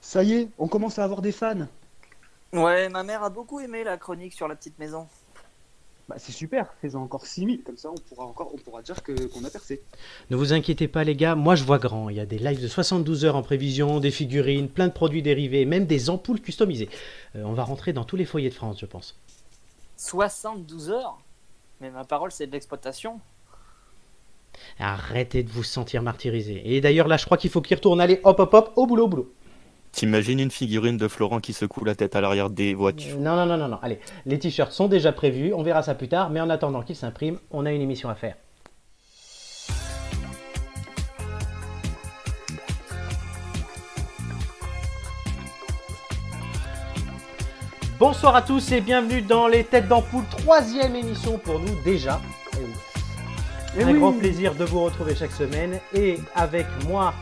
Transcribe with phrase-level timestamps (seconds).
[0.00, 1.66] Ça y est, on commence à avoir des fans.
[2.52, 5.06] Ouais, ma mère a beaucoup aimé la chronique sur la petite maison.
[6.08, 9.26] Bah, c'est super, fais-en encore 6000, comme ça on pourra, encore, on pourra dire que-
[9.28, 9.80] qu'on a percé.
[10.30, 12.08] Ne vous inquiétez pas les gars, moi je vois grand.
[12.08, 15.22] Il y a des lives de 72 heures en prévision, des figurines, plein de produits
[15.22, 16.88] dérivés, même des ampoules customisées.
[17.36, 19.16] Euh, on va rentrer dans tous les foyers de France, je pense.
[19.98, 21.18] 72 heures?
[21.80, 23.20] Mais ma parole, c'est de l'exploitation.
[24.80, 26.60] Arrêtez de vous sentir martyrisé.
[26.74, 28.00] Et d'ailleurs là, je crois qu'il faut qu'il retourne.
[28.00, 29.32] Allez, hop hop hop, au boulot, au boulot.
[29.92, 33.46] T'imagines une figurine de Florent qui secoue la tête à l'arrière des voitures Non, non,
[33.46, 33.78] non, non, non.
[33.82, 36.96] Allez, les t-shirts sont déjà prévus, on verra ça plus tard, mais en attendant qu'ils
[36.96, 38.36] s'impriment, on a une émission à faire.
[47.98, 52.20] Bonsoir à tous et bienvenue dans les Têtes d'Ampoule, troisième émission pour nous déjà.
[52.54, 52.72] Eh oui.
[53.78, 53.98] Eh un oui.
[53.98, 57.12] grand plaisir de vous retrouver chaque semaine et avec moi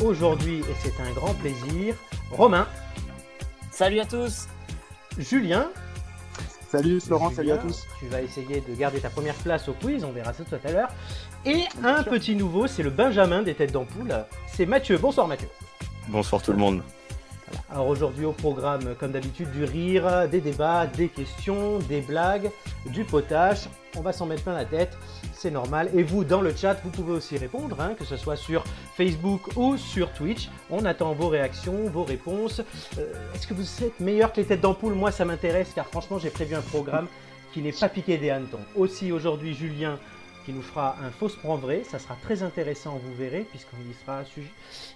[0.00, 1.94] aujourd'hui, et c'est un grand plaisir,
[2.30, 2.66] Romain,
[3.70, 4.48] Salut à tous
[5.18, 5.68] Julien,
[6.70, 7.84] Salut Florent, salut à tous.
[7.98, 10.72] Tu vas essayer de garder ta première place au quiz, on verra ça tout à
[10.72, 10.88] l'heure.
[11.44, 12.12] Et Bien un sûr.
[12.12, 14.14] petit nouveau, c'est le Benjamin des têtes d'ampoule.
[14.46, 14.96] C'est Mathieu.
[14.96, 15.48] Bonsoir Mathieu.
[16.08, 16.82] Bonsoir tout le monde.
[17.70, 22.50] Alors aujourd'hui au programme, comme d'habitude, du rire, des débats, des questions, des blagues,
[22.86, 23.68] du potage.
[23.96, 24.96] On va s'en mettre plein la tête,
[25.32, 25.90] c'est normal.
[25.94, 28.64] Et vous, dans le chat, vous pouvez aussi répondre, hein, que ce soit sur
[28.96, 30.48] Facebook ou sur Twitch.
[30.70, 32.60] On attend vos réactions, vos réponses.
[32.98, 34.94] Euh, Est-ce que vous êtes meilleur que les têtes d'ampoule?
[34.94, 37.06] Moi, ça m'intéresse car franchement, j'ai prévu un programme
[37.52, 38.60] qui n'est pas piqué des hannetons.
[38.76, 39.98] Aussi aujourd'hui, Julien
[40.44, 41.82] qui nous fera un fausse prend vrai.
[41.88, 44.22] Ça sera très intéressant, vous verrez, puisqu'il sera,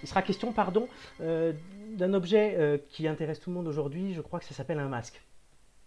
[0.05, 0.89] sera question pardon,
[1.21, 1.53] euh,
[1.97, 4.15] d'un objet euh, qui intéresse tout le monde aujourd'hui.
[4.15, 5.21] Je crois que ça s'appelle un masque.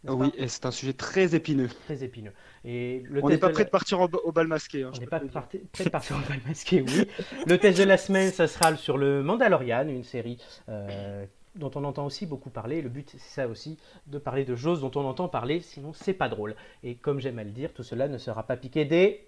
[0.03, 1.67] N'est-ce Oui, et c'est un sujet très épineux.
[1.85, 2.31] Très épineux.
[2.63, 4.83] Et le On n'est test pas de prêt la- de partir au, au bal masqué.
[4.83, 7.05] hein, on n'est pas parti- prêt de partir en bal masqué, oui.
[7.45, 10.37] Le test de la semaine, ça sera sur le Mandalorian, une série
[10.69, 12.81] euh, dont on entend aussi beaucoup parler.
[12.81, 16.13] Le but, c'est ça aussi, de parler de choses dont on entend parler, sinon c'est
[16.13, 16.55] pas drôle.
[16.81, 19.27] Et comme j'aime à le dire, tout cela ne sera pas piqué des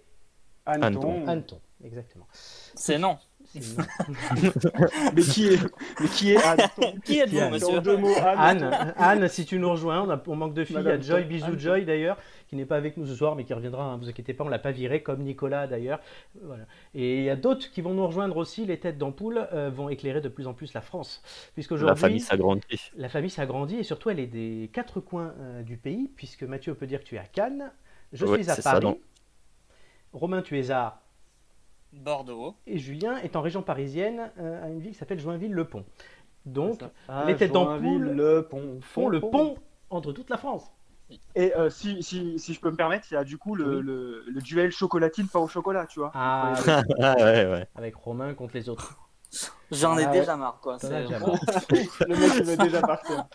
[0.66, 1.28] Hanneton.
[1.28, 1.60] hannetons.
[1.84, 2.28] Exactement.
[2.32, 3.18] C'est non.
[5.16, 5.60] Mais qui est,
[6.00, 8.14] mais qui est Hanneton Qui êtes-vous, monsieur deux mots.
[8.24, 10.78] Anne, Anne, si tu nous rejoins, on, a- on manque de filles.
[10.80, 12.18] Il y a Joy, bisous Anne Joy d'ailleurs,
[12.48, 13.94] qui n'est pas avec nous ce soir, mais qui reviendra.
[13.96, 16.00] Ne vous inquiétez pas, on l'a pas viré, comme Nicolas d'ailleurs.
[16.42, 16.64] Voilà.
[16.96, 18.66] Et il y a d'autres qui vont nous rejoindre aussi.
[18.66, 21.22] Les têtes d'ampoule euh, vont éclairer de plus en plus la France,
[21.82, 22.62] La famille s'agrandit.
[22.96, 26.74] la famille s'agrandit et surtout elle est des quatre coins euh, du pays, puisque Mathieu
[26.74, 27.72] peut dire que tu es à Cannes,
[28.14, 28.96] je Ouais, suis à ça, Paris.
[30.14, 31.02] Romain tu es à
[31.94, 32.56] Bordeaux.
[32.68, 35.86] et Julien est en région parisienne euh, à une ville qui s'appelle Joinville-le-Pont.
[36.46, 36.82] Donc.
[37.08, 39.56] Ah, les têtes d'ampoule le pont, font le pont
[39.90, 40.72] entre toute la France.
[41.36, 43.78] Et euh, si, si, si je peux me permettre, il y a du coup le,
[43.78, 43.84] Oui.
[43.84, 46.12] le, le duel chocolatine pas au chocolat, tu vois.
[46.14, 46.54] Ah,
[47.02, 47.68] Ah ouais, ouais.
[47.76, 48.98] avec Romain contre les autres.
[49.72, 50.78] J'en ai Ah déjà marre, quoi.
[50.78, 51.32] T'en C'est- as déjà marre.
[52.08, 53.26] le mec il veut déjà partir.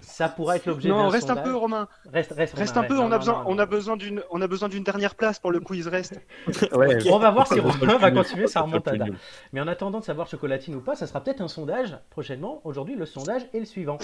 [0.00, 1.88] Ça pourra être l'objet Non, reste un peu Romain.
[2.12, 3.02] Reste, reste, Reste Romain, un peu, reste.
[3.04, 5.40] on a non, besoin, non, on a besoin d'une, on a besoin d'une dernière place
[5.40, 6.20] pour le quiz reste.
[6.72, 6.98] ouais.
[7.10, 9.06] On va voir si Romain va continuer sa remontada.
[9.52, 12.60] Mais en attendant de savoir chocolatine ou pas, ça sera peut-être un sondage prochainement.
[12.64, 13.98] Aujourd'hui, le sondage est le suivant.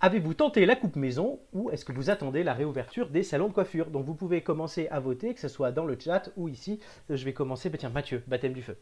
[0.00, 3.52] Avez-vous tenté la coupe maison ou est-ce que vous attendez la réouverture des salons de
[3.54, 3.86] coiffure?
[3.90, 6.80] Donc vous pouvez commencer à voter, que ce soit dans le chat ou ici.
[7.08, 8.76] Je vais commencer, bah tiens, Mathieu, baptême du feu.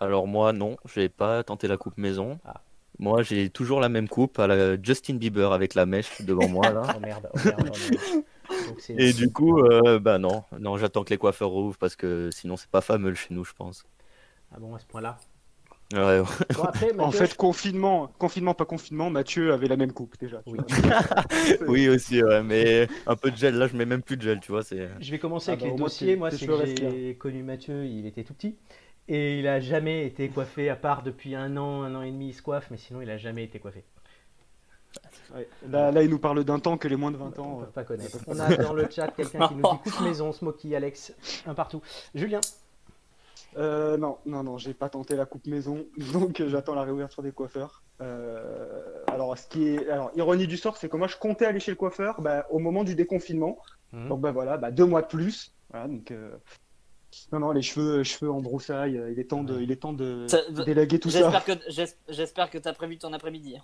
[0.00, 2.38] Alors moi, non, j'ai pas tenté la coupe maison.
[2.44, 2.60] Ah.
[3.00, 6.70] Moi, j'ai toujours la même coupe à la Justin Bieber avec la mèche devant moi
[6.72, 6.82] là.
[6.96, 8.24] Oh merde, oh merde, oh merde.
[8.66, 11.96] Donc, c'est- Et du coup, euh, bah non, non, j'attends que les coiffeurs rouvrent parce
[11.96, 13.84] que sinon c'est pas fameux chez nous, je pense.
[14.52, 15.18] Ah bon, à ce point-là.
[15.94, 16.22] Ouais, ouais.
[16.54, 20.42] Bon, après, En fait, confinement, confinement, pas confinement, Mathieu avait la même coupe déjà.
[20.46, 20.58] Oui.
[21.68, 24.40] oui aussi, ouais, mais un peu de gel là, je mets même plus de gel,
[24.40, 24.88] tu vois, c'est.
[25.00, 26.08] Je vais commencer Ah avec bah, dossiers.
[26.08, 28.56] tes- Moi, c'est que j'ai connu Mathieu, il était tout petit.
[29.08, 32.28] Et il a jamais été coiffé, à part depuis un an, un an et demi,
[32.28, 33.84] il se coiffe, mais sinon, il a jamais été coiffé.
[35.34, 35.48] Ouais.
[35.68, 37.56] Là, là, il nous parle d'un temps que les moins de 20 On ans.
[37.58, 38.18] ne euh, peut pas connaître.
[38.26, 41.14] On a dans le chat quelqu'un qui nous dit coupe maison, Smoky, Alex,
[41.46, 41.82] un partout.
[42.14, 42.40] Julien,
[43.56, 47.22] Euh, non, non, non, j'ai pas tenté la coupe maison, donc euh, j'attends la réouverture
[47.22, 47.82] des coiffeurs.
[48.00, 51.60] Euh, alors, ce qui est, alors, ironie du sort, c'est que moi, je comptais aller
[51.60, 53.58] chez le coiffeur bah, au moment du déconfinement.
[53.92, 54.08] Mhm.
[54.08, 55.54] Donc, bah voilà, bah, deux mois de plus.
[55.70, 56.30] Voilà, donc, euh,
[57.32, 59.92] non, non, les cheveux, cheveux en broussailles, euh, il est temps de, il est temps
[59.92, 61.30] de Ça- délaguer tout ça.
[62.08, 63.56] J'espère que que t'as prévu ton après-midi.
[63.56, 63.62] hein.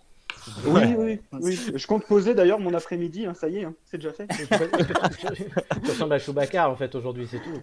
[0.66, 1.58] Oui, oui, oui.
[1.74, 4.26] Je compte poser d'ailleurs mon après-midi, hein, ça y est, hein, c'est déjà fait.
[5.84, 7.60] tu ressembles à Chewbacca en fait aujourd'hui, c'est tout.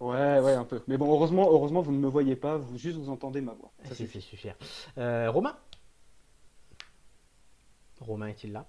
[0.00, 0.80] Ouais, ouais, un peu.
[0.86, 3.70] Mais bon, heureusement, heureusement, vous ne me voyez pas, vous juste vous entendez ma voix.
[3.84, 4.54] Ça suffit suffire.
[4.98, 5.56] Euh, Romain?
[8.00, 8.66] Romain est-il là?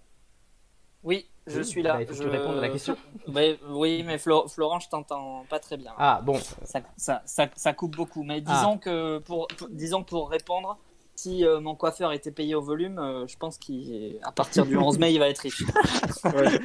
[1.03, 2.01] Oui, je Oui, suis bah, là.
[2.01, 2.95] il faut que tu Je- répondes à la question.
[3.69, 5.91] Oui, mais Flo- Florent, je t'entends pas très bien.
[5.97, 8.23] Ah bon, Ça, ça, ça, ça coupe beaucoup.
[8.23, 8.53] Mais Ah.
[8.55, 10.77] disons que pour, pour- disons pour répondre,
[11.15, 14.97] si euh, mon coiffeur était payé au volume, euh, je pense qu'à partir du 11
[14.97, 15.63] mai, il va être riche.
[16.25, 16.59] Ouais.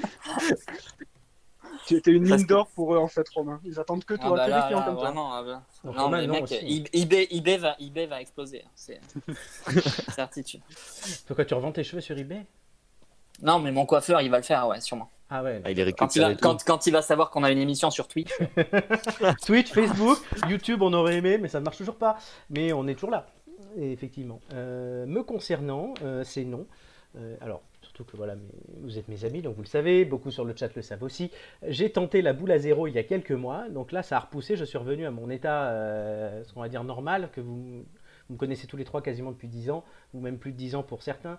[1.86, 3.60] tu étais une mine que- d'or pour eux en fait, Romain.
[3.64, 5.04] Ils attendent que Ah toi, bah que là, là, comme toi.
[5.04, 5.62] vraiment, ah bah.
[5.84, 6.52] Non, Romain, mais non mec,
[6.92, 8.62] eBay, eBay va, eBay va exploser.
[8.64, 9.00] hein, C'est
[10.14, 10.60] certitude.
[11.26, 12.44] Pourquoi tu revends tes cheveux sur eBay?
[13.42, 15.10] Non, mais mon coiffeur, il va le faire, ouais, sûrement.
[15.28, 15.60] Ah ouais.
[15.64, 16.34] Ah, il est Quand il, récupéré.
[16.34, 18.30] va, quand, quand il va savoir qu'on a une émission sur Twitch.
[19.44, 20.18] Twitch, Facebook,
[20.48, 22.16] YouTube, on aurait aimé, mais ça ne marche toujours pas.
[22.50, 23.26] Mais on est toujours là,
[23.76, 24.40] Et effectivement.
[24.52, 26.66] Euh, me concernant, euh, c'est non.
[27.18, 28.48] Euh, alors, surtout que voilà, mais
[28.82, 31.30] vous êtes mes amis, donc vous le savez, beaucoup sur le chat le savent aussi.
[31.66, 34.20] J'ai tenté la boule à zéro il y a quelques mois, donc là, ça a
[34.20, 34.56] repoussé.
[34.56, 37.84] Je suis revenu à mon état, euh, ce qu'on va dire normal, que vous,
[38.28, 39.82] vous me connaissez tous les trois quasiment depuis 10 ans,
[40.14, 41.38] ou même plus de 10 ans pour certains.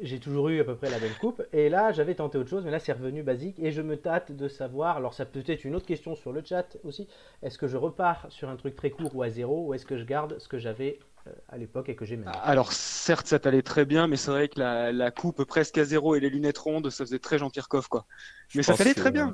[0.00, 2.64] J'ai toujours eu à peu près la même coupe, et là j'avais tenté autre chose,
[2.64, 5.64] mais là c'est revenu basique, et je me tâte de savoir, alors ça peut être
[5.64, 7.08] une autre question sur le chat aussi,
[7.42, 9.96] est-ce que je repars sur un truc très court ou à zéro, ou est-ce que
[9.96, 13.38] je garde ce que j'avais euh, à l'époque et que j'ai maintenant Alors certes, ça
[13.38, 16.30] t'allait très bien, mais c'est vrai que la, la coupe presque à zéro et les
[16.30, 18.06] lunettes rondes, ça faisait très Jean-Pierre Coff, quoi.
[18.54, 19.32] Mais Je ça t'allait très bien.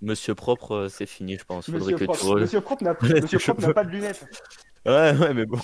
[0.00, 1.68] Monsieur Propre, euh, c'est fini, je pense.
[1.68, 4.26] Monsieur Propre, n'a pas de lunettes.
[4.84, 5.60] Ouais, ouais, mais bon.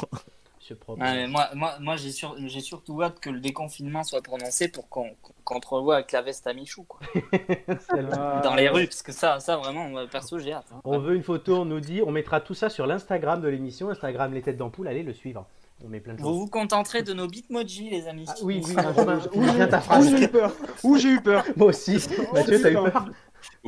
[1.29, 5.11] Moi, moi, moi j'ai sur- j'ai surtout hâte que le déconfinement soit prononcé pour qu'on
[5.45, 7.01] qu'on te revoie avec la veste à Michou quoi.
[8.13, 10.67] Ah, dans les rues, parce que ça, ça vraiment, perso, j'ai hâte.
[10.75, 10.81] hein.
[10.85, 13.91] On veut une photo, on nous dit, on mettra tout ça sur l'Instagram de l'émission,
[13.91, 15.47] Instagram Les Têtes d'Ampoule, allez le suivre.
[15.85, 16.39] On met plein de Vous choses.
[16.39, 18.25] vous contenterez de nos bitmojis, les amis.
[18.29, 20.11] Ah, oui, oui, Ah, Benjamin, ta Ouh, phrase.
[20.11, 20.53] j'ai eu peur.
[20.83, 21.45] Ouh, j'ai eu peur.
[21.57, 21.99] Moi aussi.
[22.35, 23.05] Mathieu, t'as eu peur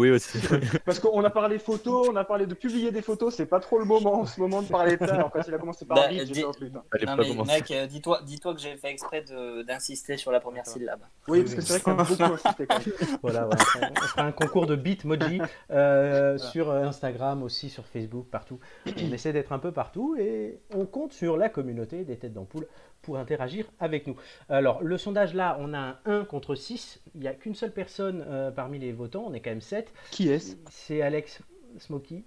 [0.00, 0.38] Oui, aussi.
[0.87, 3.79] Parce qu'on a parlé photos, on a parlé de publier des photos, c'est pas trop
[3.79, 5.14] le moment en ce moment de parler de ça.
[5.14, 6.82] Alors quand il a commencé par Bah, j'ai dis- putain.
[7.06, 10.67] Non mais mec, euh, dis-toi dis-toi que j'ai fait exprès de- d'insister sur la première
[10.67, 11.00] syllabe.
[11.29, 13.19] Oui, parce que c'est vrai que t'as beaucoup insisté quand même.
[13.23, 13.91] Voilà, voilà.
[13.91, 18.58] On fera un concours de bitmoji euh, sur euh, Instagram, aussi sur Facebook, partout.
[18.87, 22.67] On essaie d'être un peu partout et on compte sur la communauté des têtes d'ampoule
[23.03, 24.14] pour interagir avec nous.
[24.50, 27.00] Alors, le sondage là, on a un 1 contre 6.
[27.14, 29.89] Il n'y a qu'une seule personne euh, parmi les votants, on est quand même 7.
[30.10, 30.56] Qui est-ce?
[30.70, 31.40] C'est Alex
[31.78, 32.25] Smoky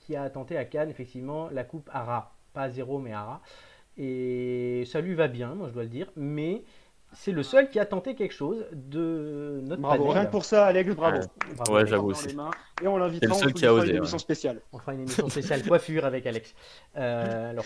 [0.00, 2.34] qui a tenté à Cannes, effectivement, la coupe Ara.
[2.52, 3.40] Pas à zéro, mais Ara.
[3.96, 6.10] Et ça lui va bien, moi je dois le dire.
[6.16, 6.62] Mais
[7.12, 10.18] c'est le seul qui a tenté quelque chose de notre Bravo, panel.
[10.18, 11.18] rien que pour ça, Alex, bravo.
[11.56, 11.90] Bravo, Ouais, Alex.
[11.90, 12.28] j'avoue aussi.
[12.82, 14.60] Et on C'est l'invitera, le on seul se qui a fera osé, une émission spéciale.
[14.72, 16.54] On fera une émission spéciale coiffure avec Alex.
[16.96, 17.64] Euh, alors,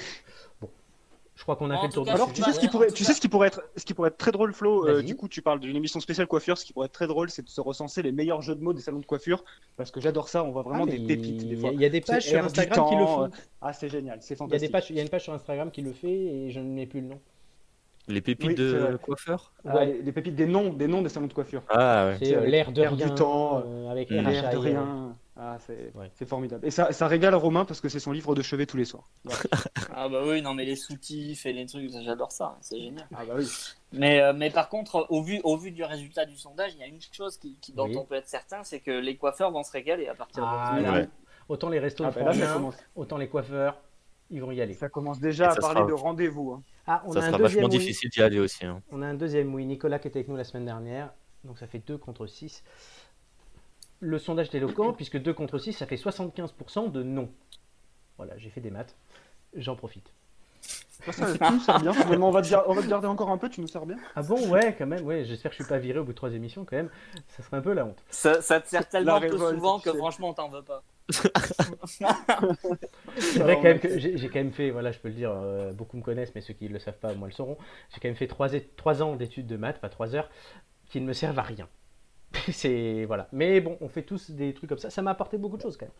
[1.44, 2.91] je crois qu'on a fait le tour cas, Alors, tu sais ce qui en pourrait,
[2.91, 4.88] tu sais ce qui pourrait être, ce qui pourrait être très drôle, Flo.
[4.88, 6.56] euh, du coup, tu parles d'une émission spéciale coiffure.
[6.56, 8.73] Ce qui pourrait être très drôle, c'est de se recenser les meilleurs jeux de mots
[8.73, 9.44] des salons de coiffure,
[9.76, 10.43] parce que j'adore ça.
[10.43, 11.69] On voit vraiment Ah, des pépites des il y fois.
[11.69, 13.25] a- Il y a des pages sur Instagram qui le font.
[13.25, 13.29] euh,
[13.61, 14.73] Ah, c'est génial, c'est Il y, a des fantastique.
[14.73, 16.87] pages, il y a une page sur Instagram qui le fait et je ne mets
[16.87, 17.20] plus le nom.
[18.08, 19.87] Les pépites Oui, de coiffeur Ah, Ouais.
[19.87, 21.62] les, les pépites des noms, des noms des salons de coiffure.
[21.69, 22.17] Ah ouais.
[22.23, 24.08] C'est euh, l'air de l'air du temps, euh, avec.
[24.08, 25.14] L'air de RHI, rien.
[25.37, 26.11] Ah, c'est Ouais.
[26.27, 26.65] formidable.
[26.65, 29.11] Et ça, ça régale Romain parce que c'est son livre de chevet tous les soirs.
[29.97, 33.07] Ah bah oui, non mais les soutifs et les trucs, j'adore ça, c'est génial.
[33.15, 33.47] Ah bah oui.
[33.93, 36.83] Mais, euh, mais par contre, au vu, au vu du résultat du sondage, il y
[36.83, 37.97] a une chose qui, qui- dont Oui.
[37.97, 40.83] on peut être certain, c'est que les coiffeurs vont se régaler à partir Ah, de
[40.83, 41.09] là, Ouais.
[41.49, 42.59] Autant les restos Ah, bah là,
[42.97, 43.81] autant les coiffeurs,
[44.31, 44.75] ils vont y aller.
[44.75, 46.53] ça commence déjà à parler sera- de rendez-vous.
[46.53, 46.63] hein.
[46.87, 47.79] Ah, on Ça a un sera deuxième vachement oui.
[47.79, 48.65] difficile d'y aller aussi.
[48.67, 48.83] hein.
[48.91, 49.65] On a un deuxième oui.
[49.67, 51.13] Nicolas qui était avec nous la semaine dernière.
[51.45, 52.65] Donc ça fait 2 contre 6.
[54.00, 57.31] Le sondage est éloquent puisque 2 contre 6, ça fait 75% de non.
[58.17, 58.96] Voilà, j'ai fait des maths.
[59.55, 60.12] J'en profite.
[60.61, 61.93] Ça, ça, nous sers bien.
[62.20, 63.96] On va, te on va te garder encore un peu, tu nous sers bien.
[64.17, 65.05] Ah bon, ouais, quand même.
[65.05, 66.88] Ouais, j'espère que je suis pas viré au bout de trois émissions quand même.
[67.28, 68.02] Ça serait un peu la honte.
[68.09, 70.83] Ça, ça te sert tellement révolte, souvent que franchement, on t'en veut pas.
[73.19, 75.73] C'est vrai quand même que j'ai quand même fait, voilà, je peux le dire, euh,
[75.73, 77.59] beaucoup me connaissent, mais ceux qui ne le savent pas, au moins le sauront.
[77.90, 80.30] J'ai quand même fait 3, ans d'études de maths, pas 3 heures,
[80.88, 81.69] qui ne me servent à rien.
[82.53, 83.29] C'est voilà.
[83.33, 84.91] Mais bon, on fait tous des trucs comme ça.
[84.91, 85.95] Ça m'a apporté beaucoup de choses quand même.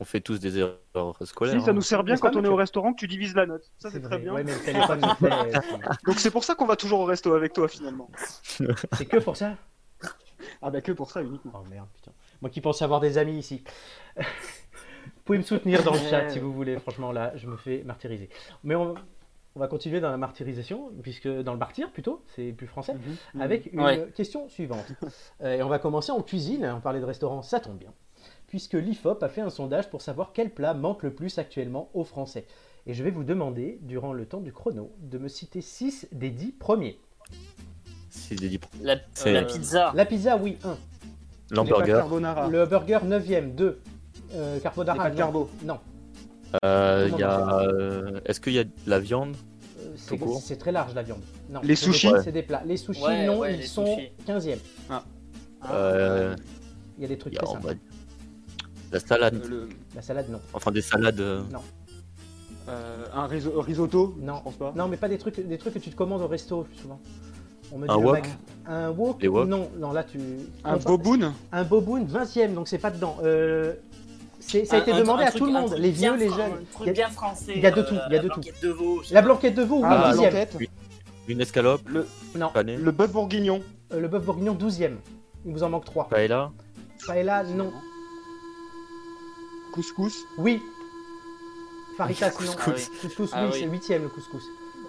[0.00, 1.58] On fait tous des erreurs scolaires.
[1.58, 1.74] Si, ça hein.
[1.74, 3.68] nous sert bien quand on est au restaurant, que tu divises la note.
[3.78, 4.32] Ça, c'est très bien.
[4.32, 7.04] Ouais, mais le téléphone, me fait- euh, Donc, c'est pour ça qu'on va toujours au
[7.04, 8.08] resto avec toi, finalement.
[8.42, 9.56] c'est que pour ça.
[10.62, 11.52] Ah, bah, que pour ça uniquement.
[11.56, 12.12] Oh merde, putain.
[12.40, 13.64] Moi qui pense avoir des amis ici.
[14.16, 14.22] vous
[15.24, 16.78] pouvez me soutenir dans le chat si vous voulez.
[16.78, 18.28] Franchement, là, je me fais martyriser.
[18.62, 18.94] Mais on,
[19.58, 22.94] on va continuer dans la martyrisation, puisque dans le martyr plutôt, c'est plus français,
[23.34, 23.40] Mhm.
[23.42, 24.08] avec une Ouais.
[24.14, 24.86] question suivante.
[25.42, 26.64] Euh, et on va commencer en cuisine.
[26.76, 27.92] On parlait de restaurant, ça tombe bien.
[28.46, 32.04] Puisque l'IFOP a fait un sondage pour savoir quel plat manque le plus actuellement aux
[32.04, 32.46] Français.
[32.86, 36.30] Et je vais vous demander, durant le temps du chrono, de me citer 6 des
[36.30, 36.98] 10 premiers.
[38.10, 39.92] C'est des dix- La, C'est- la pizza.
[39.94, 40.68] La pizza, oui, 1.
[40.70, 41.96] Les pâtes L'hamburger.
[41.98, 42.48] carbonara.
[42.48, 43.80] Le burger, 9e, 2.
[44.34, 45.18] Euh, Les carbonara, pâtes non.
[45.18, 45.50] carbo.
[45.64, 45.78] Non.
[46.64, 47.58] Euh, y a.
[47.60, 49.36] euh, Est-ce qu'il y a de la viande
[49.80, 50.40] Euh, c'est- Tout court.
[50.42, 51.20] C'est très large la viande.
[51.50, 52.62] Non, Les sushis C'est des plats.
[52.66, 54.10] Les sushis, Ouais, non, ouais, ils sont sushis.
[54.26, 54.58] 15e.
[55.70, 56.34] Euh,
[56.96, 57.66] Il y a des trucs y a, très on simples.
[57.66, 57.82] va dire,
[58.92, 59.34] La salade.
[59.44, 60.40] Euh, le- La salade, non.
[60.52, 61.20] Enfin, des salades.
[61.20, 61.42] Euh,
[63.14, 64.36] un riso- risotto Non.
[64.38, 64.72] Je pense pas?
[64.76, 67.00] Non, mais pas des trucs, des trucs que tu te commandes au resto plus souvent.
[67.72, 68.26] On me dit Un le wok mag-
[68.66, 70.18] Un wok Non, non, là tu.
[70.64, 71.32] Un non, boboon?
[71.52, 73.16] Un boboon, 20ème, donc c'est pas dedans.
[73.22, 73.74] Euh,
[74.48, 76.28] ça a Un- été un- demandé un à truc- tout le monde, les vieux, les
[76.28, 76.52] jeunes.
[76.62, 77.52] Un truc bien français.
[77.54, 78.40] il y a de euh, tout, il y a de la tout.
[78.40, 79.02] blanquette de veau.
[79.02, 80.20] je sais La blanquette de veau, oui, Ah, 10ème.
[80.30, 80.56] blanquette.
[81.28, 83.60] Une escalope, Le, Non, le bœuf bourguignon.
[83.92, 84.96] euh, le bœuf bourguignon, 12ème.
[85.44, 86.08] Il vous en manque 3.
[86.08, 86.50] paella.
[87.06, 87.70] Paella, non.
[89.74, 90.16] Couscous.
[90.38, 90.62] Oui.
[91.96, 92.52] Faritas, non.
[92.58, 92.88] Ah oui.
[93.02, 93.58] Couscous, Ah oui, oui.
[93.60, 94.42] c'est 8ème le couscous.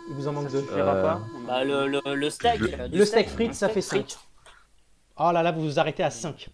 [0.10, 0.62] Il vous en manque 2.
[0.62, 1.20] suffira Euh, pas.
[1.48, 2.60] Bah, le, le, le steak.
[2.60, 4.12] Le- euh, steak frites, ça steak fait frites.
[4.12, 4.20] 5.
[5.20, 6.50] Oh là là, vous vous arrêtez à 5.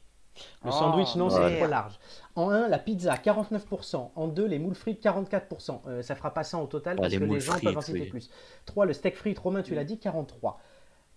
[0.64, 1.94] Le Ah, sandwich, non, c'est trop large.
[2.36, 4.12] En 1, la pizza, 49%.
[4.16, 5.82] En 2, les moules frites, 44%.
[5.88, 7.82] Euh, ça fera pas 100 au total Ah, parce les que les gens peuvent en
[7.82, 8.10] citer oui.
[8.10, 8.30] plus.
[8.66, 10.60] 3, le steak frites, Romain, tu l'as dit, 43.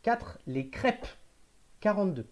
[0.03, 1.07] 4, les crêpes,
[1.81, 2.27] 42.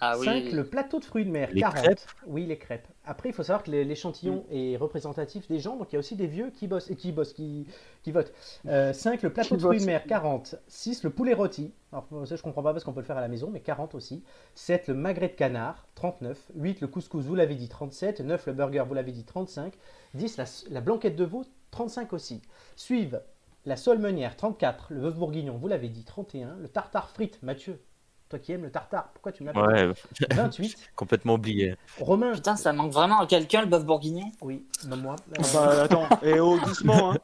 [0.00, 0.50] Ah 5, oui.
[0.52, 1.76] le plateau de fruits de mer, Les 40.
[1.84, 2.86] crêpes Oui, les crêpes.
[3.04, 5.98] Après, il faut savoir que l'é- l'échantillon est représentatif des gens, donc il y a
[6.00, 7.66] aussi des vieux qui bossent et qui bossent, qui,
[8.02, 8.32] qui votent.
[8.64, 10.56] 5, le plateau Qui de fruits de mer, 40.
[10.66, 11.72] 6, le poulet rôti.
[11.92, 13.94] Alors, ça, je comprends pas parce qu'on peut le faire à la maison, mais 40
[13.94, 14.22] aussi.
[14.54, 16.50] 7, le magret de canard, 39.
[16.56, 18.20] 8, le couscous, vous l'avez dit, 37.
[18.20, 19.74] 9, le burger, vous l'avez dit, 35.
[20.14, 22.42] 10, la, la blanquette de veau, 35 aussi.
[22.76, 23.20] Suivent
[23.64, 24.92] la sole meunière, 34.
[24.92, 26.56] Le bœuf bourguignon, vous l'avez dit, 31.
[26.56, 27.80] Le tartare frites, Mathieu.
[28.28, 29.94] Toi qui aimes le tartare, pourquoi tu me l'appelles Ouais,
[30.36, 30.76] 28.
[30.96, 31.76] complètement oublié.
[31.98, 34.30] Romain, Putain, ça manque vraiment à quelqu'un, le bœuf bourguignon?
[34.42, 35.16] oui, non moi.
[35.38, 37.16] Ah Bah attends, et oh, doucement, hein.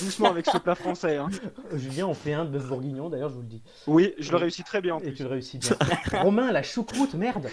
[0.00, 1.16] doucement avec ce plat français.
[1.18, 1.28] Hein.
[1.72, 3.62] Euh, Julien, on fait un bœuf bourguignon, d'ailleurs, je vous le dis.
[3.86, 5.14] Oui, je le réussis très bien en Et plus.
[5.14, 5.76] tu le réussis bien.
[6.22, 7.48] Romain, la choucroute, merde.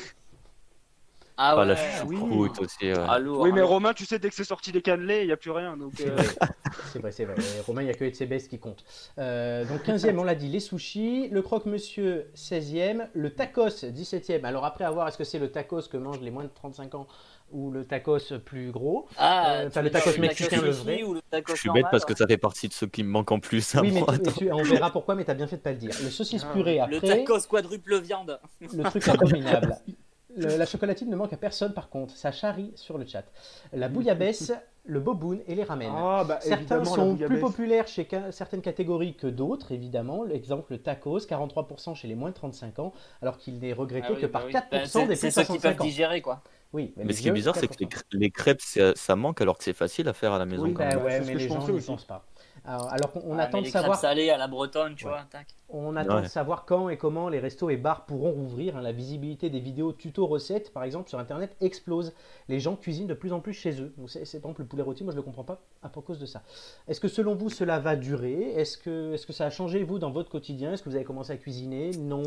[1.38, 1.66] Ah ouais.
[1.66, 1.76] la
[2.06, 2.18] oui.
[2.18, 2.86] choucroute aussi.
[2.86, 2.94] ouais.
[3.08, 3.62] Ah, lourd, Oui, mais.
[3.62, 5.76] Romain, tu sais, dès que c'est sorti des cannelés, il n'y a plus rien.
[5.78, 6.16] Donc, euh,
[6.92, 7.36] C'est vrai, c'est vrai.
[7.66, 8.84] Romain, il n'y a que Etsebest qui compte.
[9.20, 11.30] Euh, donc 15e, on l'a dit, les sushis.
[11.30, 13.08] Le croque-monsieur, 16e.
[13.14, 14.44] Le tacos, 17e.
[14.46, 16.96] Alors après, à voir, est-ce que c'est le tacos que mangent les moins de 35
[16.96, 17.08] ans
[17.52, 19.08] ou le tacos plus gros?
[19.18, 21.04] Ah, Euh, le tacos mexicain, le vrai.
[21.04, 22.18] ou le tacos Je suis bête normal, parce que ouais.
[22.18, 23.76] ça fait partie de ceux qui me manquent en plus.
[23.76, 24.18] à Oui, mais, moi.
[24.18, 25.92] tu- tu- on verra pourquoi, mais t'as bien fait de pas le dire.
[26.04, 27.20] Le saucisse Ah, purée Le après.
[27.26, 28.40] tacos quadruple viande.
[28.62, 29.76] Le truc abominable.
[30.36, 33.24] Le- la chocolatine ne manque à personne par contre, ça charrie sur le chat.
[33.72, 34.52] La bouillabaisse,
[34.86, 35.90] le boboon et les ramen.
[35.96, 40.24] ah, bah, Certains sont plus populaires chez ca- certaines catégories que d'autres, évidemment.
[40.24, 44.14] L'exemple, le tacos, 43% chez les moins de 35 ans, alors qu'il n'est regretté Ah
[44.14, 44.52] oui, que bah par oui.
[44.52, 45.86] 4% Bah, des c'est- plus C'est de ceux qui peuvent 65 ans.
[45.86, 46.42] digérer, quoi.
[46.74, 47.88] Oui, Mais ce qui est bizarre, c'est que les, 4%.
[47.88, 50.64] crê- les crêpes, ça, ça manque alors que c'est facile à faire à la maison.
[50.64, 51.04] Oui, quand Bah même.
[51.06, 51.86] Ouais, c'est mais que les je gens aussi.
[51.86, 52.26] pensent pas.
[52.66, 55.12] Alors, alors qu'on on Ah, attend de savoir salées à la bretonne, tu Ouais.
[55.12, 55.24] vois.
[55.30, 55.48] tac.
[55.68, 56.22] On attend Ouais.
[56.22, 58.78] de savoir quand et comment les restos et bars pourront rouvrir.
[58.78, 58.82] hein.
[58.82, 62.14] La visibilité des vidéos tuto recettes, par exemple, sur Internet explose.
[62.48, 63.94] Les gens cuisinent de plus en plus chez eux.
[63.98, 66.20] Donc, c'est, par exemple, le poulet rôti, moi je ne le comprends pas à cause
[66.20, 66.42] de ça.
[66.88, 68.52] Est-ce que selon vous, cela va durer?
[68.56, 70.72] Est-ce que, est-ce que ça a changé, vous, dans votre quotidien?
[70.74, 71.92] Est-ce que vous avez commencé à cuisiner?
[71.98, 72.24] Non.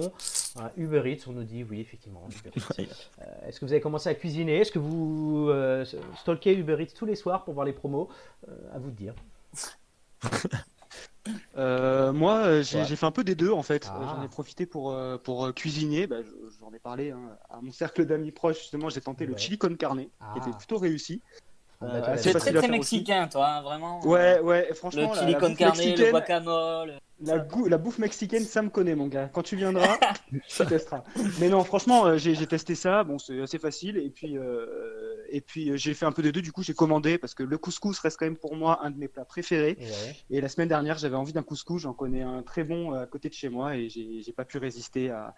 [0.59, 2.23] Ah, Uber Eats, on nous dit oui, effectivement.
[2.79, 4.59] Euh, est-ce que vous avez commencé à cuisiner?
[4.59, 5.85] Est-ce que vous euh,
[6.21, 8.09] stalkez Uber Eats tous les soirs pour voir les promos?
[8.49, 9.15] Euh, À vous de dire.
[11.59, 12.85] Euh, moi, euh, j'ai Ouais.
[12.87, 13.89] fait un peu des deux en fait.
[13.91, 13.99] Ah.
[14.01, 16.07] Euh, J'en ai profité pour, euh, pour euh, cuisiner.
[16.07, 16.31] Bah, je-
[16.61, 18.59] J'en ai parlé hein, à mon cercle d'amis proches.
[18.61, 20.35] Justement, j'ai tenté le chili con carne, qui Ah.
[20.37, 21.23] était plutôt réussi.
[21.83, 22.71] Euh, bah, l'as c'est très aussi.
[22.71, 24.01] mexicain, toi, hein, vraiment.
[24.07, 26.99] Ouais, ouais, franchement, Le chili la con carne, le guacamole.
[27.21, 29.29] La, bouffe mexicaine, ça me connaît, mon gars.
[29.33, 29.99] Quand tu viendras,
[30.49, 31.03] tu testeras.
[31.41, 33.03] Mais non, franchement, euh, j'ai j'ai testé ça.
[33.03, 33.97] Bon, c'est assez facile.
[33.97, 34.67] Et puis, euh,
[35.31, 36.43] et puis euh, j'ai fait un peu des deux.
[36.43, 38.99] Du coup, j'ai commandé parce que le couscous reste quand même pour moi un de
[38.99, 39.77] mes plats préférés.
[39.81, 40.17] Ouais.
[40.31, 41.83] Et la semaine dernière, j'avais envie d'un couscous.
[41.83, 44.59] J'en connais un très bon euh, à côté de chez moi et j'ai pas pu
[44.59, 45.35] résister à,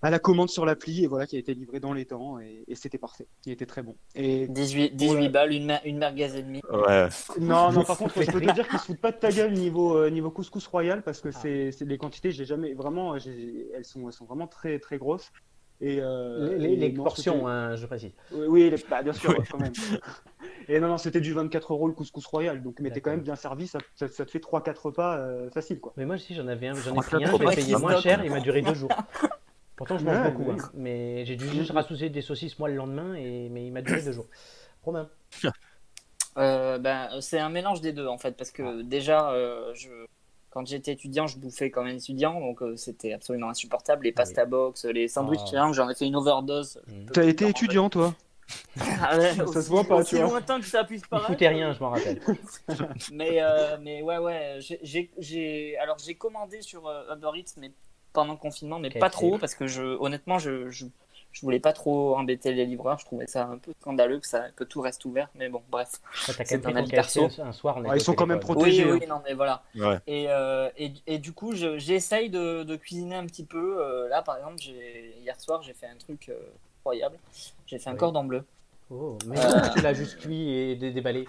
[0.00, 1.04] à la commande sur l'appli.
[1.04, 2.38] Et voilà, qui a été livré dans les temps.
[2.38, 3.26] Et, et c'était parfait.
[3.46, 3.96] Il était très bon.
[4.14, 6.62] Et 18, 18 balles, une, mer- une merguez et demie.
[6.70, 7.08] Ouais.
[7.40, 9.52] non, non, par contre, je peux te dire qu'ils se foutent pas de ta gueule
[9.54, 13.84] niveau, euh, niveau couscous royal parce que c'est c'est des quantités, j'ai jamais vraiment, elles
[13.84, 15.30] sont, elles sont vraiment très, très grosses.
[15.80, 18.10] Et, euh, Les, les- et les non, portions, hein, je précise.
[18.32, 19.72] Oui, oui, les- bah, bien sûr, quand même.
[20.68, 23.22] Et non, non, c'était du 24 euros le couscous royal, donc mais t'es quand même
[23.22, 25.92] bien servi, ça, ça, ça te fait 3-4 repas euh, facile quoi.
[25.96, 27.64] Mais moi aussi j'en avais un, j'en ai pris un, trop je l'ai bien.
[27.64, 28.90] payé moins cher, il m'a duré deux jours.
[29.76, 30.56] Pourtant je mange Ouais, beaucoup, oui.
[30.60, 30.70] hein.
[30.74, 33.48] mais j'ai dû juste rassouser des saucisses moi le lendemain, et...
[33.48, 34.26] mais il m'a duré deux jours.
[34.82, 35.08] Romain,
[36.36, 38.56] Euh, ben, c'est un mélange des deux en fait, parce Ah.
[38.58, 39.88] que déjà, euh, je...
[40.50, 44.04] quand j'étais étudiant, je bouffais comme un étudiant, donc euh, c'était absolument insupportable.
[44.04, 45.46] Les Ah pasta box, les sandwichs Ah.
[45.48, 46.80] triangles, j'en ai fait une overdose.
[46.86, 47.04] Mm.
[47.06, 48.14] Peux T'as été étudiant toi
[49.02, 50.30] Ah ouais, Ça se voit pas, aussi tu vois.
[50.30, 51.26] lointain que ça puisse paraître.
[51.28, 52.20] foutait rien, je m'en rappelle.
[53.12, 57.70] Mais, euh, mais ouais, ouais, j'ai- alors j'ai commandé sur euh, Uber Eats, mais
[58.14, 60.86] pendant le confinement, mais pas trop, parce que je, honnêtement, je, je,
[61.32, 62.98] je voulais pas trop embêter les livreurs.
[62.98, 66.00] Je trouvais ça un peu scandaleux que, ça, que tout reste ouvert, mais bon, bref.
[66.44, 67.28] C'est un avis perso.
[67.40, 68.56] un soir, Ah, ils sont quand même téléphone.
[68.56, 69.62] Protégé, oui, oui, non, mais voilà.
[69.76, 69.98] Ouais.
[70.06, 73.80] Et, euh, et, et du coup, je- j'essaye de, de cuisiner un petit peu.
[73.80, 76.38] Euh, là, par exemple, hier soir, j'ai fait un truc euh,
[76.80, 77.18] incroyable.
[77.66, 77.98] J'ai fait un Oui.
[77.98, 78.44] cordon bleu.
[78.90, 79.68] Oh, mais Euh.
[79.74, 81.28] tu l'as juste cuit et dé- déballé?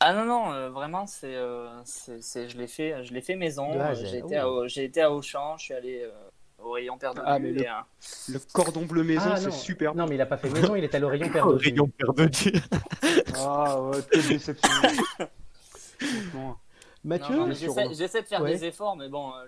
[0.00, 3.78] Ah non, non, euh, vraiment, c'est, euh, je l'ai fait, je l'ai fait maison.
[3.80, 4.26] À J'ai oh.
[4.26, 6.10] été, à, Au- j'ai été à Auchan, je suis allé euh,
[6.58, 7.72] rayon Père de Ah, mais le- et, euh,
[8.28, 9.52] Le cordon bleu maison, Ah, c'est non.
[9.52, 9.94] super.
[9.94, 11.58] Non, mais il a pas fait maison, il est allé au rayon Père Au de
[11.58, 12.52] Père Dieu.
[13.36, 14.70] Ah ouais, quelle déception.
[17.04, 18.52] Mathieu j'essaie, de faire Ouais.
[18.56, 19.46] des efforts, mais bon, euh,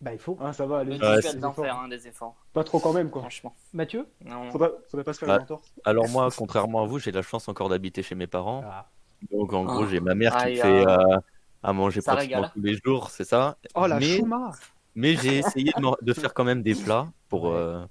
[0.00, 0.38] Bah, il faut.
[0.40, 3.20] Ah, ça va, Ouais, c'est d'en faire hein, des efforts, Pas trop quand même, quoi.
[3.22, 3.54] franchement.
[3.74, 4.50] Mathieu Non.
[4.50, 5.56] Faudrait, faudrait pas se faire Bah.
[5.84, 8.62] Alors moi, contrairement à vous, j'ai la chance encore d'habiter chez mes parents.
[8.64, 8.88] Ah.
[9.30, 11.18] Donc en gros, j'ai ma mère qui Ah, me fait euh,
[11.62, 12.52] à manger Ça pratiquement régale.
[12.54, 13.58] tous les jours, c'est ça.
[13.74, 14.52] Oh la mais chouma
[14.94, 17.56] mais j'ai essayé de, faire quand même des plats pour Ouais.
[17.56, 17.84] euh,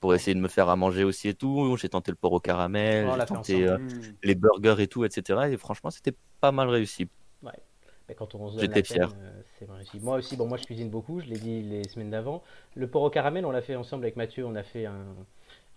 [0.00, 1.76] pour essayer de me faire à manger aussi et tout.
[1.76, 4.00] J'ai tenté le porc au caramel, Oh, j'ai tenté euh, Mmh.
[4.22, 5.50] les burgers et tout, etc.
[5.50, 7.08] Et franchement, c'était pas mal réussi.
[8.16, 9.08] Quand on se donne J'étais fier.
[9.62, 9.66] euh.
[10.00, 12.42] Moi aussi, bon, moi je cuisine beaucoup, je l'ai dit les semaines d'avant.
[12.74, 15.14] Le porc au caramel, on l'a fait ensemble avec Mathieu, on a fait un,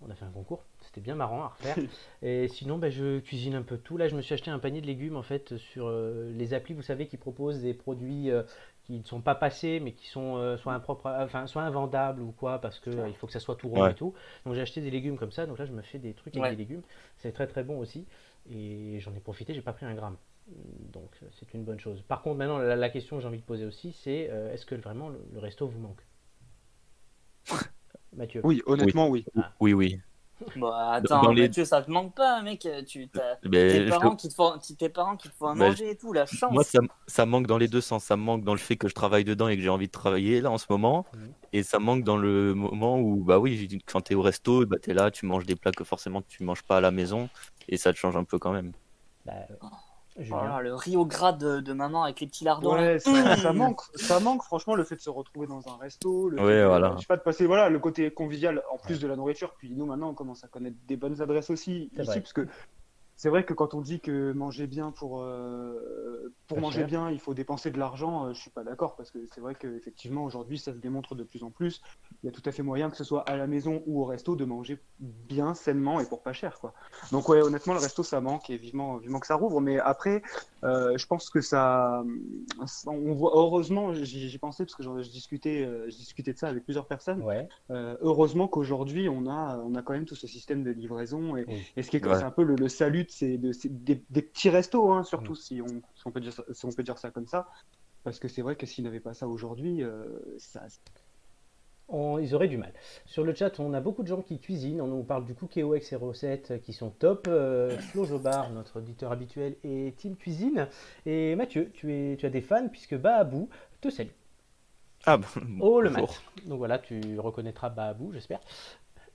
[0.02, 0.64] on a fait un concours.
[0.82, 1.78] C'était bien marrant à refaire.
[2.22, 3.98] Et sinon, bah, je cuisine un peu tout.
[3.98, 6.74] Là, je me suis acheté un panier de légumes en fait sur euh, les applis,
[6.74, 8.44] vous savez, qui proposent des produits euh,
[8.84, 12.22] qui ne sont pas passés, mais qui sont euh, soit impropres, à- enfin soit invendables
[12.22, 13.92] ou quoi, parce que euh, il faut que ça soit tout rond Ouais.
[13.92, 14.14] et tout.
[14.46, 15.46] Donc j'ai acheté des légumes comme ça.
[15.46, 16.50] Donc là, je me fais des trucs avec Ouais.
[16.50, 16.82] des légumes.
[17.18, 18.06] C'est très très bon aussi.
[18.50, 20.18] Et j'en ai profité, j'ai pas pris un gramme.
[20.94, 22.02] Donc euh, c'est une bonne chose.
[22.08, 24.66] Par contre, maintenant, la, la question que j'ai envie de poser aussi, c'est euh, est-ce
[24.66, 26.02] que vraiment le, le resto vous manque?
[28.16, 29.26] Mathieu Oui, honnêtement, oui.
[29.60, 30.00] Oui, oui.
[30.56, 32.68] Bah attends, dans les- Mathieu, ça te manque pas, mec.
[32.88, 35.56] Tu t'as Mais tes je- parents qui te font, tes parents qui te font à
[35.56, 36.52] Bah, manger et tout, la chance.
[36.52, 36.64] Moi,
[37.08, 38.04] ça, manque dans les deux sens.
[38.04, 39.92] Ça me manque dans le fait que je travaille dedans et que j'ai envie de
[39.92, 41.06] travailler là en ce moment.
[41.14, 41.34] Mhm.
[41.54, 44.94] Et ça manque dans le moment où, bah oui, quand t'es au resto, bah t'es
[44.94, 47.30] là, tu manges des plats que forcément tu manges pas à la maison.
[47.70, 48.72] Et ça te change un peu quand même.
[49.26, 49.34] Bah,
[50.18, 52.76] Oh le au gras de, de maman avec les petits lardons.
[52.76, 56.30] Ouais, ça, ça manque, ça manque franchement le fait de se retrouver dans un resto,
[56.30, 56.94] le Ouais, fait voilà.
[56.96, 59.54] je sais pas de passer voilà le côté convivial en plus de la nourriture.
[59.58, 62.20] Puis nous maintenant on commence à connaître des bonnes adresses aussi ici vrai.
[62.22, 62.48] parce que
[63.24, 66.88] c'est vrai que quand on dit que manger bien pour euh, pour manger cher.
[66.88, 69.56] bien il faut dépenser de l'argent, euh, je suis pas d'accord parce que c'est vrai
[69.56, 71.82] qu'effectivement aujourd'hui ça se démontre de plus en plus.
[72.22, 74.04] Il y a tout à fait moyen que ce soit à la maison ou au
[74.04, 76.74] resto de manger bien sainement et pour pas cher quoi.
[77.14, 79.62] Donc ouais honnêtement le resto ça manque et vivement vivement que ça rouvre.
[79.62, 80.22] Mais après
[80.66, 82.04] euh, je pense que ça,
[82.88, 86.50] on voit heureusement, j'y pensais parce que j'en- je discutais, euh, je discutais de ça
[86.50, 87.22] avec plusieurs personnes.
[87.22, 87.48] Ouais.
[87.70, 91.66] Heureusement qu'aujourd'hui on a, on a quand même tout ce système de livraison et, Oui.
[91.78, 92.16] et ce qui est, Ouais.
[92.18, 95.36] c'est un peu le, le salut de ces, de des, des petits restos, hein, surtout
[95.36, 97.48] si, on, si on peut dire ça, si on peut dire ça comme ça.
[98.04, 100.06] Parce que c'est vrai que s'il n'avait pas ça aujourd'hui, euh,
[100.38, 100.62] ça,
[101.90, 102.74] On- ils auraient du mal.
[103.06, 104.82] Sur le chat, on a beaucoup de gens qui cuisinent.
[104.82, 107.28] On nous parle du Cookéo avec ses recettes euh, qui sont top.
[107.28, 110.68] Euh, Flo Jobard, notre auditeur habituel, et Team Cuisine.
[111.06, 113.50] Et Mathieu, tu, es, tu as des fans puisque Baabou
[113.82, 114.10] te salue.
[115.06, 115.28] Ah, bah,
[115.60, 116.08] Oh le bonjour.
[116.08, 116.24] mat.
[116.46, 118.40] Donc voilà, tu reconnaîtras Baabou, j'espère.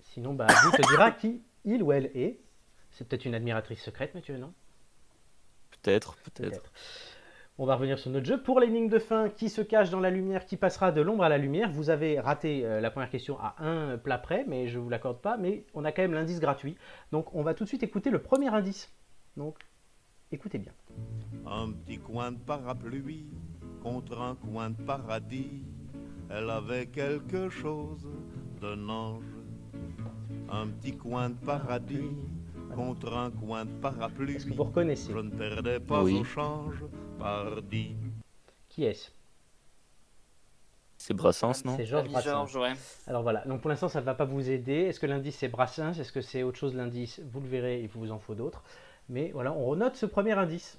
[0.00, 2.38] Sinon, Baabou te dira qui il ou elle est.
[2.90, 4.52] C'est peut-être une admiratrice secrète, Mathieu, non?
[5.70, 6.62] Peut-être, peut-être.
[6.62, 6.72] Peut-être.
[7.60, 8.40] On va revenir sur notre jeu.
[8.40, 11.28] Pour l'énigme de fin qui se cache dans la lumière, qui passera de l'ombre à
[11.28, 14.78] la lumière, vous avez raté euh, la première question à un plat près, mais je
[14.78, 16.76] ne vous l'accorde pas, mais on a quand même l'indice gratuit.
[17.10, 18.92] Donc on va tout de suite écouter le premier indice.
[19.36, 19.58] Donc
[20.30, 20.72] écoutez bien.
[21.46, 23.26] Un petit coin de parapluie
[23.82, 25.64] contre un coin de paradis.
[26.30, 28.06] Elle avait quelque chose
[28.60, 29.24] d'un ange.
[30.48, 32.16] Un petit coin de paradis
[32.78, 34.36] contre un coin de parapluie.
[34.36, 36.14] Est-ce que vous reconnaissez Je ne perdais pas Oui.
[36.20, 36.76] au change
[37.18, 37.96] par dix.
[38.68, 39.10] Qui est-ce
[40.96, 42.58] C'est Brassens, non C'est Georges Georges, Brassens.
[42.60, 42.72] ouais.
[43.08, 44.72] Alors voilà, donc pour l'instant ça ne va pas vous aider.
[44.88, 45.98] Est-ce que l'indice c'est Brassens?
[45.98, 47.20] Est-ce que c'est autre chose l'indice?
[47.32, 48.62] Vous le verrez, il vous en faut d'autres.
[49.08, 50.78] Mais voilà, on renote ce premier indice.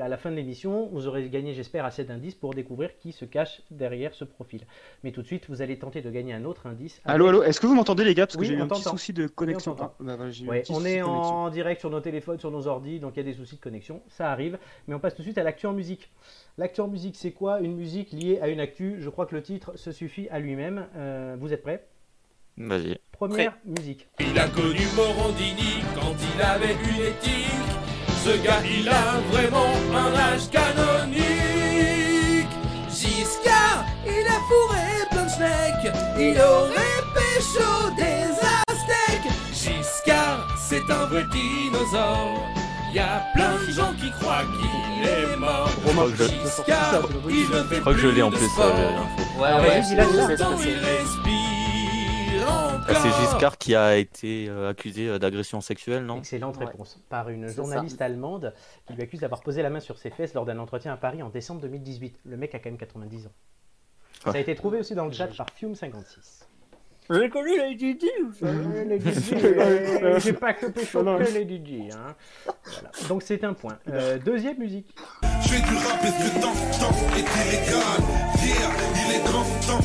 [0.00, 3.24] À la fin de l'émission, vous aurez gagné, j'espère, assez d'indices pour découvrir qui se
[3.24, 4.62] cache derrière ce profil.
[5.04, 7.00] Mais tout de suite, vous allez tenter de gagner un autre indice.
[7.04, 8.26] Allô, avec- allô, est-ce que vous m'entendez les gars?
[8.26, 9.76] Parce que Oui, j'ai eu on un petit souci de connexion.
[9.80, 10.16] Ah, bah,
[10.46, 13.24] Ouais, on est en direct sur nos téléphones, sur nos ordi, donc il y a
[13.24, 14.58] des soucis de connexion, ça arrive.
[14.86, 16.10] Mais on passe tout de suite à l'actu en musique.
[16.58, 17.60] L'actu en musique, c'est quoi?
[17.60, 18.96] Une musique liée à une actu.
[19.00, 20.86] Je crois que le titre se suffit à lui-même.
[20.96, 21.86] Euh, vous êtes prêts?
[22.58, 22.98] Vas-y.
[23.12, 24.08] Première musique.
[24.18, 27.46] Il a connu Morandini quand il avait une éthique.
[28.24, 31.26] Ce gars, il a vraiment un âge canonique.
[32.90, 35.94] Giscard, il a fourré plein de schneck.
[36.18, 38.28] Il aurait pécho des
[38.68, 39.32] aztèques.
[39.52, 42.46] Giscard, c'est un vrai dinosaure.
[42.92, 45.70] Y a plein de gens qui croient qu'il est mort.
[45.86, 48.30] Romain, Je crois que je- Giscard, il ne fait Je crois que je l'ai en
[48.30, 48.66] de plus, sport.
[48.76, 49.40] euh, l'info.
[49.40, 50.04] Ouais, ouais, il respire
[52.88, 53.10] C'est.
[53.20, 56.18] Giscard qui a été euh, accusé euh, d'agression sexuelle, non?
[56.18, 56.66] Excellente Ouais.
[56.66, 56.98] réponse.
[57.08, 58.04] Par une journaliste ça.
[58.06, 58.54] allemande
[58.86, 61.22] qui lui accuse d'avoir posé la main sur ses fesses lors d'un entretien à Paris
[61.22, 62.20] en décembre 2018.
[62.24, 63.32] Le mec a quand même 90 ans.
[64.24, 66.44] Ça a été trouvé aussi dans le chat par Fume56.
[67.12, 67.64] J'ai connu ça?
[68.44, 71.92] Euh, les DJ, J'ai pas que que les DJ.
[71.92, 72.14] Hein.
[72.64, 72.90] Voilà.
[73.08, 73.78] Donc c'est un point.
[73.88, 74.94] Euh, deuxième musique.
[75.42, 78.00] Je fais du rap et ce temps, temps est illégal.
[78.44, 79.80] Yeah, il est grand temps.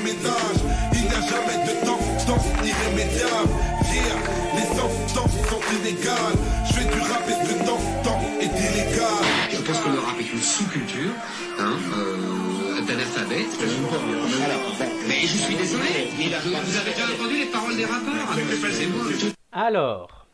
[0.00, 0.97] Il n'y a
[1.30, 3.52] jamais de temps, temps irrémédiable.
[3.88, 4.18] Yeah,
[4.54, 6.38] les temps sont inégales.
[6.66, 9.24] Je fais du rap et ce temps, temps est illégal.
[9.50, 11.12] Je pense que le rap est une sous-culture
[11.58, 13.44] hein, euh, d'un alphabet.
[15.08, 19.28] mais je suis désolé, vous avez déjà entendu les paroles des rappeurs?
[19.52, 20.26] Alors,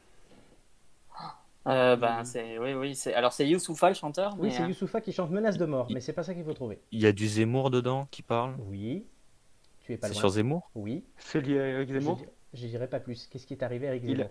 [1.66, 2.59] euh, Ben, c'est.
[2.59, 2.94] Oui, oui.
[2.94, 4.35] c'est- Alors, c'est Youssoufa le chanteur.
[4.38, 6.44] oui, mais, c'est euh, Youssoufa qui chante Menace de mort, mais c'est pas ça qu'il
[6.44, 6.80] faut trouver.
[6.92, 8.54] Il y a du Zemmour dedans qui parle?
[8.68, 9.04] Oui,
[9.85, 10.20] tu es pas C'est loin.
[10.20, 10.70] sur Zemmour?
[10.75, 12.18] Oui, C'est lié à Eric Zemmour?
[12.55, 13.27] je dirais pas plus.
[13.31, 14.31] Qu'est-ce qui est arrivé à Eric Il a- Zemmour?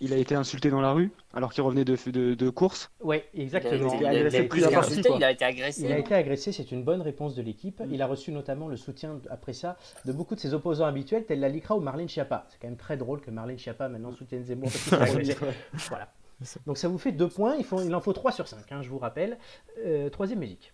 [0.00, 2.90] Il a été insulté dans la rue alors qu'il revenait de, de, de course?
[3.02, 3.94] Oui, Il a, exactement.
[4.00, 5.16] Il a il a agressé été plusieurs insulté, parties, quoi.
[5.18, 5.82] il a été agressé.
[5.84, 7.78] Il a été agressé, c'est une bonne réponse de l'équipe.
[7.80, 7.88] Mm.
[7.92, 9.76] Il a reçu notamment le soutien, après ça,
[10.06, 12.46] de beaucoup de ses opposants habituels, tels la Licra ou Marlène Schiappa.
[12.48, 15.36] C'est quand même très drôle que Marlène Schiappa maintenant soutienne Zemmour parce qu'il s'est agressé.
[15.88, 16.12] Voilà.
[16.66, 18.82] Donc ça vous fait deux points, il, faut, il en faut trois sur cinq, hein,
[18.82, 19.38] je vous rappelle.
[19.84, 20.72] Euh, troisième musique.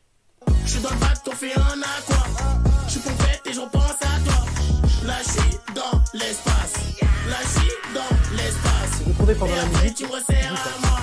[0.64, 2.62] Je suis dans le bac, t'en fais un aqua.
[2.86, 4.44] Je suis pompette et j'en pense à toi.
[5.06, 6.74] Là, je suis dans l'espace.
[7.28, 9.02] Là, je suis dans l'espace.
[9.06, 10.98] Vous pendant Et la après, musique tu me resserres à moi.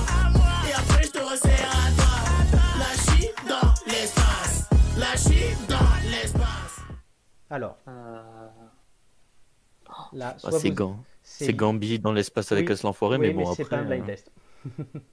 [0.69, 2.59] Et après, je te resserre à toi.
[2.79, 4.69] Là, je suis dans l'espace.
[4.97, 6.79] Là, je suis dans l'espace.
[7.49, 8.21] Alors, Euh,
[10.13, 12.75] là, Ah, C'est vous- Gam- c'est Gambi dans l'espace avec Oui.
[12.83, 13.77] L'enfoiré, Oui, mais bon c'est après.
[13.77, 14.31] pas un blind euh, test.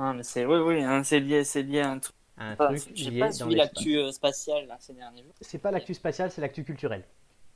[0.00, 0.44] Ah, mais c'est.
[0.46, 2.14] Oui, oui, hein, c'est lié, c'est lié à un truc.
[2.40, 3.74] Un Enfin, truc J'ai lié pas dans suivi l'espace.
[3.76, 5.32] l'actu euh, spatiale là, ces derniers jours.
[5.40, 7.04] C'est pas l'actu spatiale, c'est l'actu culturelle.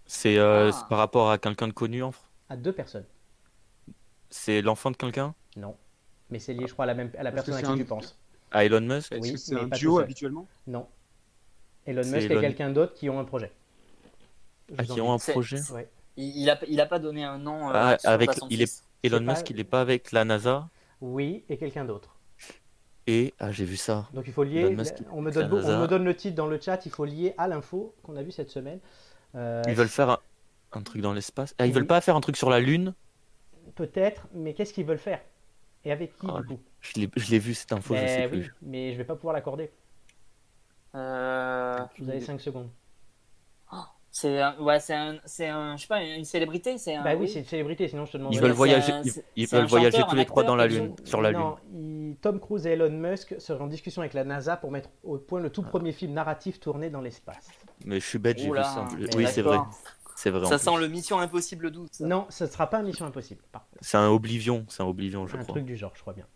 [0.06, 0.86] C'est euh, Ah.
[0.88, 2.16] par rapport à quelqu'un de connu en fr-
[2.48, 3.04] À deux personnes.
[4.30, 5.34] C'est l'enfant de quelqu'un?
[5.56, 5.76] Non.
[6.30, 7.76] Mais c'est lié, je crois, à la, même, à la personne à c'est qui un-
[7.76, 8.18] tu penses.
[8.50, 9.14] À Elon Musk?
[9.20, 10.46] Oui, c'est mais un duo habituellement?
[10.66, 10.86] Non.
[11.86, 13.52] Elon C'est Musk et quelqu'un d'autre qui ont un projet.
[14.70, 15.58] Je Ah, qui ont un C'est- projet?
[15.58, 15.88] C'est- Ouais.
[16.16, 17.68] Il, il a, il a pas donné un nom.
[17.70, 18.82] euh, Ah, avec- il est-.
[19.02, 20.68] Elon C'est pas- Musk, il est pas avec la NASA?
[21.00, 22.11] Oui, et quelqu'un d'autre.
[23.06, 24.08] Et ah j'ai vu ça.
[24.14, 24.70] Donc il faut lier.
[24.70, 25.78] Musk, on, me donne, la on NASA.
[25.80, 26.84] me donne le titre dans le chat.
[26.86, 28.80] Il faut lier à l'info qu'on a vu cette semaine.
[29.34, 30.18] Euh, Ils veulent faire un,
[30.72, 31.54] un truc dans l'espace.
[31.58, 31.74] Ah ils Oui.
[31.74, 32.94] veulent pas faire un truc sur la Lune
[33.74, 35.20] Peut-être, mais qu'est-ce qu'ils veulent faire?
[35.84, 36.60] Et avec qui Ah, du coup?
[36.80, 38.54] Je l'ai vu cette info, je Ben sais oui, plus.
[38.62, 39.70] mais je vais pas pouvoir l'accorder.
[40.94, 42.68] Euh, Vous avez 5 secondes.
[44.14, 47.02] C'est un, ouais, c'est un, c'est un, je sais pas, une célébrité, c'est un.
[47.02, 48.34] bah oui, c'est une célébrité, sinon je te demande.
[48.34, 49.02] Ils veulent voyager, un-
[49.36, 51.52] ils, veulent un voyager chanteur, tous un les trois dans la Lune, sur la Lune.
[51.72, 55.16] Il- Tom Cruise et Elon Musk seraient en discussion avec la NASA pour mettre au
[55.16, 55.50] point le Ah.
[55.50, 57.48] tout premier film narratif tourné dans l'espace.
[57.86, 58.86] Mais je suis bête, j'ai vu ça.
[59.16, 59.58] Oui, c'est vrai.
[60.14, 61.88] C'est Ça sent le Mission Impossible 12.
[61.92, 62.04] ça.
[62.06, 63.42] Non, ce ne sera pas Mission Impossible.
[63.80, 65.54] C'est un Oblivion, c'est un Oblivion, je un crois.
[65.54, 66.26] truc du genre, je crois bien.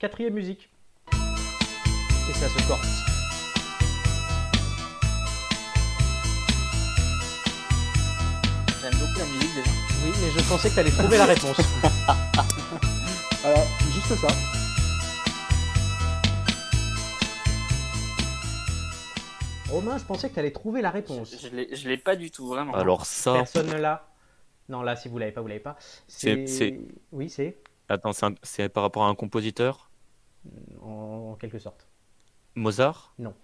[0.00, 0.68] Quatrième musique.
[1.12, 3.13] Et ça se corse.
[10.20, 11.56] Mais je pensais que tu allais trouver la réponse.
[13.44, 14.28] Alors, juste ça.
[19.70, 21.36] Romain, je pensais que tu allais trouver la réponse.
[21.40, 22.74] je l'ai, je l'ai pas du tout, vraiment.
[22.74, 24.06] Alors ça, Personne ne l'a.
[24.68, 25.76] Non, là, si vous l'avez pas, vous l'avez pas.
[26.06, 26.78] C'est-
[27.12, 27.58] Oui, c'est.
[27.88, 29.90] attends, c'est un- par rapport à un compositeur?
[30.82, 31.88] En, en quelque sorte.
[32.54, 33.14] Mozart?
[33.18, 33.34] Non,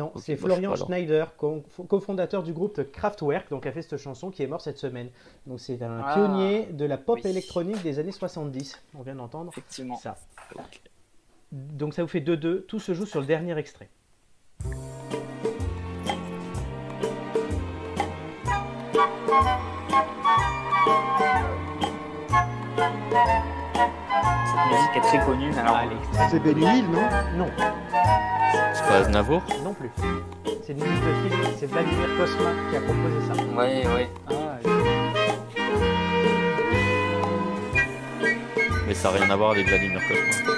[0.00, 4.30] Ok, c'est bah, Florian Schneider, co- cofondateur du groupe Kraftwerk, donc a fait cette chanson
[4.30, 5.08] qui est mort cette semaine.
[5.46, 7.30] Donc c'est un Ah, pionnier de la pop oui.
[7.30, 8.82] électronique des années 70.
[8.98, 9.96] On vient d'entendre Effectivement.
[9.96, 10.16] ça.
[11.52, 12.62] Donc ça vous fait 2-2.
[12.66, 13.88] Tout se joue sur le dernier extrait.
[24.74, 25.52] Musique est très connue.
[25.58, 25.76] Alors,
[26.18, 26.28] Ah.
[26.30, 27.08] C'est Benny Hill, non?
[27.36, 27.50] Non,
[28.74, 29.42] C'est pas Aznavour?
[29.62, 29.90] Non plus.
[30.64, 33.34] C'est une musique de film, c'est Vladimir Kosma qui a composé ça.
[33.56, 34.10] ouais, ouais.
[38.86, 40.52] Mais ça n'a rien à voir avec Vladimir Cosma.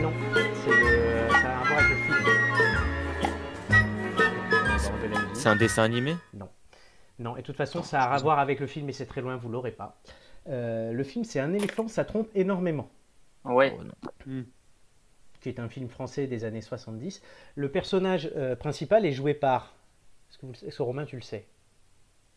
[0.00, 2.14] Non, c'est le- ça a à voir avec le film.
[5.34, 6.16] C'est un dessin animé?
[7.18, 9.20] Non, et de toute façon, ça a à voir avec le film, mais c'est très
[9.20, 9.96] loin, vous l'aurez pas.
[10.48, 12.88] Euh, le film, c'est Un éléphant, ça trompe énormément,
[13.44, 13.76] Ouais.
[13.78, 14.30] Oh,
[15.40, 17.22] qui est un film français des années 70.
[17.54, 19.74] Le personnage euh, principal est joué par.
[20.30, 21.46] Est-ce que, vous le savez- est-ce que Romain, tu le sais?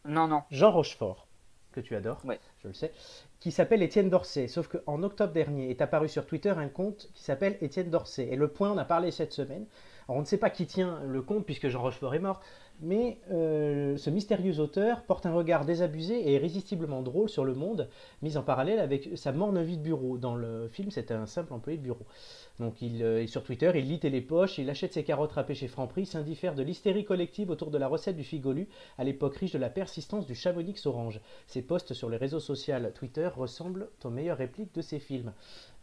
[0.06, 0.44] Non, non.
[0.52, 1.28] Jean Rochefort,
[1.72, 2.40] que tu adores, Ouais.
[2.64, 2.92] je le sais,
[3.40, 4.48] qui s'appelle Étienne Dorsey.
[4.48, 8.28] Sauf qu'en octobre dernier est apparu sur Twitter un compte qui s'appelle Étienne Dorsey.
[8.30, 9.66] Et le point, on a parlé cette semaine.
[10.08, 12.42] Alors, on ne sait pas qui tient le compte puisque Jean Rochefort est mort,
[12.80, 17.90] mais euh, ce mystérieux auteur porte un regard désabusé et irrésistiblement drôle sur le monde,
[18.22, 20.18] mis en parallèle avec sa morne vie de bureau.
[20.18, 22.06] Dans le film, c'est un simple employé de bureau.
[22.60, 25.68] Donc il euh, est sur Twitter, il lit Télépoche, il achète ses carottes râpées chez
[25.68, 29.60] Franprix, s'indiffère de l'hystérie collective autour de la recette du figolu à l'époque riche de
[29.60, 31.20] la persistance du chamonix orange.
[31.46, 32.58] Ses posts sur les réseaux sociaux
[32.94, 35.32] Twitter ressemblent aux meilleures répliques de ses films.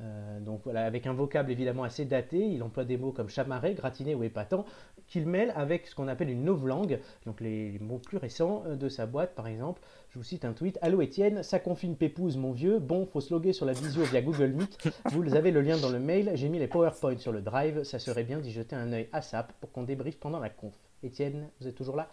[0.00, 3.74] Euh, donc voilà, avec un vocable évidemment assez daté, il emploie des mots comme chamarré,
[3.74, 4.64] gratiné ou épatant,
[5.06, 6.83] qu'il mêle avec ce qu'on appelle une novlangue,
[7.26, 9.80] donc les mots plus récents euh, de sa boîte par exemple.
[10.10, 10.78] Je vous cite un tweet.
[10.82, 12.78] Allô Étienne, ça confine pépouze mon vieux.
[12.78, 14.88] Bon, faut se loguer sur la visio via Google Meet.
[15.12, 16.32] Vous avez le lien dans le mail.
[16.34, 17.82] J'ai mis les PowerPoint sur le drive.
[17.82, 20.74] Ça serait bien d'y jeter un œil ASAP pour qu'on débriefe pendant la conf.
[21.02, 22.08] Étienne, vous êtes toujours là?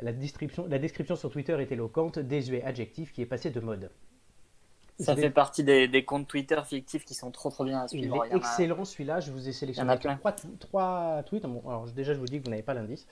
[0.00, 3.90] La description sur Twitter est éloquente, désuet adjectif qui est passé de mode.
[5.02, 7.88] Ça fait partie des, des comptes Twitter fictifs qui sont trop trop bien à Il
[8.00, 8.24] suivre.
[8.24, 10.16] est Il a- excellent celui-là, je vous ai Il y sélectionné en a plein.
[10.16, 11.42] trois, trois tweets.
[11.44, 13.06] Bon, alors déjà je vous dis que vous n'avez pas l'indice,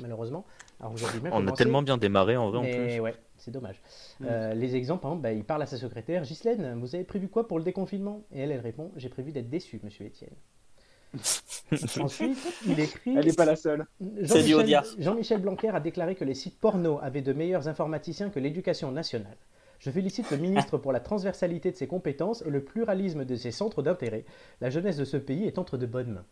[0.00, 0.44] malheureusement.
[0.80, 3.00] Alors vous avez bien On a tellement bien démarré en vrai en mais plus.
[3.00, 3.80] ouais, c'est dommage.
[4.20, 4.26] Mm.
[4.30, 7.28] Euh, les exemples, par exemple, bah, il parle à sa secrétaire, Ghislaine, vous avez prévu
[7.28, 8.22] quoi pour le déconfinement?
[8.32, 10.30] Et elle, elle répond, j'ai prévu d'être déçue, monsieur Étienne.
[12.00, 13.16] Ensuite, il écrit...
[13.16, 13.84] Elle n'est pas la seule.
[14.20, 19.36] Jean-Michel Blanquer a déclaré que les sites porno avaient de meilleurs informaticiens que l'éducation nationale.
[19.80, 23.50] Je félicite le ministre pour la transversalité de ses compétences et le pluralisme de ses
[23.50, 24.24] centres d'intérêt.
[24.60, 26.24] La jeunesse de ce pays est entre de bonnes mains.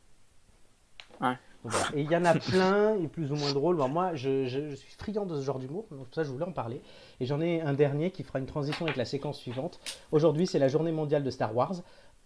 [1.28, 1.36] Ouais.
[1.64, 1.86] Voilà.
[1.96, 3.76] Et il y en a plein, et plus ou moins drôles.
[3.76, 6.28] Bon, moi, je, je- je suis friand de ce genre d'humour, donc pour ça, je
[6.30, 6.80] voulais en parler.
[7.18, 9.80] Et j'en ai un dernier qui fera une transition avec la séquence suivante.
[10.12, 11.74] Aujourd'hui, c'est la journée mondiale de Star Wars.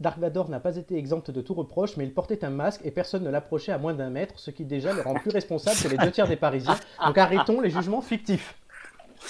[0.00, 2.90] Dark Vador n'a pas été exempt de tout reproche, mais il portait un masque et
[2.90, 5.88] personne ne l'approchait à moins d'un mètre, ce qui déjà le rend plus responsable que
[5.88, 6.76] les deux tiers des Parisiens.
[7.06, 8.58] Donc arrêtons les jugements fictifs.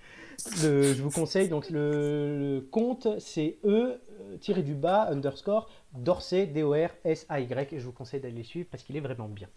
[0.51, 4.01] Je vous conseille donc le, compte, c'est E
[4.41, 7.73] tiré du bas underscore Dorsay D O R S A Y.
[7.73, 9.49] Et je vous conseille d'aller suivre parce qu'il est vraiment bien.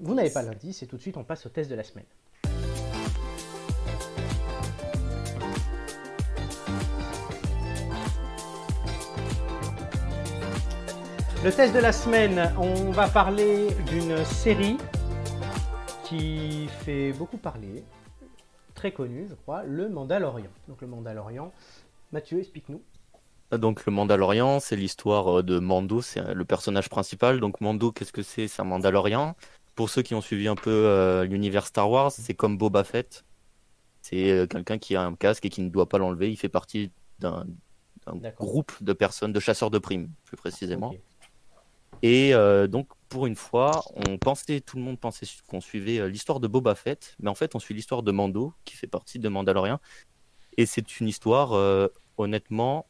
[0.00, 2.06] Vous n'avez pas l'indice et tout de suite on passe au test de la semaine.
[11.44, 14.76] Le test de la semaine, on va parler d'une série
[16.04, 17.82] qui fait beaucoup parler,
[18.82, 20.50] très connue je crois, le Mandalorian.
[20.66, 21.52] Donc le Mandalorian,
[22.10, 22.82] Mathieu, explique-nous.
[23.52, 27.38] Donc le Mandalorian, c'est l'histoire euh, de Mando, c'est euh, le personnage principal.
[27.38, 28.48] Donc Mando, qu'est-ce que c'est?
[28.48, 29.36] C'est un Mandalorian.
[29.76, 33.24] Pour ceux qui ont suivi un peu euh, l'univers Star Wars, c'est comme Boba Fett.
[34.00, 36.32] C'est euh, quelqu'un qui a un casque et qui ne doit pas l'enlever.
[36.32, 36.90] Il fait partie
[37.20, 37.46] d'un
[38.36, 40.92] groupe de personnes, de chasseurs de primes, plus précisément.
[42.00, 46.08] Et euh, donc, pour une fois, on pensait, tout le monde pensait qu'on suivait euh,
[46.08, 49.18] l'histoire de Boba Fett, mais en fait, on suit l'histoire de Mando, qui fait partie
[49.18, 49.78] de Mandalorian.
[50.56, 52.86] Et c'est une histoire, euh, honnêtement,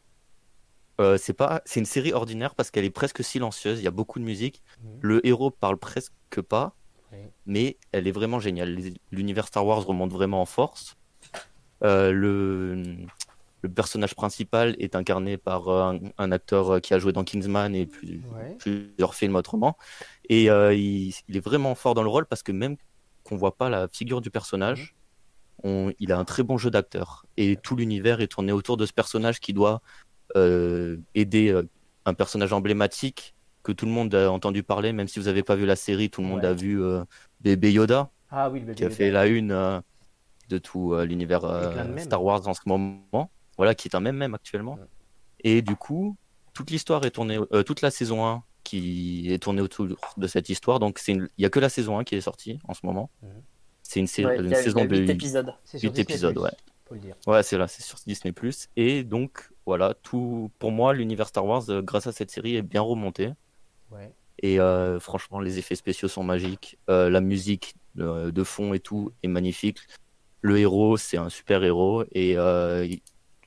[1.00, 3.80] euh, c'est pas, c'est une série ordinaire parce qu'elle est presque silencieuse.
[3.80, 4.62] Il y a beaucoup de musique.
[4.82, 4.98] Mhm.
[5.02, 6.12] Le héros parle presque
[6.48, 6.74] pas,
[7.12, 7.18] Oui.
[7.46, 8.78] mais elle est vraiment géniale.
[9.10, 10.96] L'univers Star Wars remonte vraiment en force.
[11.82, 12.96] Le,
[13.62, 17.24] le personnage principal est incarné par euh, un, un acteur euh, qui a joué dans
[17.24, 18.56] Kingsman et plus, Ouais.
[18.58, 19.76] plusieurs films autrement.
[20.28, 22.76] Et euh, il, il est vraiment fort dans le rôle parce que même
[23.22, 24.96] qu'on voit pas la figure du personnage,
[25.62, 27.24] on- il a un très bon jeu d'acteur.
[27.36, 29.80] Et tout l'univers est tourné autour de ce personnage qui doit
[30.36, 31.54] euh, aider
[32.04, 35.54] un personnage emblématique que tout le monde a entendu parler, même si vous n'avez pas
[35.54, 36.46] vu la série, tout le monde Ouais.
[36.48, 37.04] a vu euh,
[37.42, 38.96] Bébé Yoda, Ah oui, le bébé qui a Yoda.
[38.96, 39.82] fait la une
[40.48, 41.42] de tout l'univers.
[41.98, 43.30] Star Wars en ce moment.
[43.56, 44.78] Voilà, qui est un même même actuellement.
[45.44, 46.16] Et du coup,
[46.54, 50.48] toute l'histoire est tournée, euh, toute la saison 1 qui est tournée autour de cette
[50.48, 50.78] histoire.
[50.78, 53.10] Donc, c'est il y a que la saison 1 qui est sortie en ce moment.
[53.22, 53.28] Mhm.
[53.82, 55.52] C'est une, Ouais, y a- y saison de huit épisodes.
[55.64, 56.50] C'est sur huit Disney+, épisodes, ouais.
[56.86, 57.16] Faut le dire.
[57.26, 58.32] Ouais, c'est là, c'est sur Disney+.
[58.76, 62.62] Et donc, voilà, tout pour moi, l'univers Star Wars, euh, grâce à cette série, est
[62.62, 63.30] bien remonté.
[63.90, 64.12] Ouais.
[64.42, 66.78] Et euh, franchement, les effets spéciaux sont magiques.
[66.88, 69.78] Euh, la musique euh, de fond et tout est magnifique.
[70.40, 72.04] Le héros, c'est un super héros.
[72.12, 72.88] Et euh,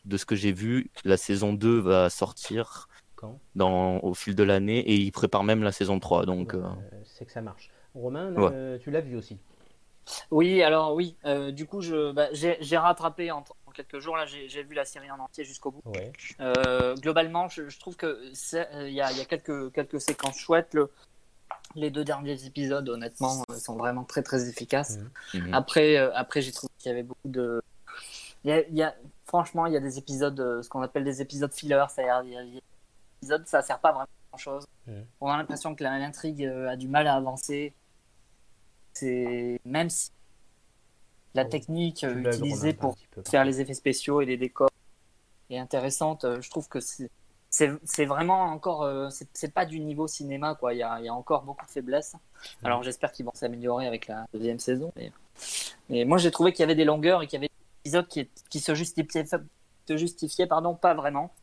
[0.06, 3.40] de ce que j'ai vu, la saison 2 va sortir Quand?
[3.56, 6.26] dans, au fil de l'année et il prépare même la saison 3.
[6.26, 6.64] Donc, Ouais, euh,
[6.94, 7.70] euh, C'est que ça marche.
[7.94, 8.52] Romain, Ouais.
[8.54, 9.38] euh, tu l'as vu aussi?
[10.30, 14.16] Oui, alors oui, euh, du coup, je, bah, j'ai, j'ai rattrapé en, en quelques jours,
[14.18, 15.82] là, j'ai, j'ai vu la série en entier jusqu'au bout.
[15.86, 16.12] Ouais.
[16.42, 20.00] Euh, globalement, je, je trouve que euh, il y a, il y a quelques, quelques
[20.00, 20.74] séquences chouettes.
[20.76, 20.92] Le,
[21.74, 25.00] les deux derniers épisodes, honnêtement, sont vraiment très très efficaces.
[25.34, 25.54] mhm.
[25.54, 27.62] Après, euh, après j'ai trouvé qu'il y avait beaucoup de.
[28.44, 30.82] Il y a, il y a- franchement, il y a des épisodes, euh, ce qu'on
[30.82, 32.64] appelle des épisodes filler, c'est-à-dire il y a- il y a des
[33.22, 34.66] épisodes, ça sert pas vraiment à grand chose.
[35.22, 37.74] On a l'impression que l'intrigue euh, a du mal à avancer.
[38.94, 40.12] C'est même si
[41.34, 42.96] la Oh, technique euh, utilisée pour
[43.28, 44.70] faire les effets spéciaux et les décors
[45.50, 46.26] est intéressante.
[46.42, 46.80] Je trouve que
[47.50, 50.74] c'est vraiment encore c'est pas du niveau cinéma quoi.
[50.74, 52.16] Il y a, il y a encore beaucoup de faiblesses.
[52.64, 54.94] Alors j'espère qu'ils vont s'améliorer avec la deuxième saison.
[55.90, 57.50] Mais moi, j'ai trouvé qu'il y avait des longueurs et qu'il y avait
[57.86, 58.74] des épisodes qui, qui se
[59.96, 61.34] justifiaient pardon, pas vraiment.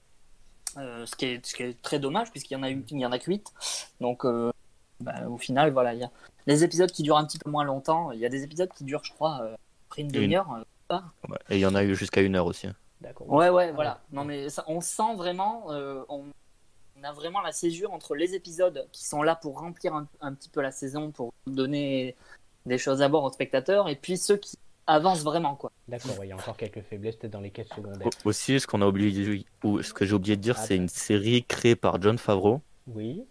[0.78, 2.98] Euh, ce, qui est, ce qui est très dommage puisqu'il y en a eu, il
[2.98, 3.52] y en a que 8.
[4.00, 4.50] Donc, euh,
[5.00, 6.10] bah, au final, voilà, il y a
[6.46, 8.10] les épisodes qui durent un petit peu moins longtemps.
[8.12, 9.54] Il y a des épisodes qui durent, je crois, euh,
[9.88, 10.50] après une demi-heure.
[10.52, 11.04] euh, pas.
[11.50, 12.66] Et il y en a eu jusqu'à une heure aussi.
[12.66, 12.74] hein.
[13.00, 13.28] D'accord.
[13.30, 14.00] Ouais, ouais, voilà.
[14.12, 16.24] Non, mais ça, on sent vraiment, euh, on,
[16.98, 20.32] on a vraiment la césure entre les épisodes qui sont là pour remplir un, un
[20.34, 22.16] petit peu la saison, pour donner
[22.64, 25.70] des choses à bord aux spectateurs, et puis ceux qui avancent vraiment, quoi.
[25.88, 28.06] D'accord, ouais, il y a encore quelques faiblesses peut-être dans les quêtes secondaires.
[28.24, 30.76] Au- Aussi, ce qu'on a oublié, ou ce que j'ai oublié de dire, Ah, c'est
[30.76, 30.82] ben.
[30.82, 32.60] une série créée par John Favreau.
[32.86, 33.24] Oui,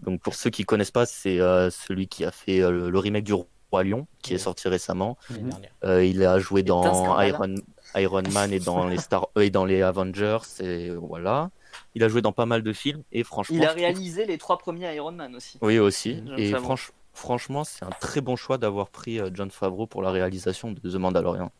[0.00, 2.98] Donc pour ceux qui connaissent pas, c'est euh, celui qui a fait euh, le, le
[2.98, 5.16] remake du Roi Lion, qui est sorti récemment.
[5.30, 5.50] Mhm.
[5.84, 7.20] Euh, il a joué dans.
[7.22, 7.54] Iron,
[7.96, 11.50] Iron Man et dans les Star euh, et dans les Avengers et voilà.
[11.94, 13.56] Il a joué dans pas mal de films et franchement.
[13.56, 15.58] Il a trouve- réalisé les trois premiers Iron Man aussi.
[15.60, 16.22] Oui aussi.
[16.38, 16.76] Et Favreau.
[17.14, 20.72] Franch- franchement, c'est un très bon choix d'avoir pris euh, John Favreau pour la réalisation
[20.72, 21.50] de The Mandalorian.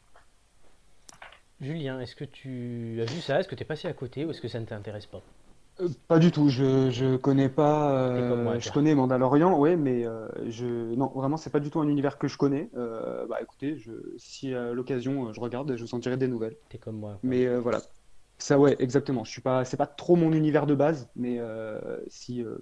[1.61, 3.41] Julien, est-ce que tu as vu ça?
[3.41, 5.23] Est-ce que tu es passé à côté ou est-ce que ça ne t'intéresse pas?
[5.81, 8.35] Euh, Pas du tout, je, je connais pas.
[8.37, 11.81] Moi, euh, je connais Mandalorian, ouais, mais euh, je non, vraiment, c'est pas du tout
[11.81, 12.71] un univers que je connais.
[12.77, 16.57] Euh, bah écoutez, je, si à l'occasion je regarde, je vous en dirai des nouvelles.
[16.69, 17.13] T'es comme moi.
[17.13, 17.21] quoi.
[17.23, 17.81] Mais euh, voilà,
[18.39, 19.25] ça, ouais, exactement.
[19.25, 22.59] Je suis pas, c'est pas trop mon univers de base, mais euh, si, euh,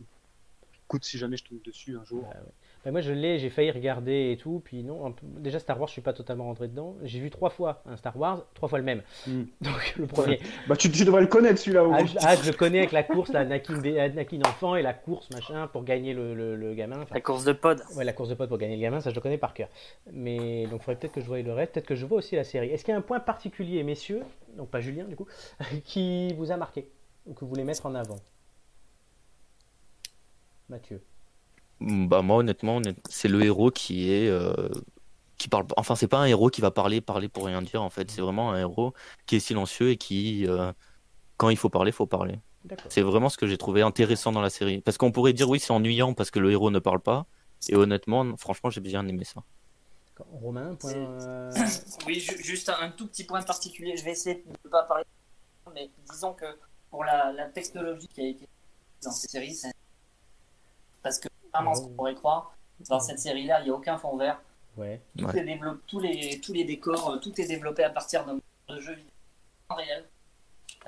[0.85, 2.23] écoute, si jamais je tombe dessus un jour.
[2.23, 2.53] Bah ouais.
[2.85, 5.79] Bah, moi je l'ai, j'ai failli regarder et tout, puis non, un peu- déjà Star
[5.79, 6.97] Wars je suis pas totalement rentré dedans.
[7.05, 9.03] J'ai vu trois fois un Star Wars, trois fois le même.
[9.27, 9.45] Hmm.
[9.61, 12.79] Donc le premier, Bah tu, tu devrais le connaître celui-là ah, ah, je le connais
[12.79, 16.57] avec la course, là, Anakin, Anakin enfant et la course machin pour gagner le, le-
[16.57, 17.01] le gamin.
[17.03, 17.83] Enfin, La course de pod.
[17.95, 19.69] ouais, la course de pote pour gagner le gamin, ça je le connais par cœur.
[20.13, 22.35] Mais donc il faudrait peut-être que je voie le reste, peut-être que je vois aussi
[22.35, 22.71] la série.
[22.71, 24.23] Est-ce qu'il y a un point particulier, messieurs,
[24.57, 25.27] donc pas Julien du coup,
[25.85, 26.89] qui vous a marqué
[27.27, 28.19] ou que vous voulez mettre en avant?
[30.69, 31.03] Mathieu.
[32.09, 34.69] Bah moi honnêtement, honnête- c'est le héros qui est euh,
[35.39, 35.67] qui parle.
[35.77, 38.11] Enfin, c'est pas un héros qui va parler, parler pour rien dire en fait.
[38.11, 38.93] C'est vraiment un héros
[39.27, 40.73] qui est silencieux et qui, euh,
[41.37, 42.39] quand il faut parler, faut parler.
[42.91, 44.81] C'est vraiment ce que j'ai trouvé intéressant dans la série.
[44.83, 47.27] Parce qu'on pourrait dire oui, c'est ennuyant parce que le héros ne parle pas.
[47.69, 49.43] Et honnêtement, franchement, j'ai bien aimé ça.
[50.41, 50.93] Romain, un point.
[50.93, 51.51] Euh,
[52.07, 53.97] Oui, ju- juste un, un tout petit point particulier.
[53.97, 55.05] Je vais essayer de ne pas parler,
[55.75, 56.45] mais disons que
[56.91, 58.47] pour la, la technologie qui a été
[59.03, 59.73] dans cette série, c'est
[61.03, 62.55] parce que vraiment, ce qu'on pourrait croire,
[62.89, 64.41] dans cette série-là, il n'y a aucun fond vert.
[64.77, 65.01] Ouais.
[65.19, 65.39] Tout Ouais.
[65.41, 68.39] est développé, tous les tous les décors, euh, tout est développé à partir d'un
[68.69, 69.11] de jeu vidéo
[69.69, 70.09] en réel.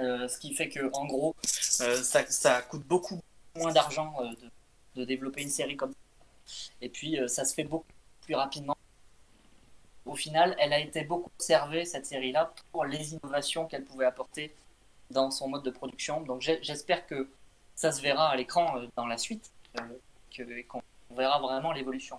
[0.00, 1.36] Euh, ce qui fait que en gros,
[1.82, 3.20] euh, ça, ça coûte beaucoup
[3.56, 6.72] moins d'argent euh, de, de développer une série comme ça.
[6.80, 7.84] Et puis euh, ça se fait beaucoup
[8.22, 8.76] plus rapidement.
[10.06, 14.54] Au final, elle a été beaucoup observée cette série-là pour les innovations qu'elle pouvait apporter
[15.10, 16.22] dans son mode de production.
[16.22, 17.28] Donc j'espère que
[17.74, 19.82] ça se verra à l'écran euh, dans la suite, euh,
[20.40, 20.82] et qu'on
[21.16, 22.18] verra vraiment l'évolution.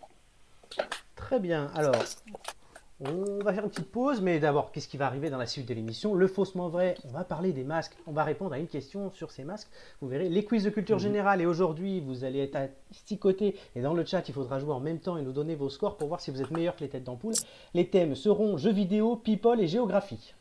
[1.15, 1.71] Très bien.
[1.75, 1.95] Alors,
[3.01, 5.67] on va faire une petite pause, mais d'abord, qu'est-ce qui va arriver dans la suite
[5.67, 6.13] de l'émission?
[6.13, 7.97] Le faussement vrai, on va parler des masques.
[8.08, 9.69] On va répondre à une question sur ces masques.
[10.01, 11.41] Vous verrez les quiz de culture générale.
[11.41, 12.58] Et aujourd'hui, vous allez être
[12.91, 13.60] asticotés.
[13.75, 15.97] Et dans le chat, il faudra jouer en même temps et nous donner vos scores
[15.97, 17.36] pour voir si vous êtes meilleur que les têtes d'ampoule.
[17.73, 20.34] Les thèmes seront jeux vidéo, people et géographie.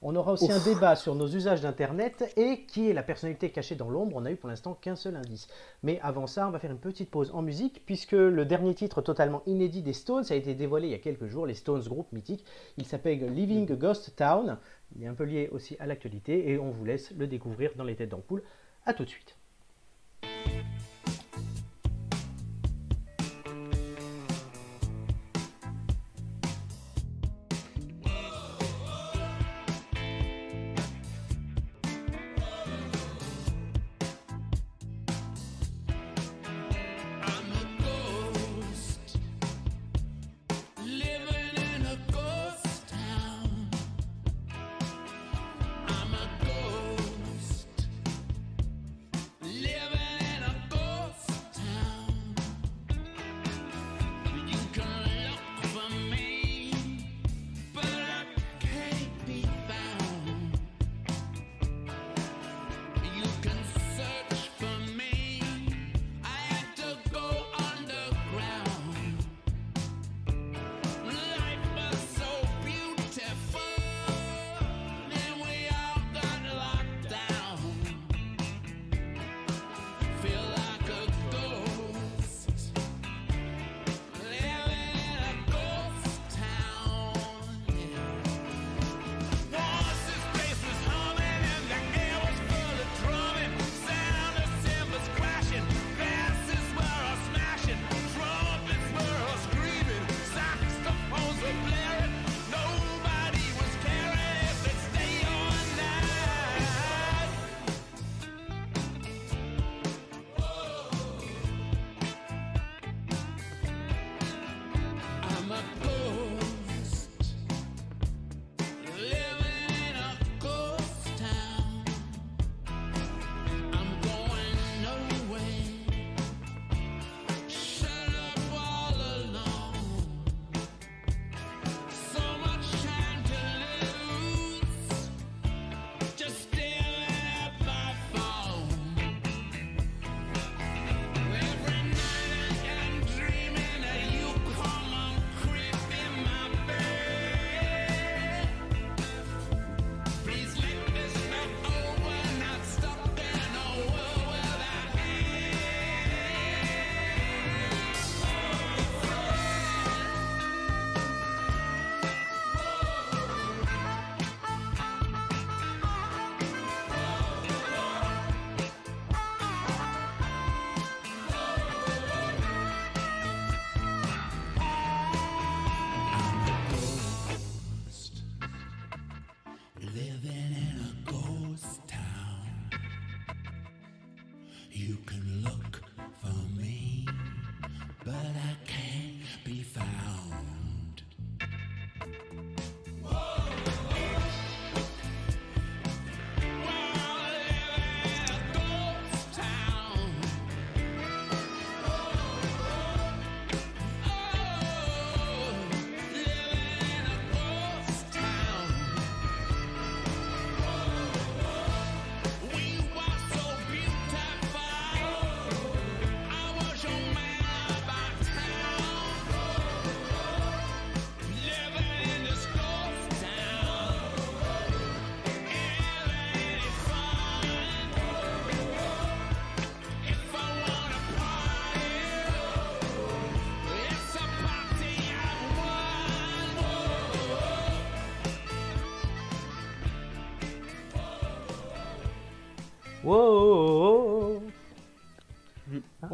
[0.00, 3.74] On aura aussi un débat sur nos usages d'Internet et qui est la personnalité cachée
[3.74, 4.16] dans l'ombre.
[4.16, 5.48] On n'a eu pour l'instant qu'un seul indice.
[5.82, 9.02] Mais avant ça, on va faire une petite pause en musique puisque le dernier titre
[9.02, 12.12] totalement inédit des Stones a été dévoilé il y a quelques jours, les Stones, groupe
[12.12, 12.44] mythique.
[12.76, 14.58] Il s'appelle Living a Ghost Town.
[14.94, 17.84] Il est un peu lié aussi à l'actualité et on vous laisse le découvrir dans
[17.84, 18.44] les têtes d'ampoule.
[18.86, 19.36] A tout de suite.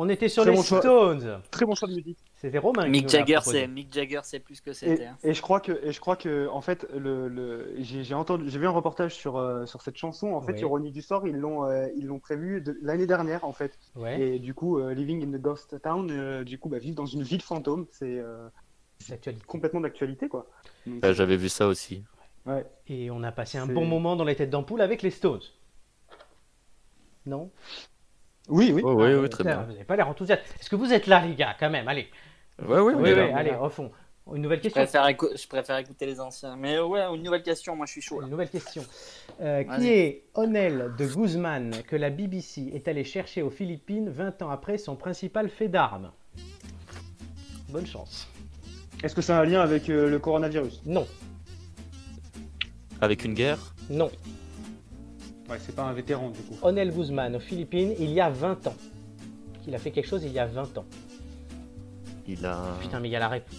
[0.05, 0.81] On était sur Très les bon choix.
[0.81, 1.41] Stones.
[1.51, 2.19] Très bon choix de musique.
[2.35, 2.87] C'était Romain.
[2.89, 5.07] Mick Jagger, c'est Mick Jagger, c'est plus que Et, c'était.
[5.07, 5.17] hein.
[5.25, 8.59] et je crois que, et je crois que, en fait, le, le- j'ai entendu, j'ai
[8.59, 10.35] vu un reportage sur euh, sur cette chanson.
[10.35, 10.61] En fait, Oui.
[10.61, 13.79] Ironie du sort, ils l'ont, euh, ils l'ont prévu de- l'année dernière, en fait.
[13.97, 14.21] Ouais.
[14.21, 17.07] Et du coup, euh, Living in the Ghost Town, euh, du coup, bah, vivre dans
[17.07, 18.49] une ville fantôme, c'est euh,
[19.47, 20.47] complètement d'actualité, quoi.
[21.03, 22.05] J'avais vu ça aussi.
[22.45, 22.67] ouais.
[22.89, 25.41] Et on a passé un bon moment dans les têtes d'ampoule avec les Stones.
[27.25, 27.51] Non?
[28.49, 28.83] Oui, oui.
[28.85, 29.63] Ah, très bien.
[29.63, 30.43] Vous n'avez pas l'air enthousiaste.
[30.61, 31.89] Est-ce que vous êtes là, les gars, quand même?
[31.89, 32.09] Allez.
[32.63, 33.37] Ouais, Oui, est oui, là.
[33.37, 33.91] allez, refond.
[34.35, 34.83] Une nouvelle Je question.
[34.83, 36.57] préfère, je préfère écouter les anciens.
[36.57, 38.25] Mais ouais, une nouvelle question, moi je suis chaud là.
[38.27, 38.83] Une nouvelle question.
[39.43, 44.41] Euh, qui est Onel de Guzman que la BBC est allée chercher aux Philippines 20
[44.41, 46.11] ans après son principal fait d'armes?
[47.69, 48.27] Bonne chance.
[49.03, 50.81] Est-ce que c'est un lien avec euh, le coronavirus?
[50.87, 51.07] Non,
[53.03, 53.59] Avec une guerre?
[53.91, 54.11] Non.
[55.55, 56.57] Ouais, c'est pas un vétéran, du coup.
[56.63, 58.75] Onel Guzman aux Philippines il y a 20 ans.
[59.69, 60.85] Il a fait quelque chose il y a 20 ans.
[62.27, 62.59] Il a.
[62.81, 63.55] Putain, mais il y a la réponse.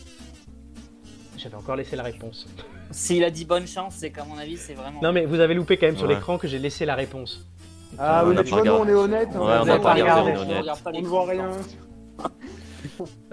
[1.38, 2.48] J'avais encore laissé la réponse.
[2.92, 5.02] S'il a dit bonne chance, c'est qu'à mon avis, c'est vraiment.
[5.02, 6.16] Non, mais vous avez loupé quand même sur Ouais.
[6.16, 7.46] l'écran que j'ai laissé la réponse.
[7.98, 8.92] Ah On oui, n'a mais tu vois, nous, on regardé.
[8.92, 9.30] est honnête.
[9.30, 10.32] Ouais, on on a n'a pas pas regardé, regardé.
[10.32, 10.62] on est honnête.
[10.62, 11.52] regarde pas les On ne voit trucs, rien.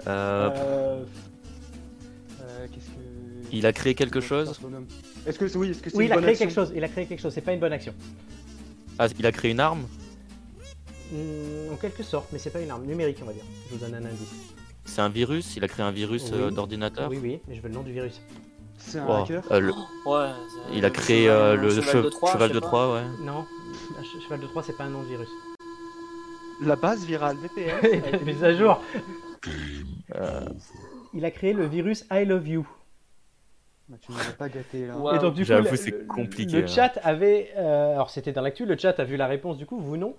[0.07, 1.03] Euh, Euh,
[2.41, 3.49] euh, Qu'est-ce que.
[3.51, 4.59] Il a créé quelque chose
[5.27, 6.45] Est-ce que c'est oui, est-ce que c'est Oui, une il a bonne créé action?
[6.47, 6.73] quelque chose.
[6.75, 7.33] Il a créé quelque chose.
[7.33, 7.93] C'est pas une bonne action.
[8.99, 9.85] Ah, il a créé une arme
[11.11, 13.43] Hmm, en quelque sorte, mais c'est pas une arme numérique, on va dire.
[13.69, 14.33] Je vous donne un indice.
[14.85, 16.55] C'est un virus Il a créé un virus euh, Oui.
[16.55, 18.19] d'ordinateur Oui, oui, mais je veux le nom du virus.
[18.77, 19.73] C'est un Oh, hacker euh, le-
[20.05, 22.61] Ouais, c'est- Il a créé euh, le cheval che- de Troie, cheval je de sais
[22.61, 22.67] pas.
[22.67, 23.03] Troie, ouais.
[23.21, 23.45] Non,
[23.99, 25.29] un che- cheval de Troie, c'est pas un nom de virus.
[26.61, 28.23] La base virale VPN.
[28.25, 28.81] Mise à jour.
[30.15, 30.45] Euh,
[31.13, 32.67] Il a créé le virus I Love You.
[33.89, 34.97] Bah, tu ne m'as pas gâté là.
[34.97, 35.15] Ouais.
[35.15, 36.67] Et donc, du coup, J'avoue, le- c'est compliqué, Le hein.
[36.67, 37.51] chat avait.
[37.57, 40.15] euh, alors, c'était dans l'actu, le chat a vu la réponse, du coup, vous non.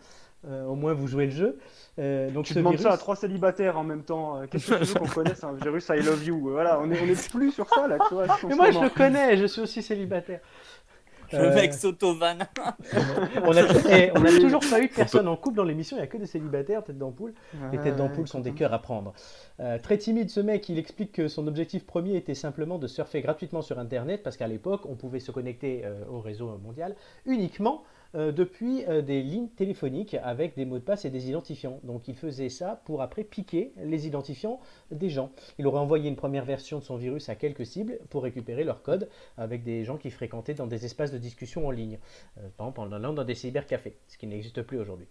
[0.47, 1.59] Euh, au moins, vous jouez le jeu.
[1.99, 2.87] Euh, donc, Tu ce demandes virus.
[2.87, 4.43] ça à trois célibataires en même temps.
[4.51, 7.07] Qu'est-ce que tu veux qu'on connaisse un virus I love you Voilà, on est, on
[7.07, 8.25] est plus sur ça là, tu vois.
[8.25, 10.41] en Mais moi, je le connais, je suis aussi célibataire.
[11.39, 12.39] Le Euh, mec s'auto-van.
[13.45, 16.01] on, a, eh, on a toujours pas eu de personne en couple dans l'émission, il
[16.01, 17.35] n'y a que des célibataires, tête d'ampoule.
[17.73, 19.13] Les têtes d'ampoule sont des cœurs à prendre.
[19.61, 23.21] Euh, très timide ce mec, il explique que son objectif premier était simplement de surfer
[23.21, 26.95] gratuitement sur Internet parce qu'à l'époque on pouvait se connecter euh, au réseau mondial
[27.27, 27.83] uniquement
[28.15, 31.81] euh, depuis euh, des lignes téléphoniques avec des mots de passe et des identifiants.
[31.83, 34.61] Donc il faisait ça pour après piquer les identifiants
[34.91, 35.31] des gens.
[35.59, 38.83] Il aurait envoyé une première version de son virus à quelques cibles pour récupérer leur
[38.83, 41.99] code avec des gens qui fréquentaient dans des espaces de discussion en ligne.
[42.39, 45.09] Euh, par exemple en allant dans des cybercafés, ce qui n'existe plus aujourd'hui.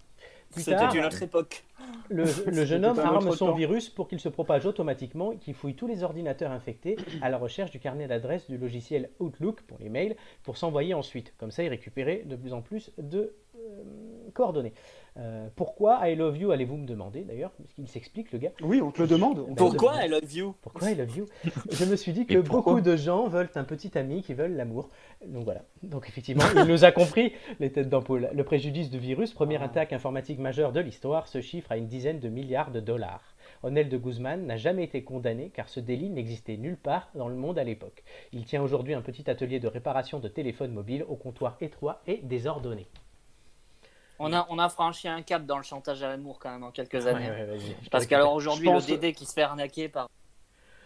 [0.56, 1.64] C'était une autre époque.
[2.10, 3.54] le, le jeune homme arme son temps.
[3.54, 7.38] virus pour qu'il se propage automatiquement et qu'il fouille tous les ordinateurs infectés à la
[7.38, 11.34] recherche du carnet d'adresse du logiciel Outlook pour les mails pour s'envoyer ensuite.
[11.38, 13.34] Comme ça, il récupérait de plus en plus de
[14.34, 14.74] coordonnées.
[15.18, 18.52] Euh, pourquoi I love you allez-vous me demander d'ailleurs Parce qu'il s'explique le gars.
[18.64, 19.46] Oui, on te le demande.
[19.48, 20.06] le Pourquoi demande.
[20.06, 21.26] I love you Pourquoi I love you
[21.72, 24.90] Je me suis dit que beaucoup de gens veulent un petit ami qui veulent l'amour.
[25.28, 25.62] Donc voilà.
[25.84, 28.30] Donc effectivement, il nous a compris les têtes d'ampoule.
[28.34, 29.66] Le préjudice du virus, première Ah.
[29.66, 33.36] attaque informatique majeure de l'histoire, se chiffre à une dizaine de milliards de dollars.
[33.62, 37.36] Onel de Guzman n'a jamais été condamné car ce délit n'existait nulle part dans le
[37.36, 38.04] monde à l'époque.
[38.32, 42.18] Il tient aujourd'hui un petit atelier de réparation de téléphones mobiles au comptoir étroit et
[42.24, 42.88] désordonné.
[44.20, 46.72] On a, on a franchi un cap dans le chantage à l'amour quand même en
[46.72, 47.30] quelques années.
[47.30, 50.10] Ouais, ouais, vas-y, je te Parce qu'alors aujourd'hui, le Dédé qui se fait arnaquer par,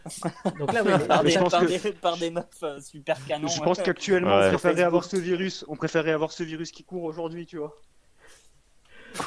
[0.60, 3.24] Donc là, oui, par, des, je pense par que- des- par des meufs euh, super
[3.26, 3.48] canons.
[3.50, 4.46] Je pense qu'actuellement, Ouais.
[4.48, 5.66] on préférait avoir ce virus.
[5.68, 7.76] On préférait avoir ce virus qui court aujourd'hui, tu vois.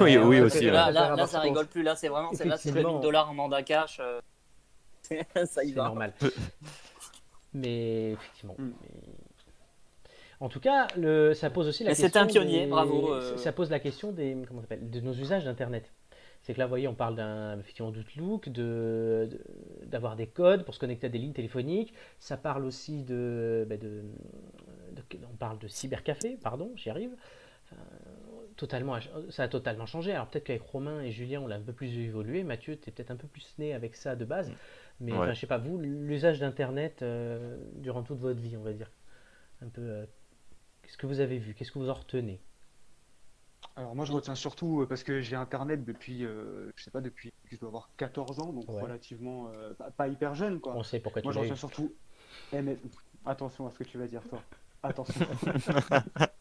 [0.01, 0.65] Oui, Ouais, oui aussi.
[0.71, 1.83] Là, là, ça rigole plus.
[1.83, 2.99] Là, c'est vraiment, c'est là, c'est le Effectivement.
[3.01, 3.99] 1000 dollars en mandat cash.
[4.01, 4.21] euh,
[5.47, 5.85] ça y C'est va.
[5.85, 6.13] normal.
[7.53, 8.55] Mais effectivement.
[8.59, 8.71] Mm.
[8.81, 9.20] mais-
[10.41, 12.11] En tout cas, le, ça pose aussi la Mais question.
[12.13, 13.37] c'est un pionnier, des- bravo, euh.
[13.37, 15.93] Ça pose la question des, comment de nos usages d'Internet.
[16.43, 20.65] C'est que là, vous voyez, on parle d'un effectivement d'Outlook, de, de- d'avoir des codes
[20.65, 21.93] pour se connecter à des lignes téléphoniques.
[22.19, 24.03] Ça parle aussi de, bah, de,
[24.97, 27.11] de- on parle de cybercafé, pardon, j'y arrive.
[27.67, 27.83] Enfin,
[28.57, 28.97] totalement,
[29.29, 30.13] ça a totalement changé.
[30.13, 32.43] Alors peut-être qu'avec Romain et Julien, on l'a un peu plus évolué.
[32.45, 34.51] Mathieu, tu es peut-être un peu plus né avec ça de base.
[35.01, 35.19] Mais Ouais.
[35.19, 38.91] enfin, je sais pas, vous, l'usage d'Internet euh, durant toute votre vie, on va dire.
[39.63, 39.83] Un peu.
[39.83, 40.07] euh,
[40.91, 41.55] Qu'est-ce que vous avez vu?
[41.55, 42.41] Qu'est-ce que vous en retenez?
[43.77, 47.01] Alors moi, je retiens surtout euh, parce que j'ai Internet depuis, euh, je sais pas,
[47.01, 48.83] depuis que je dois avoir 14 ans, donc Ouais.
[48.83, 50.75] relativement euh, pas, pas hyper jeune, quoi.
[50.75, 51.51] On sait pourquoi Moi, tu je l'as eu.
[51.51, 51.95] retiens surtout.
[52.53, 52.77] Eh, mais
[53.25, 54.43] attention à ce que tu vas dire, toi.
[54.83, 55.27] Attention.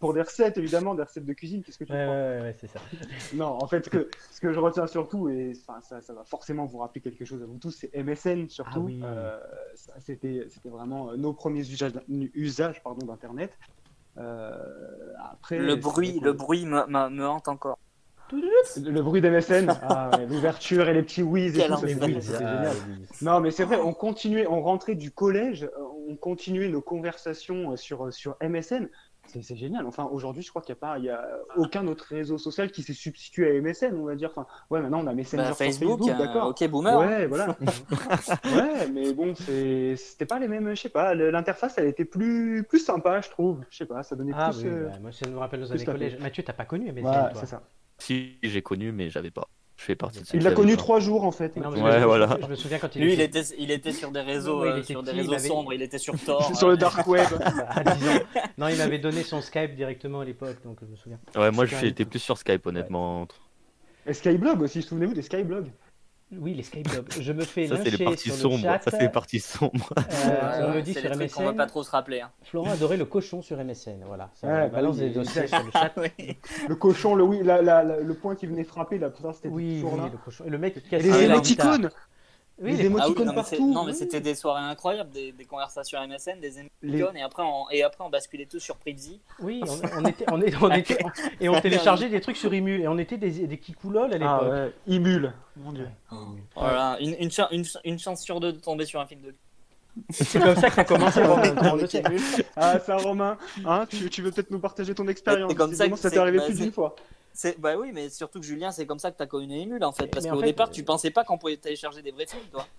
[0.00, 2.40] Pour des recettes, évidemment, des recettes de cuisine, qu'est-ce que tu Ouais, ouais, crois ouais,
[2.40, 2.80] ouais, c'est ça.
[3.34, 6.24] Non, en fait, ce que, ce que je retiens surtout, et enfin, ça, ça va
[6.24, 8.70] forcément vous rappeler quelque chose à vous tous, c'est MSN surtout.
[8.76, 9.00] Ah oui.
[9.04, 9.38] Euh,
[9.74, 12.02] ça, c'était, c'était vraiment euh, nos premiers usages, d'in-
[12.34, 13.52] usages pardon, d'Internet.
[14.16, 14.56] Euh,
[15.32, 17.78] après, Le bruit, le bruit me, me- me hante encore.
[18.32, 22.20] le bruit d'MSN, ah, ouais, l'ouverture et les petits whiz et Quel tout, c'était ah,
[22.20, 22.76] génial.
[22.88, 23.06] oui.
[23.22, 25.68] Non, mais c'est vrai, on continuait, on rentrait du collège,
[26.08, 28.88] on continuait nos conversations sur, sur MSN.
[29.32, 29.86] C'est c'est génial.
[29.86, 31.24] Enfin, aujourd'hui, je crois qu'il n'y a pas, il y a
[31.56, 34.30] aucun autre réseau social qui s'est substitué à MSN, on va dire.
[34.34, 36.48] Enfin, ouais, maintenant on a Messenger Bah, sur Facebook, Facebook, euh, d'accord.
[36.48, 36.98] ok boomer.
[36.98, 37.56] Ouais, voilà.
[38.44, 42.64] ouais, mais bon, c'est- c'était pas les mêmes, je sais pas, l'interface, elle était plus,
[42.68, 43.60] plus sympa, je trouve.
[43.70, 44.62] Je sais pas, ça donnait Ah plus.
[44.64, 46.18] oui, euh, bah, moi ça me rappelle nos années collège.
[46.18, 47.62] Mathieu, t'as pas connu MSN toi c'est ça.
[47.98, 49.46] Si, j'ai connu, mais j'avais pas.
[49.80, 51.56] Je fais partie de ceux Il l'a connu trois jours en fait.
[51.56, 52.36] Non, Ouais, je, voilà.
[52.42, 54.72] je me souviens quand il Lui, il était il était sur des réseaux, Ouais, il
[54.72, 55.72] euh, était sur des il réseaux avait- sombres.
[55.72, 56.54] Il était sur Tor.
[56.54, 57.26] sur euh, le dark web.
[57.66, 58.12] à 10 ans.
[58.58, 61.18] Non, il m'avait donné son Skype directement à l'époque, donc je me souviens.
[61.34, 63.26] Ouais, moi j'étais plus sur Skype honnêtement.
[64.06, 65.70] Et Skyblog aussi, souvenez-vous des Skyblogs
[66.38, 67.06] Oui, les Skyblogs.
[67.20, 68.62] Je me fais Ça c'est les lyncher parties sur le sombres.
[68.62, 68.82] chat.
[68.84, 69.92] Ça c'est les parties sombres.
[69.98, 71.56] Euh, on me dit sur trucs qu'on va MSN.
[71.56, 72.20] pas trop se rappeler.
[72.20, 72.30] hein.
[72.44, 74.04] Florent adorait le cochon sur MSN.
[74.06, 74.30] Voilà.
[74.34, 75.92] Ça Ouais, on bah balance oui, des dossiers sur le chat.
[75.96, 76.36] Oui.
[76.68, 79.48] Le cochon, le oui, la- la- la- le point qui venait frapper, là, ça c'était
[79.48, 80.08] Oui, toujours oui, là.
[80.12, 80.44] le cochon.
[80.46, 81.90] Et le mec qui casse les émoticônes
[82.60, 83.98] Oui, les les- émo- Ah oui, Émoticônes non, mais c'est- partout, non, mais oui.
[83.98, 86.50] c'était des soirées incroyables, des, des conversations MSN, des
[86.82, 89.20] Les- émoticônes, et après on, et après on basculait tous sur Privzy.
[89.40, 90.98] oui, on, on était, on, est- on était,
[91.40, 94.28] et on téléchargeait des trucs sur Emule et on était des, des kikoulol à l'époque.
[94.42, 95.88] Ah ouais, Imul, mon dieu.
[96.54, 99.34] Voilà, une, une, cha- une, une chance sur deux de tomber sur un film de
[100.10, 101.22] C'est comme ça que ça a commencé.
[101.24, 102.02] Romain, on le sait.
[102.56, 105.88] Ah ça Romain, hein, tu, tu veux peut-être nous partager ton expérience C'est comme ça
[105.88, 106.94] que ça t'est arrivé bah, plus d'une fois.
[107.32, 109.92] C'est bah oui, mais surtout que Julien, c'est comme ça que t'as connu Emule en
[109.92, 112.66] fait, parce qu'au départ, euh, tu pensais pas qu'on pouvait télécharger des vrais films, toi.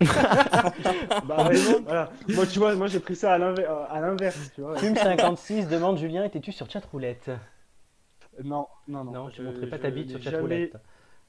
[1.24, 2.12] Bah ouais, non, voilà.
[2.28, 4.76] Moi tu vois, moi j'ai pris ça à l'inver- euh, à l'inverse, tu vois.
[4.76, 7.30] Fume56 demande Julien, étais-tu sur chatroulette?
[8.42, 9.12] Non, non, non.
[9.12, 10.76] Non, tu je- montrais pas je ta bite sur jamais- chatroulette.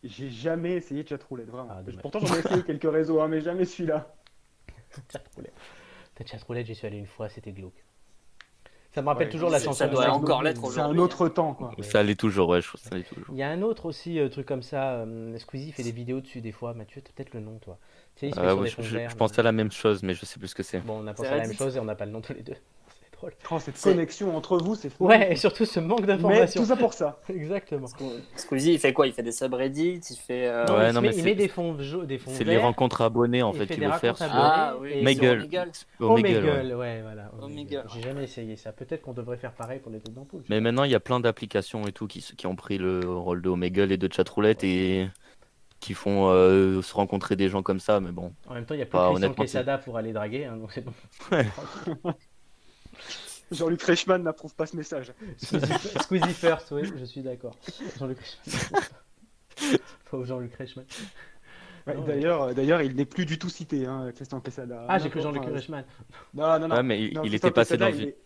[0.03, 1.69] J'ai jamais essayé chatroulette, vraiment.
[1.71, 1.81] Ah.
[2.01, 4.13] Pourtant j'en ai essayé quelques réseaux, hein, mais jamais celui-là.
[5.11, 5.53] Chatroulette.
[6.25, 7.83] Chatroulette, j'y suis allé une fois, c'était glauque.
[8.93, 9.73] Ça me rappelle Ouais, toujours la chanson.
[9.73, 10.99] ça doit de- encore l'être C'est un aujourd'hui.
[10.99, 11.71] autre temps, quoi.
[11.81, 13.25] Ça allait toujours, ouais, je que ça allait toujours.
[13.31, 14.91] Il y a un autre aussi euh, truc comme ça.
[14.97, 16.73] euh, Squeezie fait des vidéos dessus des fois.
[16.75, 17.79] Mathieu, t'as peut-être le nom, toi.
[18.15, 19.71] Tu sais, il se met Euh, sur ouais, des je, je- pensais à la même
[19.71, 20.79] chose, mais je sais plus ce que c'est.
[20.81, 22.33] Bon, on a pensé à la même chose et on n'a pas le nom tous
[22.33, 22.55] les deux.
[23.23, 23.33] Drôle.
[23.51, 25.05] Oh, cette connexion entre vous, c'est fou.
[25.05, 26.61] Ouais, et surtout ce manque Mais d'informations.
[26.61, 27.19] tout ça pour ça.
[27.29, 27.87] Exactement.
[28.35, 29.07] Squeezie, il fait quoi?
[29.07, 30.47] Il fait des subreddits, il fait.
[30.47, 32.43] euh, Non, Ouais, il, non, met, mais il met des fonds, jau- des fonds C'est
[32.43, 34.17] les rencontres abonnés en fait qu'il veut faire.
[34.17, 34.27] sur-.
[34.29, 34.99] Ah oui.
[34.99, 35.47] Omegle.
[35.99, 36.49] Omegle, ouais.
[36.49, 37.31] Omegle, ouais, voilà.
[37.93, 38.71] J'ai jamais essayé ça.
[38.73, 40.43] Peut-être qu'on devrait faire pareil pour les têtes d'ampoule.
[40.49, 43.41] Mais maintenant, il y a plein d'applications et tout qui, qui ont pris le rôle
[43.41, 45.07] de Omegle et de chatroulette et
[45.79, 47.99] qui font euh, se rencontrer des gens comme ça.
[47.99, 50.55] Mais bon, En même temps, il y a Christian honnêtement, Quesada pour aller draguer, hein,
[50.57, 50.93] donc c'est bon.
[53.51, 55.13] Jean-Luc Reichmann n'approuve pas ce message.
[55.37, 57.55] Squeezie, Squeezie first, oui, je suis d'accord.
[57.99, 58.81] Jean-Luc Reichmann.
[60.05, 60.85] Faut Jean-Luc Reichmann.
[61.85, 64.85] Ouais, Non, mais- D'ailleurs, d'ailleurs, il n'est plus du tout cité, hein, Christian Quesada.
[64.87, 65.83] Ah, j'ai cru Jean-Luc Reichmann.
[66.33, 66.75] Non, non, non.
[66.77, 68.17] Ouais, mais il, Non, il était passé Quesada, dans il une, est-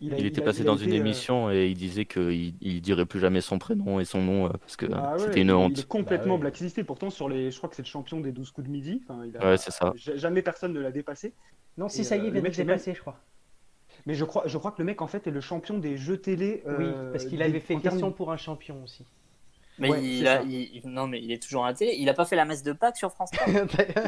[0.00, 1.76] il a- il était a- passé il a dans été, une euh, émission et il
[1.76, 5.12] disait qu'il il dirait plus jamais son prénom et son nom euh, parce que Ah
[5.14, 5.72] ouais, c'était une honte.
[5.76, 6.40] Il est complètement Bah ouais.
[6.42, 6.84] blacklisté.
[6.84, 9.02] Pourtant, sur les, je crois que c'est le champion des 12 coups de midi.
[9.08, 9.92] Enfin, il a- Ouais, c'est ça.
[9.96, 11.34] ja- Jamais personne ne l'a dépassé.
[11.76, 13.18] Non, si Et, ça y euh, est, il le vient même- dépasser, je crois.
[14.06, 16.18] Mais je crois, je crois que le mec, en fait, est le champion des jeux
[16.18, 16.62] télé.
[16.66, 19.04] Oui, euh, parce qu'il avait fait question pour un champion aussi.
[19.78, 20.42] Mais Ouais, il a, ça.
[20.42, 21.94] il- il- non, mais il est toujours à la télé.
[21.98, 23.46] Il a pas fait la messe de Pâques sur France 3.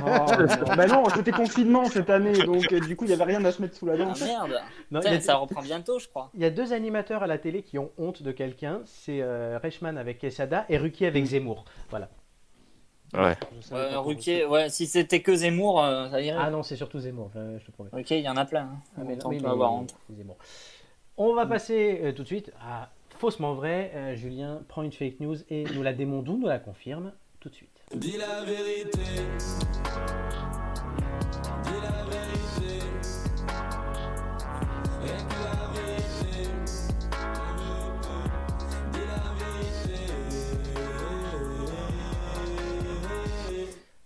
[0.06, 0.76] Oh, non.
[0.76, 3.50] bah non, c'était confinement cette année, donc euh, du coup, il n'y avait rien à
[3.50, 4.12] se mettre sous la Ah dent.
[4.20, 4.60] merde.
[4.90, 6.30] Non, il, y Putain, a, ça reprend bientôt, je crois.
[6.34, 8.82] il y a deux animateurs à la télé qui ont honte de quelqu'un.
[8.84, 11.64] C'est euh, Reichmann avec Quesada et Ruquier avec Zemmour.
[11.88, 12.10] Voilà.
[13.14, 13.36] Ouais.
[13.96, 16.38] Ruquier, ouais, si c'était que Zemmour, euh, ça irait.
[16.40, 17.90] Ah non, c'est surtout Zemmour, je te promets.
[17.92, 18.62] Ok, il y en a plein.
[18.62, 18.78] hein.
[18.98, 19.94] Ah, mais non, oui, mais- avoir honte.
[20.08, 20.36] c'est Zemmour.
[21.16, 23.92] On va passer euh, tout de suite à faussement vrai.
[23.94, 27.48] Euh, Julien prend une fake news et nous la démonte ou nous la confirme tout
[27.48, 27.70] de suite.
[27.94, 28.98] Dis la vérité.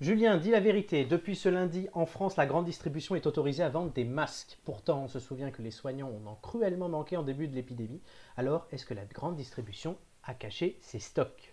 [0.01, 1.05] Julien dit la vérité.
[1.05, 4.59] Depuis ce lundi, en France, la grande distribution est autorisée à vendre des masques.
[4.65, 8.01] Pourtant, on se souvient que les soignants en ont cruellement manqué en début de l'épidémie.
[8.37, 11.53] Alors, est-ce que la grande distribution a caché ses stocks?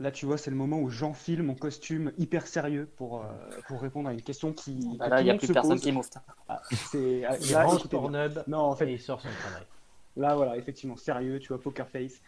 [0.00, 3.24] Là, tu vois, c'est le moment où j'enfile mon costume hyper sérieux pour, euh,
[3.66, 4.96] pour répondre à une question qui.
[4.98, 5.82] Bah que là, tout il le n'y a monde plus se personne pose.
[5.82, 6.10] qui mouffe.
[6.48, 7.36] Ah, c'est- ah,
[8.46, 9.62] Non, en et fait, il sort son travail.
[10.16, 12.20] Là, voilà, effectivement, sérieux, tu vois, poker face.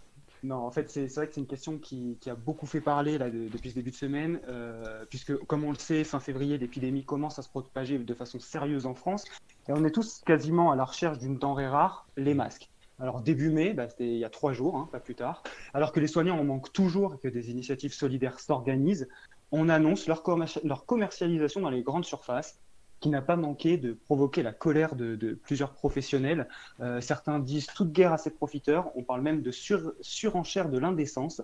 [0.42, 3.28] Non, en fait, c'est vrai que c'est une question qui, a beaucoup fait parler là,
[3.30, 7.04] de- depuis ce début de semaine, euh, puisque, comme on le sait, fin février, l'épidémie
[7.04, 9.24] commence à se propager de façon sérieuse en France,
[9.68, 12.70] et on est tous quasiment à la recherche d'une denrée rare, les masques.
[12.98, 15.42] Alors, début mai, bah, c'était il y a trois jours, hein, pas plus tard,
[15.74, 19.08] alors que les soignants en manquent toujours et que des initiatives solidaires s'organisent,
[19.52, 22.60] on annonce leur commercialisation dans les grandes surfaces.
[23.00, 26.48] Qui n'a pas manqué de provoquer la colère de, plusieurs professionnels.
[26.80, 28.90] Euh, certains disent toute guerre à ses profiteurs.
[28.94, 31.42] On parle même de sur, surenchère de l'indécence.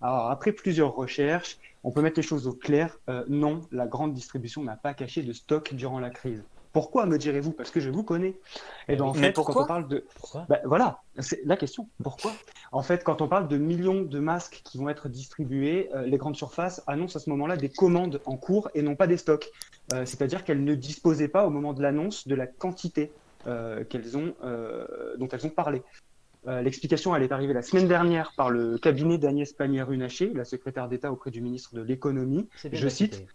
[0.00, 2.98] Alors, après plusieurs recherches, on peut mettre les choses au clair.
[3.08, 6.44] Euh, non, la grande distribution n'a pas caché de stock durant la crise.
[6.72, 7.52] Pourquoi me direz-vous?
[7.52, 8.36] Parce que je vous connais.
[8.88, 10.46] Et ben, en Mais fait, quand on parle de, Pourquoi?
[10.48, 11.88] Ben, voilà, c'est la question.
[12.02, 12.32] Pourquoi?
[12.72, 16.18] En fait, quand on parle de millions de masques qui vont être distribués, euh, les
[16.18, 19.50] grandes surfaces annoncent à ce moment-là des commandes en cours et non pas des stocks.
[19.92, 23.10] Euh, C'est-à-dire qu'elles ne disposaient pas au moment de l'annonce de la quantité
[23.46, 24.34] euh, qu'elles ont,
[25.18, 25.82] dont elles ont parlé.
[26.46, 31.12] L'explication, elle est arrivée la semaine dernière par le cabinet d'Agnès Pannier-Runacher, la secrétaire d'État
[31.12, 32.48] auprès du ministre de l'Économie.
[32.64, 33.26] Bien Je cite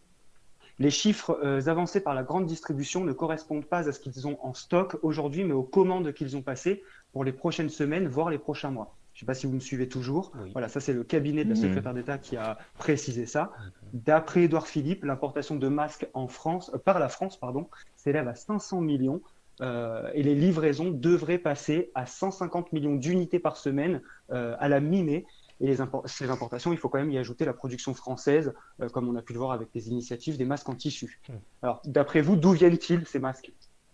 [0.79, 4.37] les chiffres euh, avancés par la grande distribution ne correspondent pas à ce qu'ils ont
[4.41, 8.39] en stock aujourd'hui, mais aux commandes qu'ils ont passées pour les prochaines semaines, voire les
[8.39, 8.95] prochains mois.
[9.13, 10.31] Je ne sais pas si vous me suivez toujours.
[10.41, 10.49] Oui.
[10.53, 11.61] Voilà, ça c'est le cabinet de la Mhm.
[11.61, 13.51] secrétaire d'État qui a précisé ça.
[13.93, 18.33] D'après Édouard Philippe, l'importation de masques en France, euh, par la France pardon, s'élève à
[18.33, 19.21] 500 millions
[19.61, 25.27] euh, et les livraisons devraient passer à 150 millions d'unités par semaine à la mi-mai.
[25.63, 29.07] Et les ces importations, il faut quand même y ajouter la production française, euh, comme
[29.07, 31.21] on a pu le voir avec les initiatives des masques en tissu.
[31.29, 31.33] Hmm.
[31.61, 33.51] Alors, d'après vous, d'où viennent-ils ces masques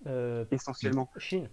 [0.07, 1.09] Euh, Essentiellement?
[1.17, 1.47] Chine.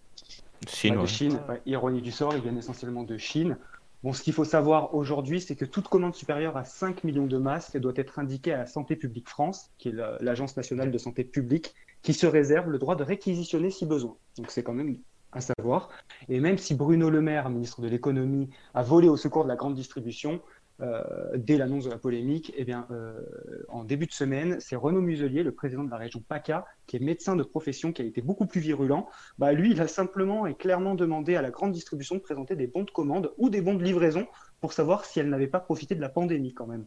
[0.66, 1.06] Chine, Ouais, de.
[1.06, 1.38] Chine.
[1.48, 3.58] Ouais, ironie du sort, ils viennent essentiellement de Chine.
[4.02, 7.36] Bon, ce qu'il faut savoir aujourd'hui, c'est que toute commande supérieure à 5 millions de
[7.38, 10.98] masques doit être indiquée à la Santé publique France, qui est la- l'Agence nationale de
[10.98, 14.16] santé publique, qui se réserve le droit de réquisitionner si besoin.
[14.38, 14.96] Donc c'est quand même
[15.32, 15.90] à savoir.
[16.28, 19.56] Et même si Bruno Le Maire, ministre de l'économie, a volé au secours de la
[19.56, 20.40] grande distribution,
[20.82, 21.02] euh,
[21.36, 23.22] dès l'annonce de la polémique, eh bien, euh,
[23.68, 27.00] en début de semaine, c'est Renaud Muselier, le président de la région PACA, qui est
[27.00, 29.08] médecin de profession, qui a été beaucoup plus virulent.
[29.38, 32.66] Bah, lui, il a simplement et clairement demandé à la grande distribution de présenter des
[32.66, 34.26] bons de commande ou des bons de livraison
[34.60, 36.84] pour savoir si elle n'avait pas profité de la pandémie quand même.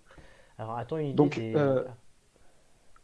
[0.60, 1.16] Alors, attends une idée.
[1.16, 1.84] Donc, des- euh,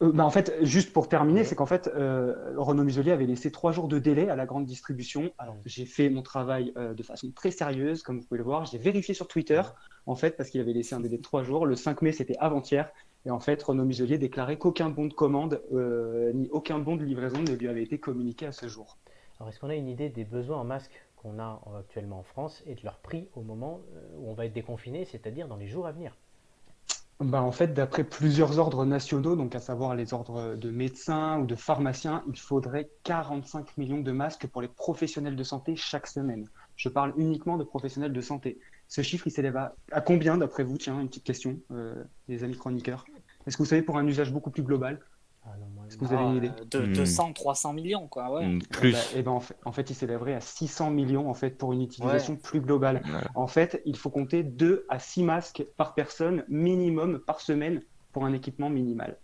[0.01, 1.45] Euh, bah, en fait, juste pour terminer, Ouais.
[1.45, 4.65] c'est qu'en fait, euh, Renaud Muselier avait laissé trois jours de délai à la grande
[4.65, 5.31] distribution.
[5.37, 8.65] Alors, j'ai fait mon travail euh, de façon très sérieuse, comme vous pouvez le voir.
[8.65, 9.61] J'ai vérifié sur Twitter,
[10.05, 11.65] en fait, parce qu'il avait laissé un délai de trois jours.
[11.65, 12.91] Le 5 mai, c'était avant-hier.
[13.25, 17.03] Et en fait, Renaud Muselier déclarait qu'aucun bon de commande euh, ni aucun bon de
[17.03, 18.97] livraison ne lui avait été communiqué à ce jour.
[19.39, 22.63] Alors, est-ce qu'on a une idée des besoins en masques qu'on a actuellement en France
[22.67, 23.81] et de leur prix au moment
[24.17, 26.15] où on va être déconfiné, c'est-à-dire dans les jours à venir?
[27.21, 31.45] Bah, en fait, d'après plusieurs ordres nationaux, donc à savoir les ordres de médecins ou
[31.45, 36.49] de pharmaciens, il faudrait 45 millions de masques pour les professionnels de santé chaque semaine.
[36.75, 38.59] Je parle uniquement de professionnels de santé.
[38.89, 40.77] Ce chiffre, il s'élève à, combien d'après vous?
[40.77, 43.05] Tiens, une petite question, euh, les amis chroniqueurs.
[43.47, 44.99] Est-ce que vous savez pour un usage beaucoup plus global
[45.87, 46.93] Est-ce que vous avez une idée de, Hmm.
[46.93, 48.33] 200, 300 millions, quoi.
[48.33, 48.45] Ouais.
[48.47, 48.93] Mm, Plus.
[48.93, 51.73] Bah, eh ben, en, fait, en fait, il s'élèverait à 600 millions en fait, pour
[51.73, 53.03] une utilisation plus globale.
[53.35, 57.81] En fait, il faut compter 2 à 6 masques par personne minimum par semaine
[58.11, 59.17] pour un équipement minimal.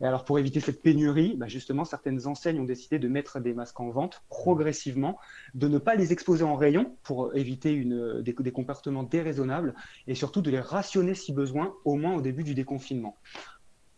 [0.00, 3.54] Et alors, pour éviter cette pénurie, bah, justement, certaines enseignes ont décidé de mettre des
[3.54, 5.16] masques en vente progressivement,
[5.54, 9.74] de ne pas les exposer en rayon pour éviter une, des, des comportements déraisonnables
[10.06, 13.16] et surtout de les rationner si besoin, au moins au début du déconfinement.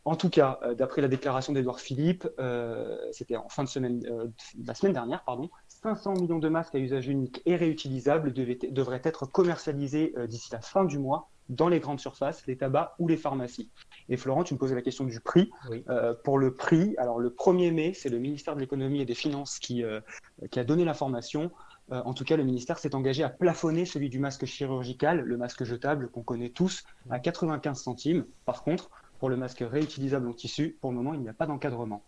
[0.05, 4.03] En tout cas, euh, d'après la déclaration d'Edouard Philippe, euh, c'était en fin de semaine,
[4.11, 4.29] euh,
[4.65, 9.03] la semaine dernière, pardon, 500 millions de masques à usage unique et réutilisables devaient- devraient
[9.05, 13.09] être commercialisés euh, d'ici la fin du mois dans les grandes surfaces, les tabacs ou
[13.09, 13.71] les pharmacies.
[14.09, 15.51] Et Florent, tu me posais la question du prix.
[15.69, 15.85] Oui.
[16.23, 19.59] Pour le prix, alors le 1er mai, c'est le ministère de l'économie et des finances
[19.59, 19.83] qui,
[20.53, 21.51] qui a donné l'information.
[21.91, 25.65] En tout cas, le ministère s'est engagé à plafonner celui du masque chirurgical, le masque
[25.65, 28.27] jetable qu'on connaît tous, à 95 centimes.
[28.45, 28.89] Par contre,
[29.21, 32.03] pour le masque réutilisable en tissu, pour le moment, il n'y a pas d'encadrement.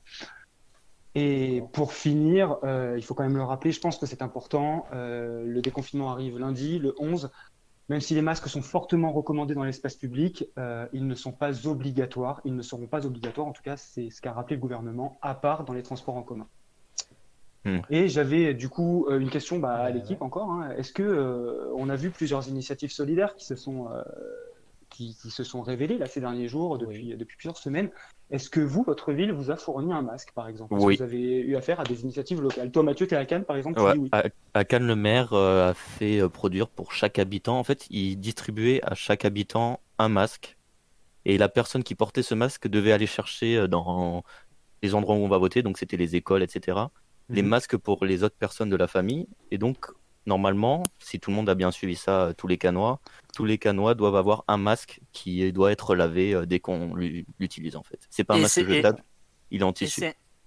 [1.15, 4.87] Et pour finir, euh, il faut quand même le rappeler, je pense que c'est important,
[4.95, 7.31] euh, le déconfinement arrive lundi, le 11.
[7.91, 11.67] Même si les masques sont fortement recommandés dans l'espace public, euh, ils ne sont pas
[11.67, 12.41] obligatoires.
[12.47, 15.35] Ils ne seront pas obligatoires, en tout cas, c'est ce qu'a rappelé le gouvernement, à
[15.35, 16.47] part dans les transports en commun.
[17.67, 17.81] Hmm.
[17.91, 20.51] Et j'avais du coup une question bah, à l'équipe encore.
[20.51, 20.71] hein.
[20.79, 23.89] Est-ce que on a vu plusieurs initiatives solidaires qui se sont
[25.03, 27.91] qui, qui se sont révélées là ces derniers jours, depuis, depuis plusieurs semaines
[28.31, 30.75] Est-ce que vous, votre ville, vous a fourni un masque, par exemple?
[30.75, 30.97] Est-ce Oui.
[30.97, 32.71] que vous avez eu affaire à des initiatives locales?
[32.71, 34.09] Toi, Mathieu, tu es à Cannes, par exemple Ouais, oui.
[34.13, 34.25] à,
[34.55, 37.59] à Cannes, le maire euh, a fait euh, produire pour chaque habitant.
[37.59, 40.57] En fait, il distribuait à chaque habitant un masque.
[41.25, 44.25] Et la personne qui portait ce masque devait aller chercher euh, dans
[44.83, 46.79] les endroits où on va voter, donc c'était les écoles, etc.,
[47.29, 47.49] les Mhm.
[47.49, 49.29] masques pour les autres personnes de la famille.
[49.51, 49.87] Et donc,
[50.27, 53.01] normalement, si tout le monde a bien suivi ça, euh, tous les Canois,
[53.35, 57.27] tous les Canois doivent avoir un masque qui doit être lavé euh, dès qu'on l'u-
[57.39, 58.01] l'utilise, en fait.
[58.11, 59.03] C'est pas un Et masque jetable,
[59.51, 60.03] il est en Et tissu.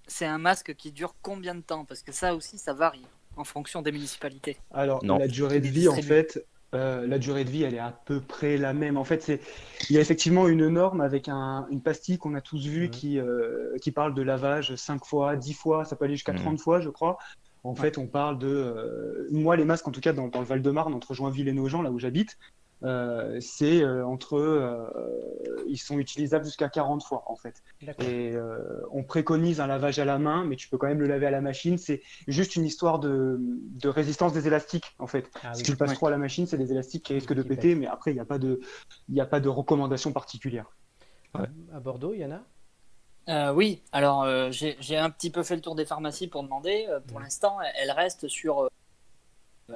[0.06, 1.84] c'est- un masque qui dure combien de temps?
[1.84, 3.04] Parce que ça aussi, ça varie
[3.36, 4.56] en fonction des municipalités.
[4.72, 5.18] Alors, Non.
[5.18, 8.20] la durée de vie, en fait, Euh, la durée de vie, elle est à peu
[8.20, 8.96] près la même.
[8.96, 9.40] En fait, c'est,
[9.88, 13.18] il y a effectivement une norme avec un, une pastille qu'on a tous vue qui,
[13.20, 16.40] euh, qui parle de lavage 5 fois, 10 fois, ça peut aller jusqu'à Mhm.
[16.40, 17.18] 30 fois, je crois.
[17.66, 18.46] En fait, on parle de.
[18.48, 21.82] euh, moi, les masques, en tout cas, dans, dans le Val-de-Marne, entre Joinville et Nogent,
[21.82, 22.36] là où j'habite,
[22.84, 24.92] euh, c'est euh, entre.
[25.66, 27.54] ils sont utilisables jusqu'à 40 fois, en fait.
[28.00, 28.34] Et
[28.92, 31.30] on préconise un lavage à la main, mais tu peux quand même le laver à
[31.30, 31.78] la machine.
[31.78, 35.30] C'est juste une histoire de, de résistance des élastiques, en fait.
[35.42, 35.64] Ah Si oui.
[35.64, 35.96] tu le passes Ouais.
[35.96, 38.20] trop à la machine, c'est des élastiques qui risquent de péter, mais après, il n'y
[38.20, 38.60] a pas de,
[39.18, 40.66] a pas de recommandation particulière.
[41.72, 42.42] À Bordeaux, il y en a?
[43.28, 46.86] Euh, oui, alors euh, j'ai un petit peu fait le tour des pharmacies pour demander.
[46.88, 48.68] Euh, pour l'instant, elle reste sur,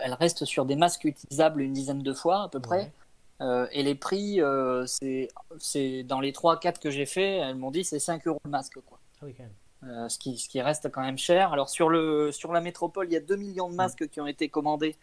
[0.00, 2.92] elle reste sur des masques utilisables une dizaine de fois à peu près.
[3.40, 3.68] Ouais.
[3.72, 4.40] Et les prix,
[4.86, 5.28] c'est
[5.58, 8.78] c'est dans les 3-4 que j'ai fait, elles m'ont dit c'est 5 euros le masque
[8.86, 8.98] quoi.
[9.20, 10.10] Ah oui, quand même.
[10.10, 11.54] Ce, qui, ce qui reste quand même cher.
[11.54, 14.26] Alors sur, le, sur la métropole, il y a 2 millions de masques qui ont
[14.26, 14.94] été commandés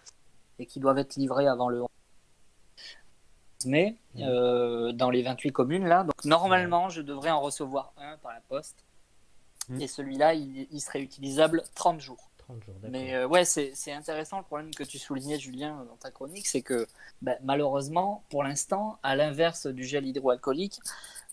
[0.60, 1.88] et qui doivent être livrés avant le 11
[3.66, 4.24] mai Mhm.
[4.24, 6.04] euh, dans les 28 communes là.
[6.04, 8.84] Donc normalement, je devrais en recevoir un par la poste.
[9.70, 9.82] Mhm.
[9.82, 12.30] Et celui-là, il, il serait utilisable 30 jours.
[12.38, 12.90] 30 jours, d'accord.
[12.92, 16.62] Mais euh, ouais, c'est intéressant le problème que tu soulignais, Julien, dans ta chronique, c'est
[16.62, 16.88] que
[17.22, 20.80] bah, malheureusement, pour l'instant, à l'inverse du gel hydroalcoolique,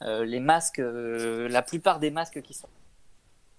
[0.03, 2.68] euh, les masques, euh, la plupart des masques qui sont,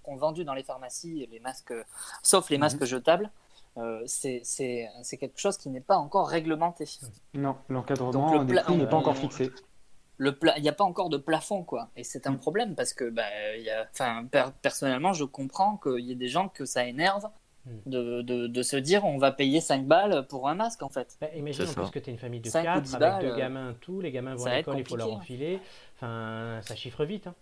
[0.07, 1.73] vendus dans les pharmacies, les masques,
[2.21, 2.61] sauf les Mhm.
[2.61, 3.31] masques jetables,
[3.77, 6.85] euh, c'est c'est- c'est quelque chose qui n'est pas encore réglementé.
[7.33, 9.51] Non, l'encadrement le des prix n'est pas encore fixé.
[10.17, 11.89] Le il n'y a pas encore de plafond, quoi.
[11.97, 12.37] Et c'est un Mm.
[12.39, 13.23] problème parce que, bah,
[13.57, 13.85] il y a...
[13.91, 17.27] enfin, per- personnellement, je comprends qu'il y ait des gens que ça énerve
[17.65, 17.89] Mm.
[17.89, 21.17] de, de, de se dire on va payer 5 balles pour un masque, en fait.
[21.19, 22.99] Bah, imagine en plus que tu es une famille de Cinq ou 4 dix avec
[23.09, 23.99] balles, deux euh, gamins, tout.
[24.01, 25.33] Les gamins vont à l'école, il faut leur compliqué.
[25.55, 25.59] enfiler.
[25.95, 27.27] Enfin, ça chiffre vite.
[27.27, 27.35] Hein.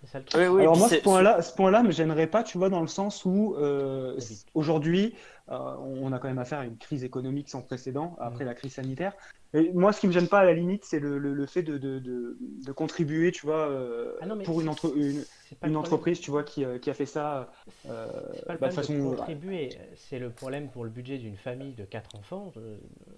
[0.00, 0.40] C'est ça le truc.
[0.40, 2.86] Oui, oui, Alors moi, ce point-là, ce point-là, me gênerait pas, tu vois, dans le
[2.86, 4.18] sens où euh,
[4.54, 5.14] aujourd'hui,
[5.50, 8.22] euh, on a quand même affaire à une crise économique sans précédent Mm.
[8.22, 9.12] après la crise sanitaire.
[9.52, 11.62] Et moi, ce qui me gêne pas à la limite, c'est le, le, le fait
[11.64, 16.20] de, de, de, de contribuer, tu vois, euh, Ah non, pour une, entre, une, entreprise,
[16.20, 17.50] tu vois, qui, qui a fait ça
[17.88, 19.10] euh, C'est pas le bah, problème de façon.
[19.10, 22.52] de contribuer, c'est le problème pour le budget d'une famille de 4 enfants.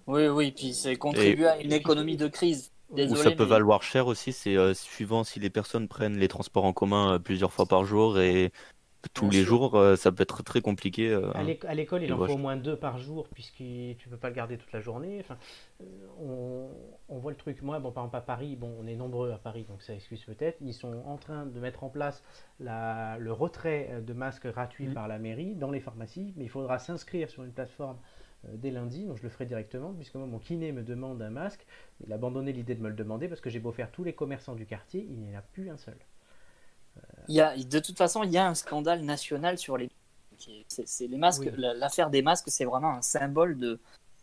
[0.07, 2.71] Oui, oui, puis c'est contribuer à une économie de crise.
[2.93, 6.17] Où Désolé, ça peut mais- valoir cher aussi, c'est euh, suivant si les personnes prennent
[6.17, 8.51] les transports en commun euh, plusieurs fois par jour et
[9.13, 9.57] tous Bien les sûr.
[9.57, 11.13] jours, euh, ça peut être très compliqué.
[11.33, 14.15] À l'éc- à l'école, il en faut au moins deux par jour, puisque tu peux
[14.15, 15.17] pas le garder toute la journée.
[15.19, 15.37] Enfin,
[16.21, 16.69] on,
[17.09, 17.61] on voit le truc.
[17.61, 20.23] Moi, bon, par exemple, à Paris, bon, on est nombreux à Paris, donc ça excuse
[20.23, 20.57] peut-être.
[20.61, 22.23] Ils sont en train de mettre en place
[22.61, 26.79] la- le retrait de masques gratuits par la mairie dans les pharmacies, mais il faudra
[26.79, 27.97] s'inscrire sur une plateforme
[28.53, 31.65] dès lundi, donc je le ferai directement, puisque moi, mon kiné me demande un masque.
[32.05, 34.13] Il a abandonné l'idée de me le demander, parce que j'ai beau faire tous les
[34.13, 35.97] commerçants du quartier, il n'y en a plus un seul.
[37.27, 39.89] Il y a, de toute façon, il y a un scandale national sur les.
[40.67, 41.43] C'est masques.
[41.43, 41.51] Oui.
[41.57, 43.79] L'affaire des masques, c'est vraiment un symbole de,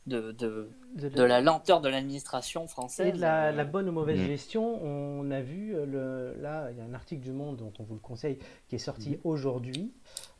[0.06, 3.08] de, de, de la lenteur de l'administration française.
[3.08, 4.24] Et de la, la bonne ou mauvaise Mm.
[4.26, 7.74] gestion, on a vu, euh, le, là, il y a un article du Monde, donc
[7.78, 8.38] on vous le conseille,
[8.68, 9.18] qui est sorti Mhm.
[9.24, 9.92] aujourd'hui,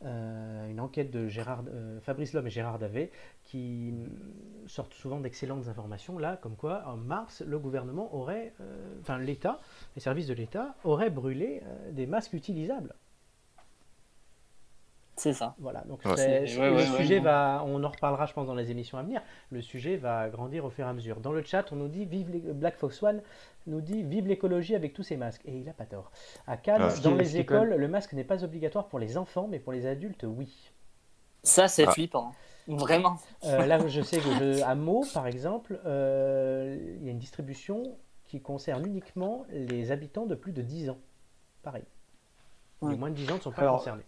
[0.04, 3.10] euh, une enquête de Gérard, euh, Fabrice Lhomme et Gérard Davet,
[3.44, 8.94] qui mm, sortent souvent d'excellentes informations, là, comme quoi, en mars, le gouvernement aurait, euh,
[9.00, 9.60] enfin l'État,
[9.94, 12.94] les services de l'État, auraient brûlé euh, des masques utilisables.
[15.20, 15.54] C'est ça.
[15.58, 16.16] Voilà, donc Ouais.
[16.16, 17.20] c'est- C'est- ouais, le ouais, sujet ouais.
[17.20, 20.64] va, on en reparlera je pense dans les émissions à venir, le sujet va grandir
[20.64, 21.20] au fur et à mesure.
[21.20, 23.20] Dans le chat, on nous dit, vive les- Black Fox One
[23.66, 25.42] nous dit, vive l'écologie avec tous ces masques.
[25.44, 26.10] Et il a pas tort.
[26.46, 29.58] À Cannes, qui dans les écoles, le masque n'est pas obligatoire pour les enfants, mais
[29.58, 30.70] pour les adultes, oui.
[31.42, 31.90] Ça, c'est Ah.
[31.92, 32.32] flippant.
[32.66, 33.18] Vraiment.
[33.44, 37.18] Euh, là, je sais que je- à Meaux, par exemple, euh, il y a une
[37.18, 37.82] distribution
[38.24, 40.98] qui concerne uniquement les habitants de plus de 10 ans.
[41.62, 41.84] Pareil.
[42.88, 44.04] Les moins de 10 ans ne sont pas Alors, concernés.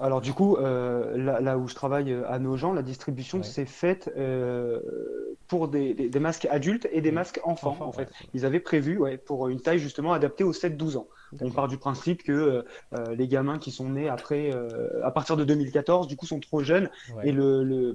[0.00, 3.44] Alors du coup, euh, là, là où je travaille euh, à Nogent, la distribution Ouais.
[3.44, 4.80] s'est faite euh,
[5.48, 7.14] pour des, des- des masques adultes et des Mm.
[7.16, 8.02] masques enfants, Enfants, en fait.
[8.02, 8.28] ouais.
[8.32, 11.08] Ils avaient prévu ouais, pour une taille justement adaptée aux 7-12 ans.
[11.40, 12.62] On part du principe que euh,
[12.94, 16.40] euh, les gamins qui sont nés après, euh, à partir de 2014, du coup, sont
[16.40, 17.28] trop jeunes Ouais.
[17.28, 17.94] et le, le,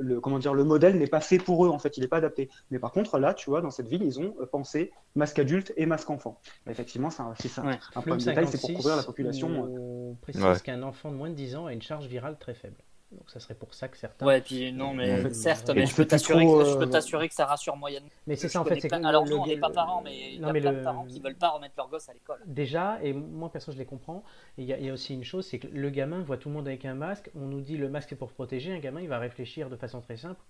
[0.00, 2.16] le- comment dire, le modèle n'est pas fait pour eux, en fait, il n'est pas
[2.16, 2.48] adapté.
[2.70, 5.86] Mais par contre, là, tu vois, dans cette ville, ils ont pensé masque adulte et
[5.86, 6.40] masque enfant.
[6.68, 7.62] Effectivement, c'est un, c'est ça.
[7.62, 7.78] Ouais.
[7.94, 9.48] Un problème de taille, c'est pour 56 couvrir la population.
[9.48, 10.58] nous précise Ouais.
[10.64, 12.76] qu'un enfant de moins de 10 ans a une charge virale très faible.
[13.12, 14.26] Donc ça serait pour ça que certains.
[14.26, 16.64] Ouais, puis non, mais En fait, certes, mais je peux peux plus t'assurer trop, que,
[16.64, 18.10] je euh, peux t'assurer que ça rassure moyennement.
[18.26, 18.76] Mais c'est ça en fait.
[18.88, 21.06] plein- Alors nous, on n'est pas parents, mais il y a plein le- de parents
[21.06, 22.40] qui veulent pas remettre leur gosse à l'école.
[22.46, 24.24] Déjà, et moi perso je les comprends,
[24.58, 26.48] il y, a- il y a aussi une chose, c'est que le gamin voit tout
[26.48, 29.00] le monde avec un masque, on nous dit le masque est pour protéger, un gamin
[29.00, 30.40] il va réfléchir de façon très simple,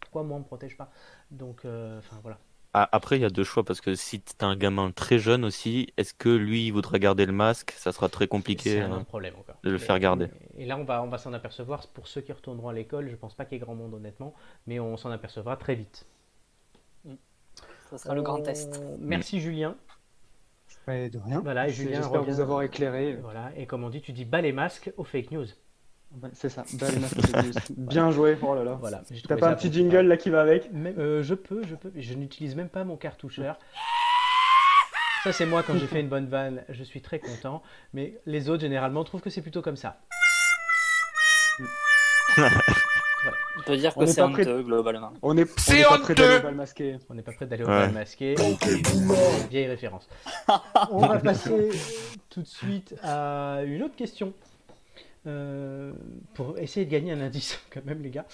[0.00, 0.90] pourquoi moi on me protège pas?
[1.30, 2.38] Donc, euh, enfin voilà.
[2.80, 5.44] Ah, Après, il y a deux choix parce que si tu un gamin très jeune
[5.44, 7.72] aussi, est-ce que lui il voudrait garder le masque?
[7.76, 8.80] Ça sera très compliqué.
[8.80, 9.04] Un hein.
[9.04, 9.56] problème encore.
[9.64, 10.28] de le Et- faire garder.
[10.56, 13.16] Et là on va, on va s'en apercevoir, pour ceux qui retourneront à l'école, je
[13.16, 14.32] pense pas qu'il y ait grand monde honnêtement,
[14.68, 16.06] mais on s'en apercevra très vite.
[17.90, 18.78] Ça sera le grand test.
[18.80, 19.74] Euh, Merci Julien.
[20.86, 21.40] Ouais, de rien.
[21.40, 23.16] Voilà, et Julien J'espère vous avoir éclairé.
[23.16, 25.46] Voilà, et comme on dit, tu dis bas les masques aux fake news.
[26.22, 26.64] Ouais, C'est ça.
[26.66, 28.36] C'est Bien joué.
[28.42, 28.76] Oh là là.
[28.80, 29.02] Voilà.
[29.28, 31.92] T'as pas un petit jingle là qui va avec Même, euh, je peux, je peux.
[31.96, 33.58] Je n'utilise même pas mon cartoucheur.
[35.24, 36.62] Ça, c'est moi quand j'ai fait une bonne vanne.
[36.68, 37.62] Je suis très content.
[37.92, 39.98] Mais les autres, généralement, trouvent que c'est plutôt comme ça.
[43.58, 45.12] On peut dire On que c'est pas prêt- honteux, globalement.
[45.22, 46.14] On est, on C'est prêt honteux.
[46.14, 46.96] d'aller au bal masqué.
[47.10, 48.36] On n'est pas prêt d'aller au bal masqué.
[49.50, 50.08] Vieille référence.
[50.92, 51.70] On va passer
[52.30, 54.32] tout de suite à une autre question.
[55.28, 55.92] Euh,
[56.34, 58.24] pour essayer de gagner un indice, quand même, les gars.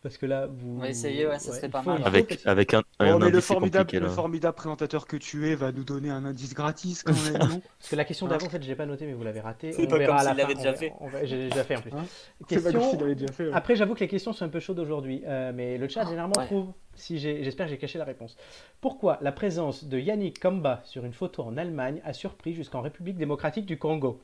[0.00, 0.76] Parce que là, vous.
[0.76, 2.00] On va essayer, ouais, ça Ouais, serait pas faut- mal.
[2.00, 5.48] faut Avec, avec un, Oh, un mais indice, le formidable, le formidable présentateur que tu
[5.50, 7.60] es va nous donner un indice gratis quand même, non?
[7.78, 9.72] Parce que la question d'avant, en fait, je l'ai pas noté, mais vous l'avez raté.
[9.72, 10.58] C'est On pas verra comme à la s'il l'avait fin.
[10.60, 10.92] déjà On fait.
[11.00, 11.90] on va- J'ai déjà fait en plus.
[11.92, 12.04] Hein?
[12.48, 13.46] C'est pas Question- déjà fait.
[13.48, 13.52] ouais.
[13.52, 16.38] Après, j'avoue que les questions sont un peu chaudes aujourd'hui, euh, mais le chat généralement
[16.38, 16.46] ouais.
[16.46, 16.72] trouve.
[16.94, 18.36] Si j'ai- j'espère que j'ai caché la réponse.
[18.80, 23.16] Pourquoi la présence de Yannick Kamba sur une photo en Allemagne a surpris jusqu'en République
[23.16, 24.20] démocratique du Congo?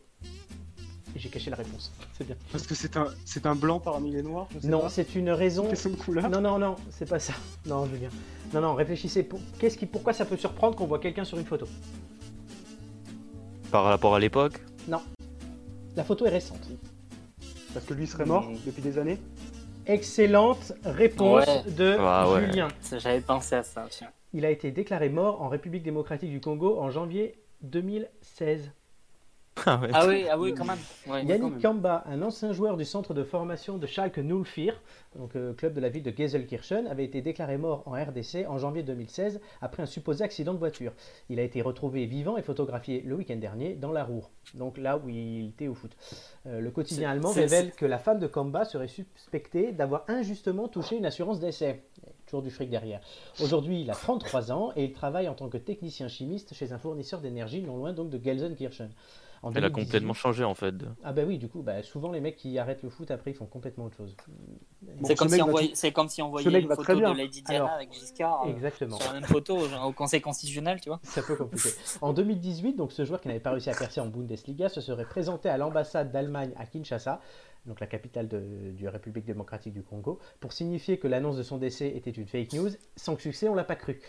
[1.17, 1.93] Et j'ai caché la réponse.
[2.19, 2.35] C'est bien.
[2.51, 4.89] Parce que c'est un, c'est un blanc parmi les noirs je sais Non, pas.
[4.89, 5.69] c'est une raison.
[5.69, 6.29] Question de couleur.
[6.29, 7.35] Non, non, non, c'est pas ça.
[7.67, 8.09] Non, Julien.
[8.53, 9.23] Non, non, réfléchissez.
[9.23, 9.39] Pour...
[9.59, 9.87] Qu'est-ce qui...
[9.87, 11.67] Pourquoi ça peut surprendre qu'on voit quelqu'un sur une photo?
[13.71, 14.61] Par rapport à l'époque,
[15.97, 16.69] La photo est récente.
[17.73, 19.19] Parce que lui serait mort depuis des années.
[19.87, 21.71] Excellente réponse Ouais.
[21.73, 22.47] de Ah ouais.
[22.47, 22.69] Julien.
[22.99, 23.87] J'avais pensé à ça.
[23.91, 24.11] tiens.
[24.33, 28.71] Il a été déclaré mort en République démocratique du Congo en janvier 2016.
[29.67, 29.91] ah ouais.
[29.93, 30.79] Ah oui, ah oui, quand même.
[31.07, 31.23] Ouais.
[31.23, 31.61] quand Yannick même.
[31.61, 34.83] Kamba, un ancien joueur du centre de formation de Schalke 04,
[35.17, 38.59] donc euh, club de la ville de Gelsenkirchen, avait été déclaré mort en RDC en
[38.59, 40.93] janvier 2016 après un supposé accident de voiture.
[41.29, 44.99] Il a été retrouvé vivant et photographié le week-end dernier dans la Roure, donc là
[44.99, 45.93] où il était au foot.
[46.47, 50.97] Euh, le quotidien allemand révèle que la femme de Kamba serait suspectée d'avoir injustement touché
[50.97, 51.85] une assurance d'essai.
[52.27, 53.01] Toujours du fric derrière.
[53.41, 56.79] Aujourd'hui, il a 33 ans et il travaille en tant que technicien chimiste chez un
[56.79, 58.91] fournisseur d'énergie non loin donc de Gelsenkirchen.
[59.45, 60.75] En Elle a 2018, complètement changé en fait.
[61.05, 63.35] ah bah oui, du coup, bah, souvent les mecs qui arrêtent le foot après ils
[63.35, 64.17] font complètement autre chose.
[64.81, 66.63] Bon, C'est comme, ce si on va voyait- tout- c'est comme si on voyait mec
[66.63, 67.15] une va très photo de bien.
[67.15, 68.97] Lady Diana Alors, avec Giscard euh, Exactement.
[68.99, 71.01] sur la même photo genre, au Conseil constitutionnel, tu vois.
[71.03, 71.69] C'est un peu compliqué.
[72.01, 75.05] En 2018, donc ce joueur qui n'avait pas réussi à percer en Bundesliga se serait
[75.05, 77.21] présenté à l'ambassade d'Allemagne à Kinshasa,
[77.67, 81.59] donc la capitale de, du République démocratique du Congo, pour signifier que l'annonce de son
[81.59, 82.69] décès était une fake news.
[82.97, 84.01] Sans succès, on l'a pas cru.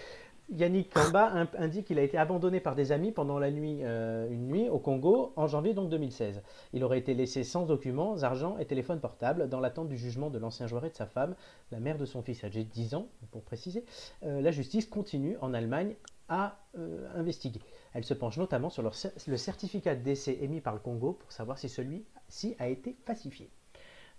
[0.49, 4.29] Yannick Kamba in- indique qu'il a été abandonné par des amis pendant la nuit, euh,
[4.29, 6.41] une nuit au Congo en janvier donc 2016.
[6.73, 10.37] Il aurait été laissé sans documents, argent et téléphone portable dans l'attente du jugement de
[10.37, 11.35] l'ancien joueur et de sa femme,
[11.71, 13.83] la mère de son fils âgé de 10 ans, pour préciser.
[14.23, 15.95] Euh, la justice continue en Allemagne
[16.29, 17.61] à euh, investiguer.
[17.93, 21.13] Elle se penche notamment sur leur cer- le certificat de décès émis par le Congo
[21.13, 23.49] pour savoir si celui-ci a été falsifié.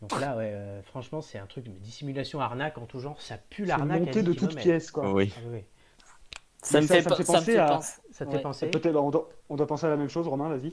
[0.02, 3.20] Donc là, ouais, euh, franchement, c'est un truc de dissimulation arnaque en tout genre.
[3.20, 4.02] Ça pue C'est l'arnaque.
[4.02, 4.62] à monté de 10 toutes kilomètres.
[4.62, 5.12] pièces, quoi.
[5.12, 5.32] Oui.
[5.36, 5.60] Ah oui.
[6.70, 8.36] Ça me ça- fait, ça me fait ça me penser fait à- Ça te Ouais.
[8.36, 10.72] fait penser Peut-être, on doit, on doit penser à la même chose, Romain, vas-y.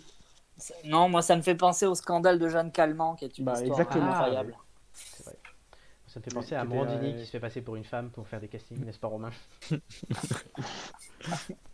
[0.85, 3.53] Non, moi ça me fait penser au scandale de Jeanne Calment, qui est une Bah,
[3.53, 4.11] histoire exactement.
[4.11, 4.55] incroyable.
[6.13, 8.27] Ça me fait penser à Morandini euh, qui se fait passer pour une femme pour
[8.27, 9.31] faire des castings, n'est-ce pas Romain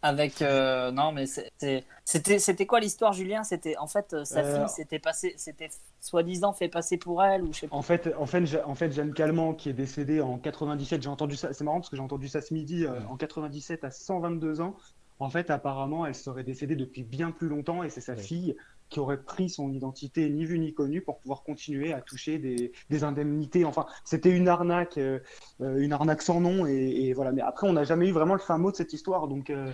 [0.01, 3.43] Avec euh, non mais c'était c'était quoi l'histoire Julien?
[3.43, 5.69] C'était en fait euh, sa Euh, fille s'était passé c'était
[5.99, 7.75] soi-disant fait passer pour elle ou je sais pas.
[7.75, 11.35] En fait, en fait, en fait, Jeanne Calment, qui est décédée en 97, j'ai entendu
[11.35, 14.61] ça, c'est marrant parce que j'ai entendu ça ce midi, euh, en 97 à 122
[14.61, 14.75] ans.
[15.19, 18.55] En fait, apparemment, elle serait décédée depuis bien plus longtemps et c'est sa fille
[18.89, 22.71] qui aurait pris son identité ni vue ni connue pour pouvoir continuer à toucher des,
[22.89, 23.63] des indemnités.
[23.65, 25.19] Enfin, c'était une arnaque, euh,
[25.61, 27.31] euh, une arnaque sans nom et, et voilà.
[27.31, 29.71] Mais après, on n'a jamais eu vraiment le fin mot de cette histoire, donc euh,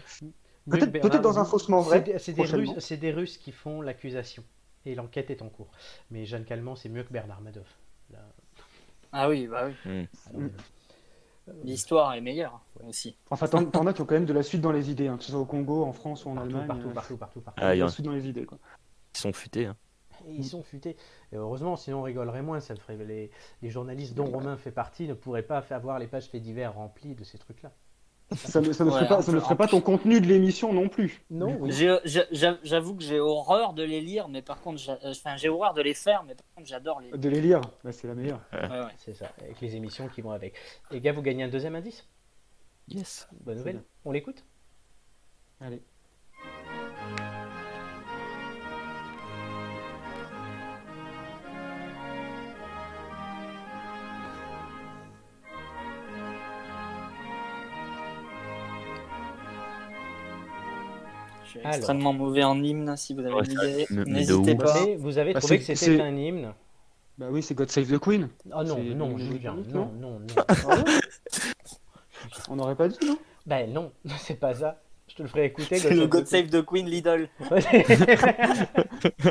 [0.70, 2.02] peut-être dans un faussement C'est vrai.
[2.02, 2.44] des- C'est des.
[2.44, 4.44] Russes- c'est des Russes qui font l'accusation
[4.86, 5.72] et l'enquête est en cours.
[6.12, 7.78] Mais Jeanne Calment, c'est mieux que Bernard Madoff.
[8.12, 8.20] Là,
[9.14, 10.08] Ah oui bah oui.
[10.30, 10.46] alors, Mm.
[10.46, 10.50] euh,
[11.64, 13.16] L'histoire est meilleure aussi.
[13.30, 15.24] Enfin, t'en as qui ont quand même de la suite dans les idées, hein, que
[15.24, 16.68] ce soit au Congo, en France ou en partout, Allemagne.
[16.68, 17.62] partout, partout, partout, partout.
[17.62, 18.46] il Ah, y il y a suite dans les idées.
[18.46, 18.58] Quoi.
[19.16, 19.66] Ils sont futés.
[19.66, 19.76] hein.
[20.28, 20.98] Ils sont futés.
[21.32, 22.60] Et heureusement, sinon on rigolerait moins.
[22.60, 26.28] Ça ferait les, les journalistes dont Romain fait partie ne pourraient pas avoir les pages
[26.28, 27.72] faits divers remplies de ces trucs-là.
[28.36, 31.22] Ça ne, ça ne Ouais, ferait, pas, ça ne ton contenu de l'émission non plus.
[31.30, 31.72] Non, oui.
[31.72, 35.94] J'avoue que j'ai horreur de les lire, mais par contre, enfin j'ai horreur de les
[35.94, 37.12] faire, mais par contre j'adore les.
[37.12, 38.42] De les lire, bah, c'est la meilleure.
[38.52, 38.92] Ouais, ouais.
[38.98, 40.56] C'est ça, avec les émissions qui vont avec.
[40.90, 42.08] Les gars, vous gagnez un deuxième indice?
[42.88, 43.28] Yes.
[43.42, 43.84] Bonne nouvelle.
[44.06, 44.44] On l'écoute?
[45.62, 45.84] Allez.
[61.60, 61.76] Suis Alors.
[61.76, 62.96] extrêmement mauvais en hymne.
[62.98, 64.74] Si vous avez Ouais, une idée, n'hésitez pas.
[64.86, 66.54] Mais vous avez Bah, trouvé que c'était un hymne
[67.18, 68.30] Bah oui, c'est God Save the Queen.
[68.54, 70.44] Oh non, non, Julien, non, non non, non.
[70.48, 70.84] Ah ouais
[72.50, 73.18] On n'aurait pas dit, non?
[73.46, 74.82] Ben non, c'est pas ça.
[75.08, 75.78] Je te le ferai écouter.
[75.78, 77.30] C'est le God Save the Queen Lidl.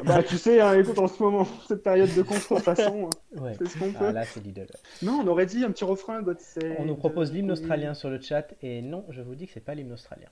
[0.04, 3.52] Bah, tu sais, hein, écoute, en ce moment, cette période de contrefaçon, Ouais.
[3.58, 4.10] c'est ce qu'on Ah peut.
[4.12, 4.66] là, c'est Lidl.
[5.02, 8.08] Non, on aurait dit un petit refrain, God Save On nous propose l'hymne australien sur
[8.08, 10.28] le chat et non, je vous dis que c'est pas l'hymne australien.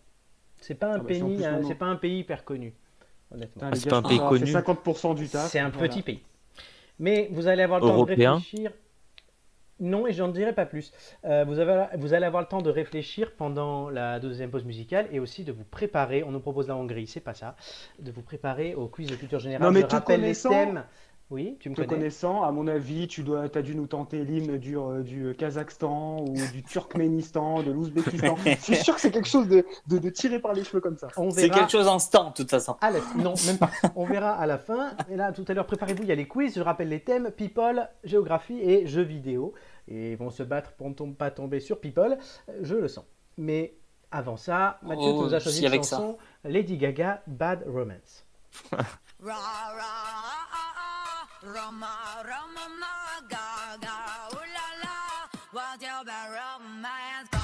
[0.63, 2.73] C'est pas un Ah bah, pays, hein, c'est pas un pays hyper connu,
[3.31, 3.63] honnêtement.
[3.71, 4.47] Ah, c'est pas un je pays connu.
[4.47, 5.51] ça fait 50% du taf.
[5.51, 5.89] C'est un voilà.
[5.89, 6.23] petit pays.
[6.99, 8.71] Mais vous allez avoir le temps de réfléchir.
[9.81, 10.93] Non, et j'en dirai pas plus.
[11.25, 15.09] Euh, vous, avez, vous allez avoir le temps de réfléchir pendant la deuxième pause musicale
[15.11, 16.23] et aussi de vous préparer.
[16.23, 17.57] On nous propose la Hongrie, c'est pas ça.
[17.99, 19.67] De vous préparer au quiz de culture générale.
[19.67, 20.85] Non, mais Je rappelle les thèmes.
[21.33, 21.95] Oui, tu me Te connais.
[21.95, 26.19] connaissant, à mon avis, tu dois, as dû nous tenter l'hymne du, euh, du Kazakhstan
[26.21, 28.37] ou du Turkménistan, de l'Ouzbékistan.
[28.61, 31.09] c'est sûr que c'est quelque chose de, de, de tiré par les cheveux comme ça.
[31.17, 31.61] On C'est verra.
[31.61, 32.77] quelque chose en stand, de toute façon.
[32.83, 33.71] à la- Non, même pas.
[33.97, 34.91] On verra à la fin.
[35.11, 36.55] Et là, tout à l'heure, préparez-vous, il y a les quiz.
[36.55, 39.55] Je rappelle les thèmes people, géographie et jeux vidéo.
[39.89, 42.19] Et ils vont se battre pour ne tom- pas tomber sur people.
[42.51, 43.07] Euh, Je le sens.
[43.39, 43.73] Mais
[44.11, 45.97] avant ça, Mathieu, Oh, tu nous as choisi si, une avec ça.
[45.97, 48.27] chanson Lady Gaga, Bad Romance.
[51.45, 53.97] Ra ra ah, ah, Roma Roma ma ga ga
[54.31, 57.42] ooh la la what's your bad romance?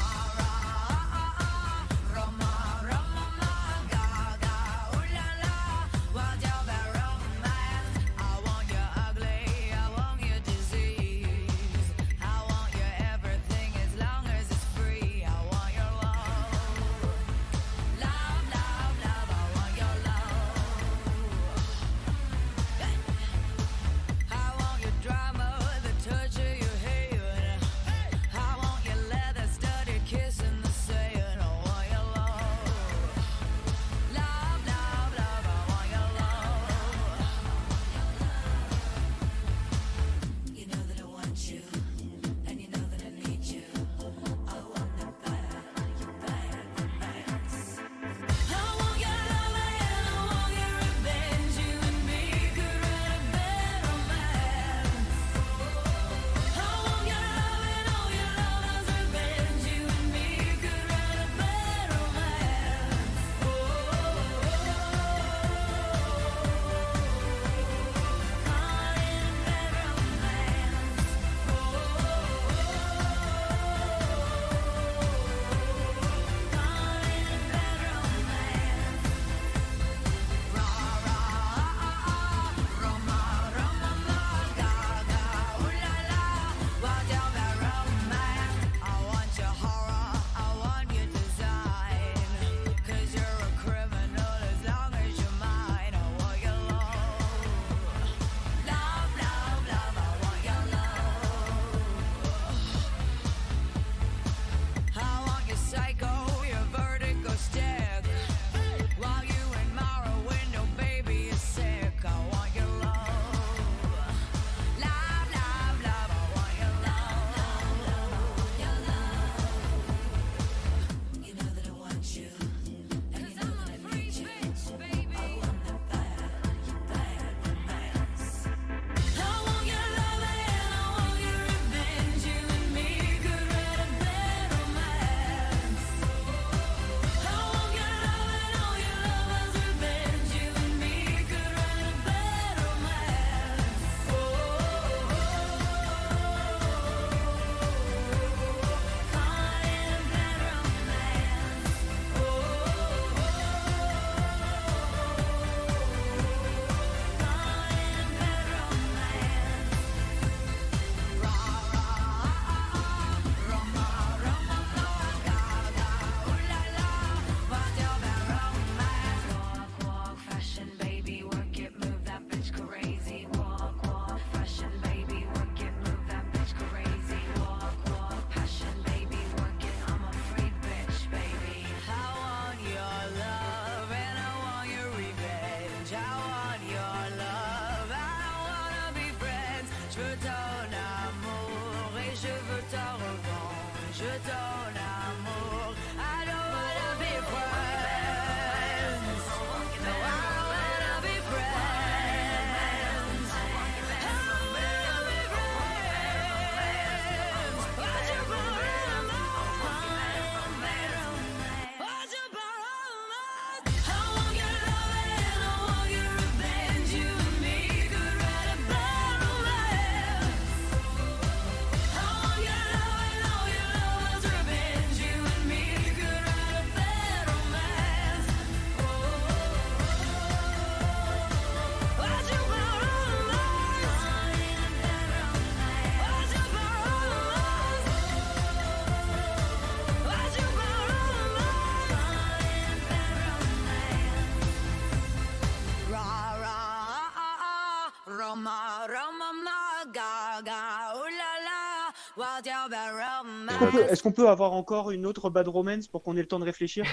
[253.49, 253.91] Est-ce qu'on peut, romance.
[253.91, 256.45] est-ce qu'on peut avoir encore une autre bad romance pour qu'on ait le temps de
[256.45, 256.84] réfléchir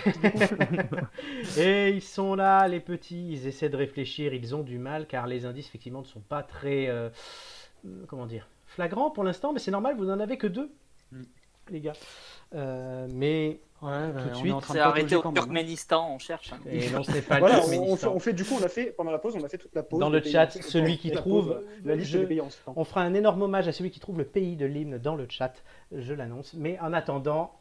[1.57, 5.27] Et ils sont là, les petits, ils essaient de réfléchir, ils ont du mal car
[5.27, 7.09] les indices effectivement ne sont pas très, euh,
[8.07, 10.71] comment dire, flagrants pour l'instant, mais c'est normal, vous n'en avez que deux,
[11.11, 11.23] Mm.
[11.69, 11.93] les gars.
[12.53, 15.33] Euh, mais Ouais, Tout de on suite, est en train C'est de arrêté au même.
[15.33, 16.53] Turkménistan, on cherche.
[16.53, 16.59] hein.
[16.69, 18.69] et non, ce n'est pas Voilà, le on, on fait, on du coup, on a
[18.69, 19.99] fait pendant la pause, on a fait toute la pause.
[19.99, 22.73] Dans le chat, celui qui la trouve, la liste des pays en suspens.
[22.75, 25.27] On fera un énorme hommage à celui qui trouve le pays de l'hymne dans le
[25.29, 25.53] chat,
[25.91, 26.53] je l'annonce.
[26.53, 27.59] Mais en attendant,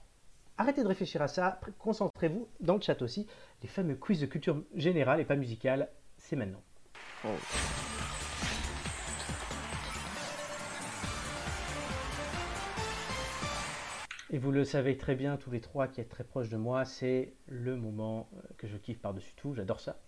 [0.57, 3.27] arrêtez de réfléchir à ça, concentrez-vous dans le chat aussi.
[3.62, 6.62] Les fameux quiz de culture générale et pas musicale, c'est maintenant.
[14.31, 16.85] Et vous le savez très bien, tous les trois qui êtes très proches de moi,
[16.85, 19.99] c'est le moment euh, que je kiffe par-dessus tout, j'adore ça.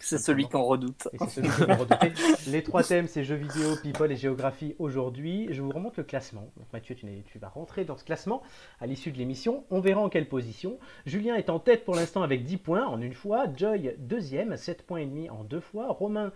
[0.00, 1.08] C'est celui qu'on redoute.
[1.12, 2.12] Et c'est celui que vous redoutez.
[2.50, 5.48] Les trois thèmes, c'est jeux vidéo, people et géographie aujourd'hui.
[5.50, 6.52] Je vous remonte le classement.
[6.56, 8.42] Donc Mathieu, tu, tu vas rentrer dans ce classement
[8.80, 9.64] à l'issue de l'émission.
[9.70, 10.78] On verra en quelle position.
[11.06, 13.46] Julien est en tête pour l'instant avec 10 points en une fois.
[13.56, 15.88] Joy, deuxième, 7 points et demi en deux fois.
[15.88, 16.32] Romain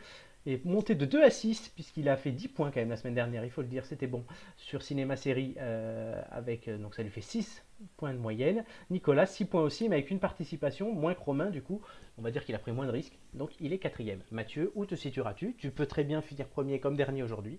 [0.46, 3.14] est monté de 2 à 6 puisqu'il a fait 10 points quand même la semaine
[3.14, 4.24] dernière, il faut le dire, c'était bon.
[4.56, 7.62] Sur Cinéma Série, euh, avec, euh, donc ça lui fait 6
[7.96, 8.64] points de moyenne.
[8.90, 11.80] Nicolas, 6 points aussi, mais avec une participation, moins que Romain, du coup,
[12.18, 14.20] on va dire qu'il a pris moins de risques, donc il est quatrième.
[14.30, 15.54] Mathieu, où te situeras-tu?
[15.58, 17.58] Tu peux très bien finir premier comme dernier aujourd'hui.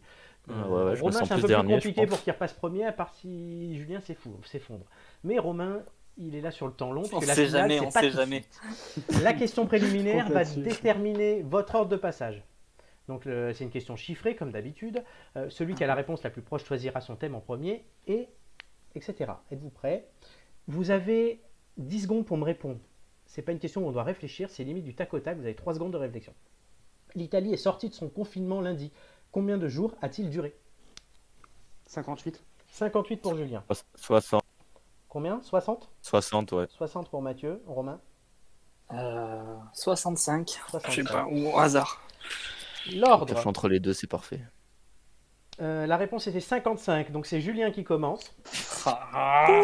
[0.49, 2.91] Euh, Ah ouais, Romain, c'est un peu dernier, plus compliqué pour qu'il repasse premier, à
[2.91, 4.86] part si Julien s'effondre.
[5.24, 5.84] Mais Romain,
[6.18, 7.03] il est là sur le temps long.
[7.06, 8.44] On puisque la sait finale, jamais, on pas sait jamais.
[9.24, 12.44] La question préliminaire va déterminer votre ordre de passage.
[13.08, 15.04] Donc c'est une question chiffrée comme d'habitude.
[15.36, 18.28] Euh, celui qui a la réponse la plus proche choisira son thème en premier et
[18.96, 19.32] etc.
[19.52, 20.08] Êtes-vous prêts?
[20.68, 21.42] Vous avez
[21.78, 22.80] 10 secondes pour me répondre.
[23.26, 25.38] C'est pas une question où on doit réfléchir, c'est limite du tac au tac.
[25.38, 26.34] Vous avez 3 secondes de réflexion.
[27.16, 28.92] L'Italie est sortie de son confinement lundi.
[29.32, 30.56] Combien de jours a-t-il duré?
[31.88, 32.42] 58.
[32.70, 33.64] 58 pour Julien.
[33.96, 34.42] 60,
[35.10, 35.42] Combien?
[35.44, 36.66] 60 60, ouais.
[36.70, 37.62] 60 pour Mathieu.
[37.68, 38.00] Romain?
[38.94, 40.50] Euh, 65.
[40.50, 40.92] 65.
[40.92, 42.02] Je sais pas, ou au hasard.
[42.92, 43.34] L'ordre.
[43.34, 44.42] Cache entre les deux, c'est parfait.
[45.62, 48.36] Euh, la réponse était 55, donc c'est Julien qui commence.
[48.86, 49.62] Ah,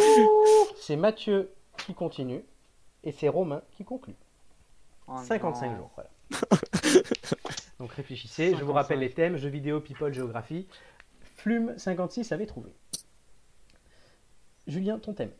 [0.79, 2.43] C'est Mathieu qui continue.
[3.03, 4.15] Et c'est Romain qui conclut.
[5.07, 5.77] oh 55 non.
[5.77, 6.09] jours, voilà.
[7.79, 8.55] Donc réfléchissez.
[8.57, 10.67] Je vous rappelle les thèmes jeux vidéo, people, géographie.
[11.37, 12.69] Flume 56 avait trouvé.
[14.67, 15.31] Julien, ton thème.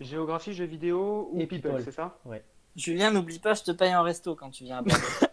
[0.00, 1.84] Géographie, jeux vidéo ou Et people, people.
[1.84, 2.18] c'est ça?
[2.76, 5.02] Julien, n'oublie pas, je te paye un resto quand tu viens à Bordeaux.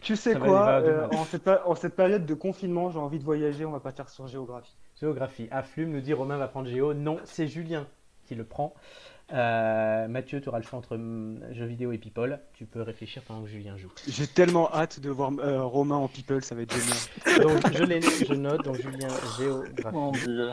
[0.00, 3.64] Tu sais, tu quoi euh, en, cette, en période de confinement, j'ai envie de voyager,
[3.64, 4.74] on va partir sur géographie.
[5.00, 5.48] Géographie.
[5.50, 6.94] À Flume nous dit Romain va prendre Géo.
[6.94, 7.86] Non, c'est Julien
[8.24, 8.74] qui le prend.
[9.32, 12.38] Euh, Mathieu, tu auras le choix entre hum, jeux vidéo et people.
[12.54, 13.92] Tu peux réfléchir pendant que Julien joue.
[14.06, 17.40] J'ai tellement hâte de voir euh, Romain en people, ça va être génial.
[17.40, 19.96] Donc je, les, je note, donc Julien, géographie.
[19.96, 20.50] Mon Dieu.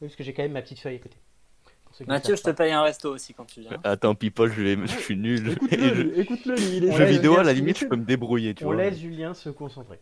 [0.00, 1.16] Oui, parce que j'ai quand même ma petite feuille à côté.
[1.62, 3.78] Pour ceux qui ne Mathieu, je te paye un resto aussi quand tu viens.
[3.84, 5.48] Attends, People, je, vais- je suis nul.
[5.48, 8.68] Et Écoute-le, écoute-le, lui, Jeux vidéo, à la limite, je peux me débrouiller, tu On
[8.68, 8.76] vois.
[8.76, 10.00] laisse Julien se concentrer.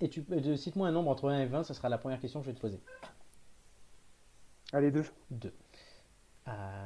[0.00, 2.40] Et tu euh, cite-moi un nombre entre 1 et 20, ce sera la première question
[2.40, 2.78] que je vais te poser.
[4.72, 5.52] Allez, deux, 2.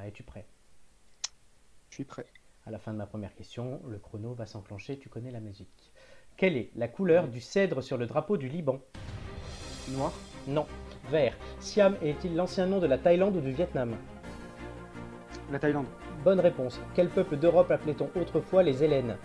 [0.06, 0.47] Es-tu prêt?
[1.90, 2.27] Je suis prêt.
[2.66, 5.68] À la fin de ma première question, le chrono va s'enclencher, tu connais la musique.
[6.36, 8.78] Quelle est la couleur du cèdre sur le drapeau du Liban?
[9.89, 10.12] Noir,
[10.47, 10.66] Non.
[11.09, 11.35] Vert.
[11.59, 13.94] Siam est-il l'ancien nom de la Thaïlande ou du Vietnam?
[15.51, 15.86] La Thaïlande,
[16.24, 16.81] Bonne réponse.
[16.94, 19.16] Quel peuple d'Europe appelait-on autrefois les Hélènes?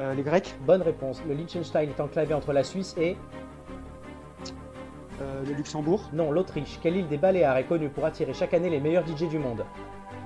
[0.00, 1.22] Euh, les Grecs, Bonne réponse.
[1.26, 3.16] Le Liechtenstein est enclavé entre la Suisse et...
[5.22, 6.78] euh, le Luxembourg, Non, l'Autriche.
[6.82, 9.64] Quelle île des Baléares est connue pour attirer chaque année les meilleurs DJ du monde?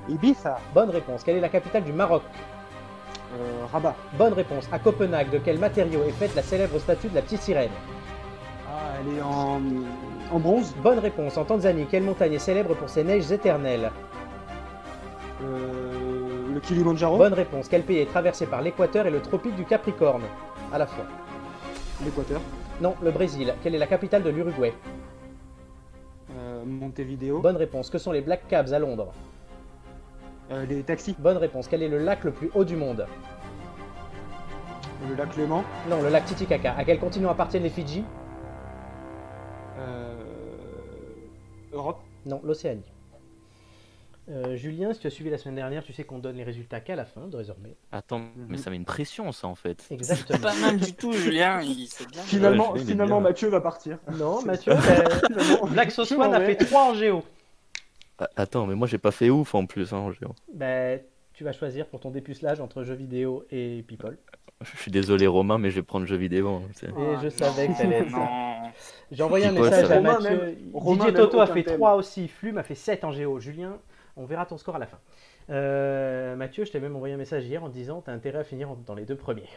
[0.09, 1.23] Ibiza, Bonne réponse.
[1.25, 2.23] Quelle est la capitale du Maroc?
[3.39, 3.95] Euh, Rabat.
[4.19, 4.69] Bonne réponse.
[4.73, 7.71] À Copenhague, de quel matériau est faite la célèbre statue de la petite sirène?
[9.01, 9.61] Elle est en,
[10.33, 10.75] en bronze.
[10.83, 11.37] Bonne réponse.
[11.37, 13.91] En Tanzanie, quelle montagne est célèbre pour ses neiges éternelles
[15.43, 17.69] Euh, le Kilimanjaro, Bonne réponse.
[17.69, 20.23] Quel pays est traversé par l'équateur et le tropique du Capricorne
[20.73, 21.05] À la fois.
[22.05, 22.41] l'Équateur,
[22.81, 23.55] Non, le Brésil.
[23.63, 24.73] Quelle est la capitale de l'Uruguay
[26.37, 27.89] euh, Montevideo, Bonne réponse.
[27.91, 29.13] Que sont les Black Cabs à Londres
[30.51, 31.69] euh, les taxis, Bonne réponse.
[31.69, 33.07] Quel est le lac le plus haut du monde
[35.09, 36.75] le lac Léman, Non, le lac Titicaca.
[36.77, 38.03] À quel continent appartiennent les Fidji
[41.73, 42.83] Europe, Non, l'Océanie.
[44.31, 46.81] Euh, Julien, si tu as suivi la semaine dernière, tu sais qu'on donne les résultats
[46.81, 47.77] qu'à la fin, désormais.
[47.93, 48.47] Attends, Mhm.
[48.49, 49.87] mais ça met une pression, ça, en fait.
[49.91, 50.39] Exactement.
[50.41, 51.63] Pas mal du tout, Julien.
[51.63, 52.21] Il c'est bien.
[52.23, 53.31] Finalement, Ouais, finalement bien.
[53.31, 53.99] Mathieu va partir.
[54.19, 55.09] Non, Mathieu, ben,
[55.73, 57.23] Black Sauce One a fait 3 en géo.
[58.19, 60.35] Ah, Attends, mais moi, j'ai pas fait ouf en plus, hein, en géant.
[60.53, 61.01] Ben,
[61.33, 64.19] tu vas choisir pour ton dépucelage entre jeux vidéo et people
[64.61, 66.49] Je suis désolé Romain, mais je vais prendre jeu vidéo.
[66.49, 68.29] hein, Et Ah, je savais que ça allait être ça.
[69.13, 70.37] J'ai envoyé un message à Romain Mathieu.
[70.41, 71.77] même- Romain Didier même Toto a fait thème.
[71.77, 72.27] 3 aussi.
[72.29, 73.39] Flume a fait 7 en géo.
[73.39, 73.79] Julien,
[74.17, 74.99] on verra ton score à la fin.
[75.51, 78.45] Euh, Mathieu, je t'ai même envoyé un message hier en te disant T'as intérêt à
[78.45, 79.49] finir dans les deux premiers.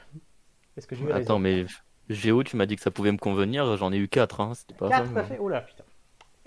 [0.77, 1.65] Est-ce que j'ai eu Attends, mais
[2.09, 4.73] Géo, tu m'as dit que ça pouvait me convenir, j'en ai eu 4, hein, c'était
[4.75, 5.83] pas 4 ça, t'as mais- fait Oh là, putain.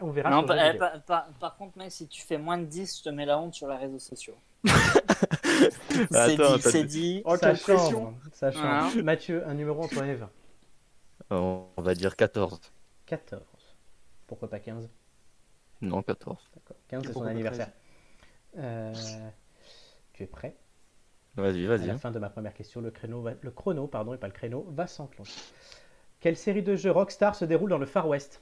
[0.00, 0.30] On verra.
[0.30, 0.78] Non, sur par, jeux eh, vidéo.
[0.80, 3.38] par- par- par contre, mec, si tu fais moins de 10, je te mets la
[3.38, 4.34] honte sur les réseaux sociaux.
[4.64, 7.22] C'est Attends, dit, c'est dit-.
[7.24, 7.94] Oh, ça change.
[8.32, 8.96] Ça change.
[9.02, 10.30] Mathieu, un numéro entre 1 et 20.
[11.30, 12.60] On va dire 14.
[13.06, 13.42] 14.
[14.26, 14.88] Pourquoi pas 15
[15.82, 16.38] Non, 14.
[16.54, 16.76] D'accord.
[16.88, 17.68] 15, c'est son anniversaire.
[18.58, 18.92] Euh,
[20.12, 20.56] tu es prêt?
[21.36, 21.86] Vas-y, À vas-y.
[21.88, 24.32] la fin de ma première question, le, créneau va- le chrono pardon, et pas le
[24.32, 25.40] créneau va s'enclencher.
[26.20, 28.40] Quelle série de jeux Rockstar se déroule dans le Far West?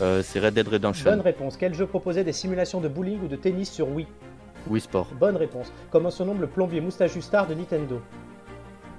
[0.00, 1.08] Euh, c'est Red Dead Redemption.
[1.08, 1.56] Bonne réponse.
[1.56, 4.08] Quel jeu proposait des simulations de bowling ou de tennis sur Wii?
[4.68, 5.08] Wii Sport.
[5.18, 5.72] Bonne réponse.
[5.90, 8.00] Comment se nomme le plombier moustachu star de Nintendo?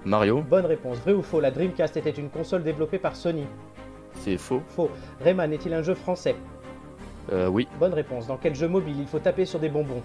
[0.06, 0.98] Mario, Bonne réponse.
[1.00, 3.46] Vrai ou faux La Dreamcast était une console développée par Sony?
[4.16, 4.62] C'est faux.
[4.68, 4.90] Faux.
[5.24, 6.36] Rayman est-il un jeu français?
[7.32, 8.28] Euh, oui, Bonne réponse.
[8.28, 10.02] Dans quel jeu mobile il faut taper sur des bonbons?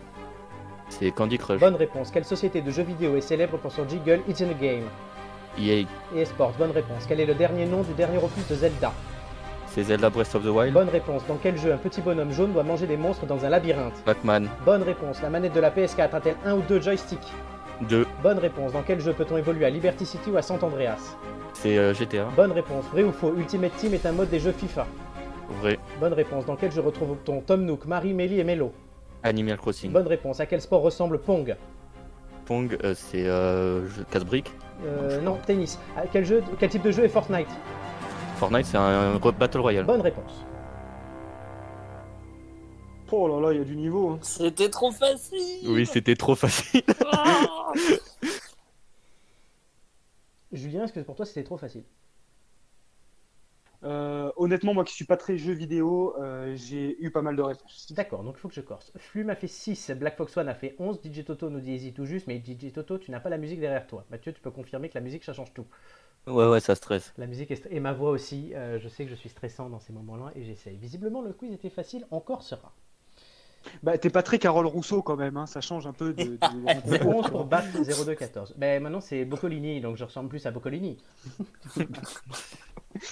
[0.89, 1.61] C'est Candy Crush.
[1.61, 2.11] Bonne réponse.
[2.11, 4.85] Quelle société de jeux vidéo est célèbre pour son jiggle It's in a Game?
[5.59, 7.07] EA, Et Esports, bonne réponse.
[7.09, 8.93] Quel est le dernier nom du dernier opus de Zelda?
[9.77, 10.73] C'est Zelda Breath of the Wild.
[10.73, 11.23] Bonne réponse.
[11.29, 14.49] Dans quel jeu un petit bonhomme jaune doit manger des monstres dans un labyrinthe Pac-Man,
[14.65, 15.21] Bonne réponse.
[15.21, 17.31] La manette de la PS4 a-t-elle un ou deux joysticks
[17.83, 18.73] 2, Bonne réponse.
[18.73, 21.17] Dans quel jeu peut-on évoluer à Liberty City ou à San Andreas
[21.53, 22.29] c'est euh, GTA.
[22.37, 22.85] Bonne réponse.
[22.93, 24.87] Vrai ou faux Ultimate Team est un mode des jeux FIFA
[25.61, 25.79] Vrai.
[26.01, 26.47] Bonne réponse.
[26.47, 28.73] Dans quel jeu retrouve-t-on Tom Nook, Marie, Melly et Melo
[29.23, 29.93] Animal Crossing.
[29.93, 30.41] Bonne réponse.
[30.41, 31.55] À quel sport ressemble Pong
[32.47, 34.53] Pong, euh, c'est euh, jeu casse-briques.
[34.87, 35.79] Euh, Non, tennis.
[35.97, 37.49] À quel, jeu, quel type de jeu est Fortnite
[38.37, 39.85] Fortnite, c'est un, Battle Royale.
[39.87, 40.45] Bonne réponse.
[43.11, 44.11] Oh là là, il y a du niveau.
[44.11, 44.19] hein.
[44.23, 45.69] C'était trop facile.
[45.69, 46.83] Oui, c'était trop facile.
[47.13, 47.73] Ah.
[50.53, 51.85] Julien, est-ce que pour toi c'était trop facile?
[53.85, 57.43] Euh, honnêtement, moi qui suis pas très jeu vidéo, euh, j'ai eu pas mal de
[57.43, 57.93] réponses.
[57.93, 58.93] D'accord, donc il faut que je corse.
[58.97, 61.93] Flume a fait 6, Black Fox One a fait 11, DJ Toto nous dit Easy
[61.93, 64.05] tout juste, mais DJ Toto, tu n'as pas la musique derrière toi.
[64.11, 65.67] Mathieu, tu peux confirmer que la musique, ça change tout.
[66.27, 67.13] Ouais, ouais, ça stresse.
[67.17, 69.81] La musique est et ma voix aussi, euh, je sais que je suis stressant dans
[69.81, 70.77] ces moments-là et j'essaye.
[70.77, 72.75] Visiblement, le quiz était facile, encore sera.
[73.83, 76.39] Bah, t'es pas très Carole Rousseau quand même, hein, ça change un peu de.
[76.99, 78.55] concours, 11 tu pour battre 0214.
[78.57, 80.97] Ben maintenant c'est Boccolini, donc je ressemble plus à Boccolini.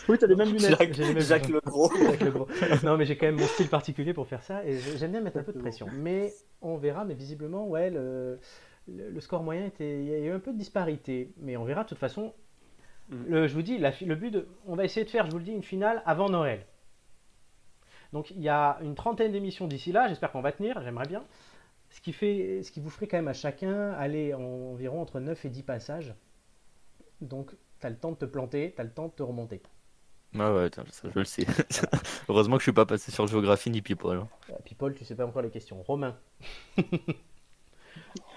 [0.09, 0.79] Oui, t'as les mêmes lunettes.
[0.79, 1.91] Jacques, J'ai les mêmes- Jacques le Gros.
[2.07, 2.49] Avec le gros.
[2.85, 5.39] Non, mais j'ai quand même mon style particulier pour faire ça et j'aime bien mettre
[5.39, 5.87] un peu de pression.
[5.93, 6.33] Mais
[6.63, 8.39] on verra, mais visiblement, ouais, le,
[9.21, 10.01] score moyen était.
[10.01, 12.33] Il y a eu un peu de disparité, mais on verra de toute façon.
[13.11, 13.17] Mm.
[13.29, 15.39] Le, je vous dis, la le but, de- on va essayer de faire, je vous
[15.39, 16.65] le dis, une finale avant Noël.
[18.15, 21.23] Donc il y a une trentaine d'émissions d'ici là, j'espère qu'on va tenir, j'aimerais bien.
[21.91, 24.41] Ce qui, fait, ce qui vous ferait quand même à chacun aller en-
[24.73, 26.15] environ entre 9 et 10 passages.
[27.21, 27.51] Donc
[27.81, 29.61] tu as le temps de te planter, tu as le temps de te remonter.
[30.35, 30.83] Ouais, ouais, ça,
[31.13, 31.47] je le sais.
[32.29, 34.17] Heureusement que je suis pas passé sur géographie ni people.
[34.17, 34.29] hein.
[34.51, 35.81] Euh, People, tu sais pas encore les questions.
[35.83, 36.17] Romain.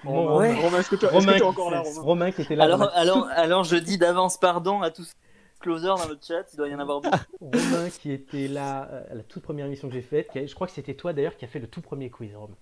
[0.03, 0.55] Romain, Romain.
[0.61, 2.01] Romain, est-ce que tu t'es encore là, Romain?
[2.01, 2.63] Romain qui était là.
[2.65, 5.13] Alors, alors, alors, je dis d'avance pardon à tous
[5.59, 7.17] les closers dans le chat, il doit y en avoir beaucoup.
[7.41, 10.29] Romain qui était là euh, à la toute première émission que j'ai faite.
[10.34, 12.55] Je crois que c'était toi d'ailleurs qui a fait le tout premier quiz, Romain.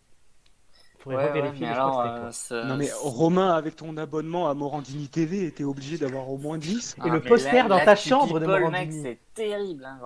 [0.99, 3.75] Faudrait Ouais, ouais, revérifier, mais mais je crois alors, que euh, Non mais Romain, avec
[3.75, 6.95] ton abonnement à Morandini TV, t'es obligé d'avoir au moins 10.
[7.05, 9.01] Et le mais poster là- dans là, ta chambre de Morandini.
[9.03, 9.99] c'est terrible, hein.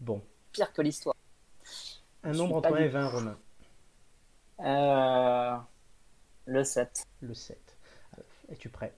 [0.00, 1.14] Bon, pire que l'histoire.
[2.24, 3.36] un Je nombre entre 1 et du- 20, Romain.
[4.60, 5.56] Euh,
[6.46, 7.04] le 7.
[7.20, 7.58] Le 7.
[8.48, 8.94] Es-tu prêt?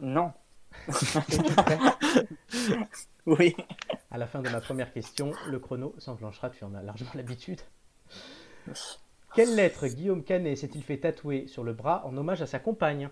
[0.00, 0.32] Non.
[3.26, 3.54] Oui.
[4.10, 7.60] À la fin de ma première question, le chrono s'enclenchera, tu en as largement l'habitude.
[9.34, 13.08] Quelle lettre Guillaume Canet s'est-il fait tatouer sur le bras en hommage à sa compagne?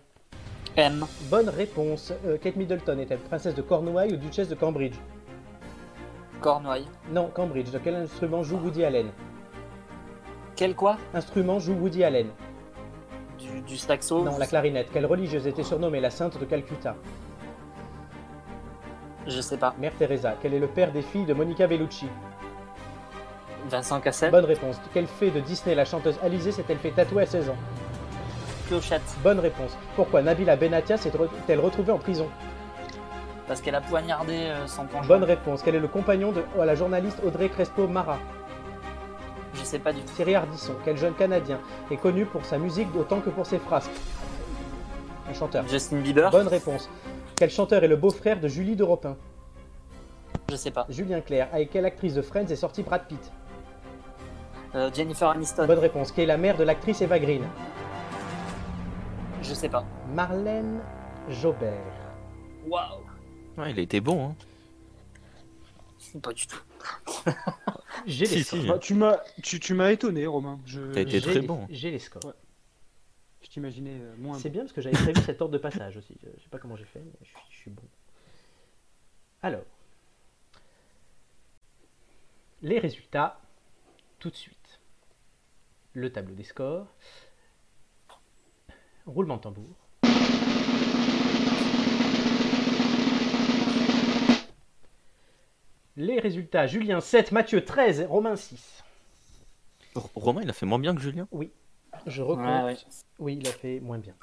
[0.77, 1.07] M.
[1.31, 2.13] Bonne réponse.
[2.25, 4.97] Euh, Kate Middleton est-elle princesse de Cornouailles ou duchesse de Cambridge?
[6.41, 6.89] Cornouailles.
[7.11, 7.71] Non, Cambridge.
[7.71, 9.11] De quel instrument joue Woody Allen?
[10.57, 10.97] Quel quoi?
[11.15, 12.31] Instrument joue Woody Allen
[13.39, 14.25] du, du saxo?
[14.25, 14.91] Non, la clarinette.
[14.93, 16.97] Quelle religieuse était surnommée la sainte de Calcutta?
[19.29, 19.75] Je sais pas.
[19.79, 20.35] Mère Teresa.
[20.41, 22.07] Quel est le père des filles de Monica Bellucci?
[23.69, 24.81] Vincent Cassel Bonne réponse.
[24.95, 27.57] Quelle fée de Disney la chanteuse Alizée s'est-elle fait tatouer à 16 ans?
[28.69, 29.03] Clochette.
[29.23, 29.77] Bonne réponse.
[29.97, 32.29] Pourquoi Nabila Benatia s'est-elle retrouvée en prison?
[33.47, 35.07] Parce qu'elle a poignardé euh, son conjoint.
[35.07, 35.63] Bonne réponse.
[35.63, 38.19] Quel est le compagnon de oh, la journaliste Audrey Crespo-Mara
[39.55, 40.13] Je sais pas du tout.
[40.15, 40.73] Thierry Ardisson.
[40.87, 41.61] Quel jeune Canadien
[41.91, 43.91] est connu pour sa musique autant que pour ses frasques?
[45.29, 45.69] Un chanteur.
[45.69, 46.89] Justin Bieber Bonne réponse.
[47.39, 49.17] Quel chanteur est le beau-frère de Julie de Ropin
[50.51, 50.87] Je sais pas.
[50.89, 51.49] Julien Clerc.
[51.53, 53.33] Avec quelle actrice de Friends est sorti Brad Pitt?
[54.75, 55.67] Euh, Jennifer Aniston.
[55.67, 56.11] Bonne réponse.
[56.13, 57.45] Qui est la mère de l'actrice Eva Green?
[59.43, 59.85] Sais pas.
[60.15, 60.81] Marlène
[61.29, 61.73] Jobert.
[62.69, 63.01] Waouh.
[63.57, 64.31] Ouais, il a été bon.
[64.31, 64.37] Hein.
[66.23, 66.61] Pas du tout.
[68.07, 68.61] J'ai les Si, scores.
[68.61, 68.67] si.
[68.69, 70.59] Bah, tu m'as tu, tu m'as étonné, Romain.
[70.67, 71.67] Je, T'as été très les- bon.
[71.71, 72.25] J'ai les scores.
[72.25, 72.33] Ouais.
[73.43, 74.39] Je t'imaginais euh, moins.
[74.39, 76.17] C'est bien parce que j'avais prévu cet ordre de passage aussi.
[76.23, 77.83] Je je sais pas comment j'ai fait, mais je suis, je suis bon.
[79.43, 79.65] Alors,
[82.63, 83.41] les résultats,
[84.19, 84.81] tout de suite.
[85.95, 86.87] Le tableau des scores.
[89.07, 89.77] Roulement de tambour.
[95.97, 98.85] Les résultats, Julien 7, Mathieu 13, Romain 6.
[100.15, 101.27] Romain, il a fait moins bien que Julien?
[102.07, 102.47] Je recompte.
[102.49, 102.77] Ouais, ouais.
[103.19, 104.15] Oui, il a fait moins bien.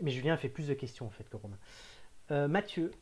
[0.00, 1.58] Mais Julien a fait plus de questions en fait que Romain.
[2.30, 2.92] Euh, Mathieu,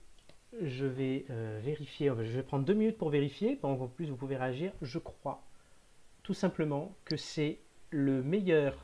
[0.63, 2.09] je vais euh, vérifier.
[2.09, 3.57] Je vais prendre deux minutes pour vérifier.
[3.57, 4.73] Pendant qu'en plus vous pouvez réagir.
[4.83, 5.43] Je crois
[6.23, 7.59] tout simplement que c'est
[7.91, 8.75] le meilleur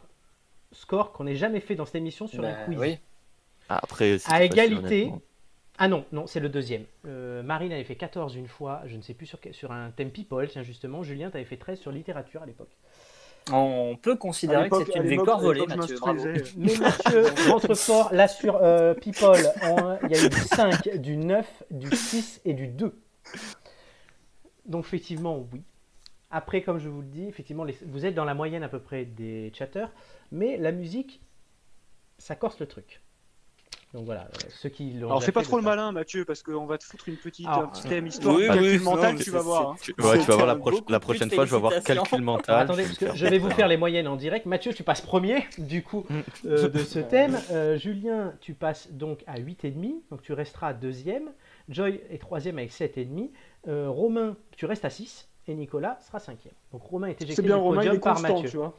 [0.72, 2.78] score qu'on ait jamais fait dans cette émission sur Bah, un quiz.
[2.78, 2.98] oui.
[3.68, 4.78] Ah, après, c'est À facile, égalité.
[5.04, 5.20] honnêtement.
[5.78, 6.84] Ah non, non, c'est le deuxième.
[7.06, 9.90] Euh, Marine avait fait 14 une fois, je ne sais plus sur, quel- sur un
[9.90, 11.02] thème people, tiens justement.
[11.02, 12.70] Julien, tu avais fait 13 sur littérature à l'époque.
[13.50, 15.96] On peut considérer que c'est une victoire volée, Mathieu.
[15.98, 16.24] Bravo.
[16.56, 19.36] Mais Mathieu rentre fort là sur euh, People.
[19.62, 22.94] en- Il y a eu du 5, du 9, du 6 et du 2.
[24.66, 25.62] Donc effectivement, oui.
[26.30, 28.78] Après, comme je vous le dis, effectivement, les- vous êtes dans la moyenne à peu
[28.80, 29.90] près des chatters,
[30.30, 31.20] mais la musique,
[32.18, 33.02] ça corse le truc.
[33.94, 36.64] Donc voilà, euh, ceux qui l'ont Alors fais pas trop le malin, Mathieu, parce qu'on
[36.64, 39.20] va te foutre une petite, Alors, un petit thème histoire, oui, calcul oui, mental, non,
[39.20, 39.70] tu vas voir.
[39.70, 39.76] hein.
[39.82, 40.46] Tu, ouais, tu vas voir
[40.88, 42.02] la, prochaine fois, je vais félicitations.
[42.02, 42.60] calcul mental.
[42.60, 44.46] attendez, je parce vais que me je vais vous faire les moyennes en direct.
[44.46, 46.06] Mathieu, tu passes premier, du coup,
[46.46, 47.38] euh, de ce thème.
[47.50, 51.30] Euh, Julien, tu passes donc à 8,5, donc tu resteras deuxième.
[51.68, 53.30] Joy est troisième avec 7,5.
[53.68, 55.28] Euh, Romain, tu restes à 6.
[55.48, 56.54] Et Nicolas sera cinquième.
[56.72, 58.48] Donc Romain est éjecté C'est bien, du Romain, il podium est par constant, Mathieu.
[58.48, 58.78] tu vois.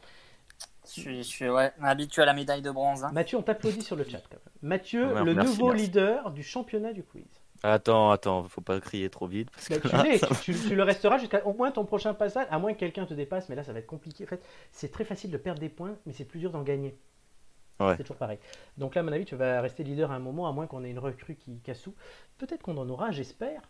[0.85, 3.03] Je suis, je suis ouais, habitué à la médaille de bronze.
[3.03, 3.11] hein.
[3.13, 4.21] Mathieu, on t'applaudit sur le chat.
[4.29, 4.69] Quand même.
[4.69, 5.85] Mathieu, Ouais, le merci, nouveau merci.
[5.85, 7.23] leader du championnat du quiz.
[7.65, 9.49] Attends, attends, faut pas crier trop vite.
[9.51, 11.53] Parce Bah, que tu là, l'es, ça va- tu, tu- tu le resteras jusqu'à au
[11.53, 13.87] moins ton prochain passage, à moins que quelqu'un te dépasse, mais là ça va être
[13.87, 14.25] compliqué.
[14.25, 14.43] En fait,
[14.73, 16.97] c'est très facile de perdre des points, mais c'est plus dur d'en gagner.
[17.79, 17.93] Ouais.
[17.95, 18.37] C'est toujours pareil.
[18.77, 20.83] Donc là, à mon avis, tu vas rester leader à un moment, à moins qu'on
[20.83, 21.95] ait une recrue qui casse tout.
[22.37, 23.61] Peut-être qu'on en aura, j'espère.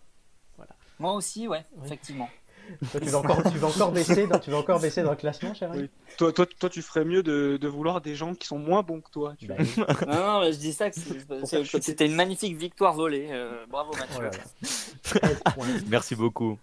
[0.99, 1.85] Moi aussi, ouais, Oui.
[1.85, 2.29] effectivement.
[2.91, 5.15] Toi, tu vas encore, tu vas encore baisser, dans, tu vas encore baisser dans le
[5.17, 5.89] classement, cher ami Oui.
[6.17, 9.01] Toi, toi, toi, tu ferais mieux de, de vouloir des gens qui sont moins bons
[9.01, 9.35] que toi.
[9.37, 9.67] Tu Bah oui.
[10.07, 10.95] non, non, je dis ça que
[11.81, 13.27] c'était une magnifique victoire volée.
[13.31, 14.23] euh, bravo, Oh Mathieu.
[14.23, 14.69] là là.
[15.03, 15.67] 13 points.
[15.87, 16.57] Merci beaucoup.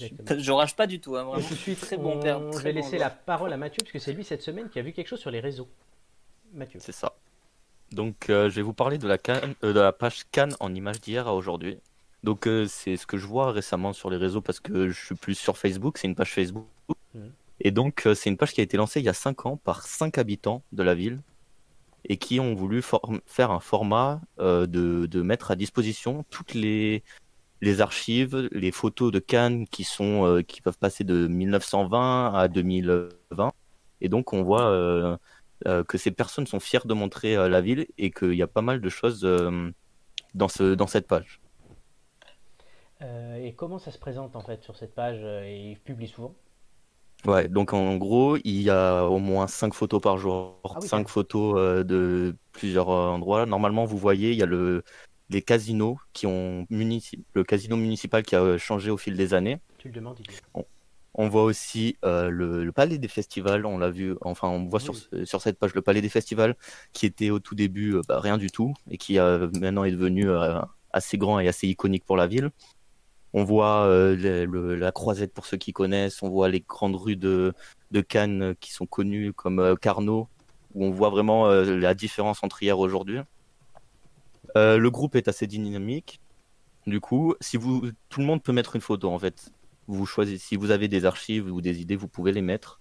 [0.00, 0.40] Exactement.
[0.40, 1.42] Je rage pas du tout, hein, vraiment.
[1.46, 4.04] tout de suite, Très bon on- je vais bon laisser la parole à Mathieu, puisque
[4.04, 5.68] c'est lui cette semaine qui a vu quelque chose sur les réseaux.
[6.52, 6.80] Mathieu.
[6.82, 7.12] C'est ça.
[7.92, 9.16] Donc, euh, je vais vous parler de la,
[9.64, 11.78] euh, de la page Cannes en images d'hier à aujourd'hui.
[12.24, 15.14] Donc, euh, c'est ce que je vois récemment sur les réseaux parce que je suis
[15.14, 15.98] plus sur Facebook.
[15.98, 16.66] C'est une page Facebook.
[17.14, 17.32] Mhm.
[17.60, 19.56] Et donc, euh, c'est une page qui a été lancée il y a 5 ans
[19.56, 21.20] par 5 habitants de la ville
[22.04, 22.82] et qui ont voulu
[23.26, 27.02] faire un format euh, de, de mettre à disposition toutes les,
[27.60, 33.52] les archives, les photos de Cannes qui, sont, qui peuvent passer de 1920 à 2020.
[34.00, 35.18] Et donc, on voit
[35.66, 38.80] que ces personnes sont fières de montrer la ville et qu'il y a pas mal
[38.80, 39.22] de choses
[40.34, 41.40] dans, ce, dans cette page.
[43.02, 46.08] Euh, et comment ça se présente en fait sur cette page euh, et il publie
[46.08, 46.34] souvent
[47.26, 50.88] Ouais, donc en gros, il y a au moins 5 photos par jour, Ah oui,
[50.88, 53.44] 5 quand photos euh, de plusieurs endroits.
[53.44, 54.84] Normalement, vous voyez, il y a le,
[55.28, 59.58] les casinos qui ont munici- le casino municipal qui a changé au fil des années.
[59.78, 60.36] Tu le demandes, Didier.
[61.14, 64.78] On voit aussi euh, le, le palais des festivals, on l'a vu, enfin on voit
[64.78, 66.54] sur, ce- sur cette page le palais des festivals
[66.92, 70.28] qui était au tout début euh, bah, rien du tout et qui maintenant est devenu
[70.92, 72.50] assez grand et assez iconique pour la ville.
[73.38, 77.52] On voit euh, la croisette pour ceux qui connaissent, on voit les grandes rues de,
[77.92, 80.26] de Cannes euh, qui sont connues comme euh, Carnot,
[80.74, 83.20] où on voit vraiment la différence entre hier et aujourd'hui.
[84.56, 86.20] Le groupe est assez dynamique.
[86.88, 89.52] Du coup, si vous, tout le monde peut mettre une photo en fait.
[89.86, 92.80] Vous choisissez, si vous avez des archives ou des idées, vous pouvez les mettre.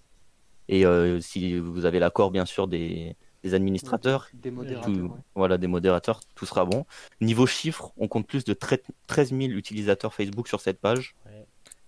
[0.69, 0.85] Et
[1.21, 4.93] si vous avez l'accord, bien sûr, des, des administrateurs, Des tout- modérateurs.
[4.95, 5.09] ouais.
[5.35, 6.85] voilà, des modérateurs, tout sera bon.
[7.22, 11.15] Niveau chiffres, on compte plus de 13 000 utilisateurs Facebook sur cette page.
[11.26, 11.45] Ouais.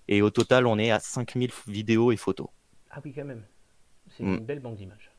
[0.07, 2.47] Et au total, on est à 5 000 vidéos et photos.
[2.91, 3.43] Ah oui, quand même.
[4.17, 4.35] C'est Mm.
[4.35, 5.11] une belle banque d'images.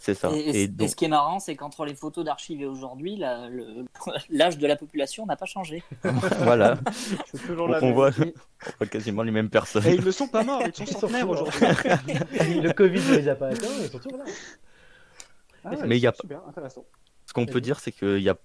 [0.00, 0.30] C'est ça.
[0.32, 2.66] Et, et- Et et donc, ce qui est marrant, c'est qu'entre les photos d'archives et
[2.66, 3.16] aujourd'hui,
[4.30, 5.82] l'âge de la population n'a pas changé.
[6.40, 6.78] voilà,
[7.46, 7.94] toujours on, la on même.
[7.94, 9.86] voit, on voit quasiment les mêmes personnes.
[9.86, 11.60] Et ils ne sont pas morts, ils sont centenaires aujourd'hui.
[11.60, 14.24] le Covid ne les a pas atteints, ils sont toujours là.
[15.64, 16.84] Ah Mais il y a- Super, intéressant.
[17.26, 18.36] Ce qu'on peut dire, c'est que y a...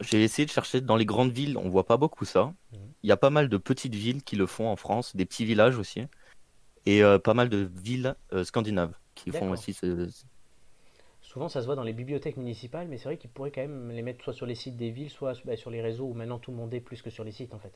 [0.00, 2.52] j'ai essayé de chercher dans les grandes villes, on voit pas beaucoup ça.
[2.72, 2.78] Mhm.
[3.02, 5.44] Il y a pas mal de petites villes qui le font en France, des petits
[5.44, 6.06] villages aussi,
[6.86, 10.08] et euh, pas mal de villes euh, scandinaves qui font aussi ce...
[11.20, 13.90] Souvent, ça se voit dans les bibliothèques municipales, mais c'est vrai qu'ils pourraient quand même
[13.90, 16.38] les mettre soit sur les sites des villes, soit bah, sur les réseaux où maintenant
[16.38, 17.72] tout le monde est plus que sur les sites en fait.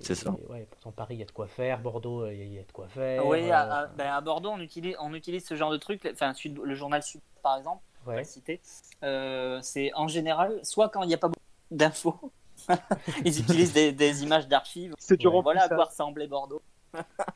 [0.00, 0.34] C'est ça.
[0.38, 1.80] et ouais, pourtant, Paris, il y a de quoi faire.
[1.80, 3.24] Bordeaux, euh, il y a- il y, a de quoi faire.
[3.24, 6.06] Oui, euh, à, à- ben, à Bordeaux, on utilise, on utilise ce genre de truc.
[6.12, 6.32] Enfin,
[6.64, 8.18] le journal Sud, par exemple, ouais.
[8.18, 8.60] le citer.
[9.02, 12.32] Euh, c'est en général, soit quand il n'y a pas beaucoup d'infos,
[13.24, 14.94] ils utilisent des, des images d'archives.
[14.98, 16.62] C'est du Voilà à quoi ressemblait Bordeaux.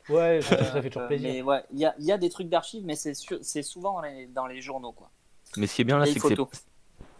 [0.09, 1.29] Ouais, ça, ça fait toujours Euh, plaisir.
[1.29, 3.13] Mais ouais, il y a, il y a des trucs d'archives, mais c'est
[3.63, 4.91] souvent dans les, dans les journaux.
[4.91, 5.09] Quoi.
[5.57, 6.27] Mais ce qui est bien là, c'est que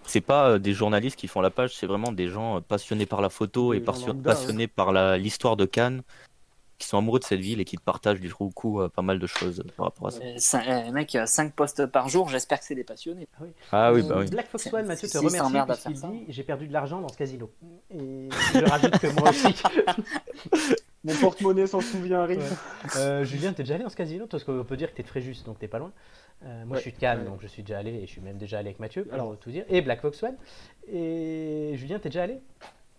[0.07, 3.21] c'est- pas euh, des journalistes qui font la page, c'est vraiment des gens passionnés par
[3.21, 6.01] la photo et lambda, passionnés par la- l'histoire de Cannes,
[6.81, 9.19] qui sont amoureux de cette ville et qui te partagent du coup euh, pas mal
[9.19, 10.19] de choses euh, par rapport à ça.
[10.23, 13.27] Euh, euh, mec, 5 posts par jour, j'espère que c'est des passionnés.
[13.71, 14.29] Ah oui, Euh, bah oui.
[14.29, 16.07] Black Fox One, Mathieu te remercie faire ça.
[16.09, 17.49] dit j'ai perdu de l'argent dans ce casino.
[17.93, 19.55] Et je rajoute que moi aussi.
[21.03, 22.39] Mon porte-monnaie s'en souvient, arrive.
[22.39, 22.97] Ouais.
[22.97, 24.27] Euh, Julien, t'es déjà allé dans ce casino?
[24.27, 25.91] Parce qu'on peut dire que t'es de Fréjus, donc t'es pas loin.
[26.45, 26.77] Euh, moi, Ouais.
[26.77, 27.25] je suis de Cannes, Ouais.
[27.25, 29.35] donc je suis déjà allé, et je suis même déjà allé avec Mathieu, pour Alors.
[29.39, 29.65] tout dire.
[29.69, 30.35] Et Black Fox One.
[30.91, 32.37] Et Julien, t'es déjà allé?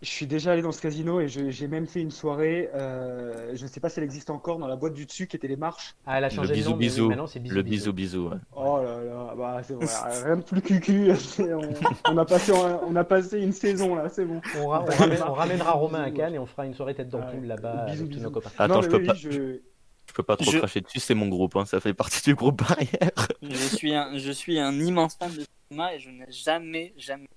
[0.03, 3.63] Je suis déjà allé dans ce casino et j'ai même fait une soirée, euh, je
[3.63, 5.55] ne sais pas si elle existe encore, dans la boîte du dessus qui était les
[5.57, 5.95] marches.
[6.07, 7.09] Ah, elle a Le changé de bisou nom, mais bisou.
[7.09, 7.93] maintenant c'est bisou Le bisou.
[7.93, 8.29] bisou bisou.
[8.31, 8.37] ouais.
[8.57, 9.87] Oh là là, bah c'est vrai,
[10.25, 11.13] rien de plus cucu.
[11.39, 14.41] On, on a passé, on a passé une saison là, c'est bon.
[14.59, 14.97] On, ra- on Ouais.
[14.97, 17.21] ramène- on ramènera Romain à Cannes et on fera une soirée tête Ouais.
[17.21, 18.23] d'ampoule là-bas Bisous, avec tous bisous.
[18.25, 18.51] nos copains.
[18.59, 20.99] Attends, Non, je mais peux oui, pas, je- je peux pas trop Je- cracher dessus,
[20.99, 23.29] c'est mon groupe, hein, ça fait partie du groupe barrière.
[23.41, 27.29] Je suis un, je suis un immense fan de cinéma et je n'ai jamais, jamais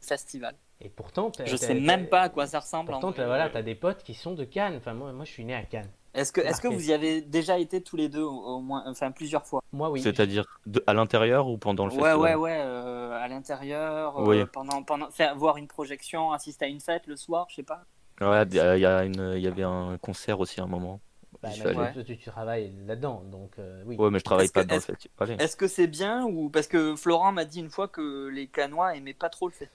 [0.00, 0.54] festival.
[0.80, 2.90] Et pourtant, Je sais même pas à quoi ça ressemble.
[2.90, 3.16] en Pourtant, vrai.
[3.16, 4.76] t'as voilà, t'as des potes qui sont de Cannes.
[4.76, 5.90] Enfin, moi, moi, je suis né à Cannes.
[6.14, 8.82] Est-ce que, est-ce que vous y avez déjà été tous les deux au, au moins,
[8.86, 9.60] enfin plusieurs fois?
[9.72, 10.00] Moi, oui.
[10.00, 10.44] C'est-à-dire
[10.86, 12.20] à l'intérieur ou pendant le Ouais, festival?
[12.20, 14.44] ouais, ouais, euh, à l'intérieur, euh, Oui.
[14.52, 17.82] pendant, pendant, faire voir une projection, assister à une fête le soir, je sais pas.
[18.20, 20.64] Ouais, il y, a- il y a une- il y avait un concert aussi à
[20.64, 21.00] un moment.
[21.42, 23.96] Bah, tu, tu travailles là-dedans, donc euh, oui.
[23.96, 25.40] Ouais, mais je travaille Est-ce que- pas dans le est-ce- festival.
[25.40, 28.96] Est-ce que c'est bien ou parce que Florent m'a dit une fois que les Canois
[28.96, 29.72] aimaient pas trop le festival.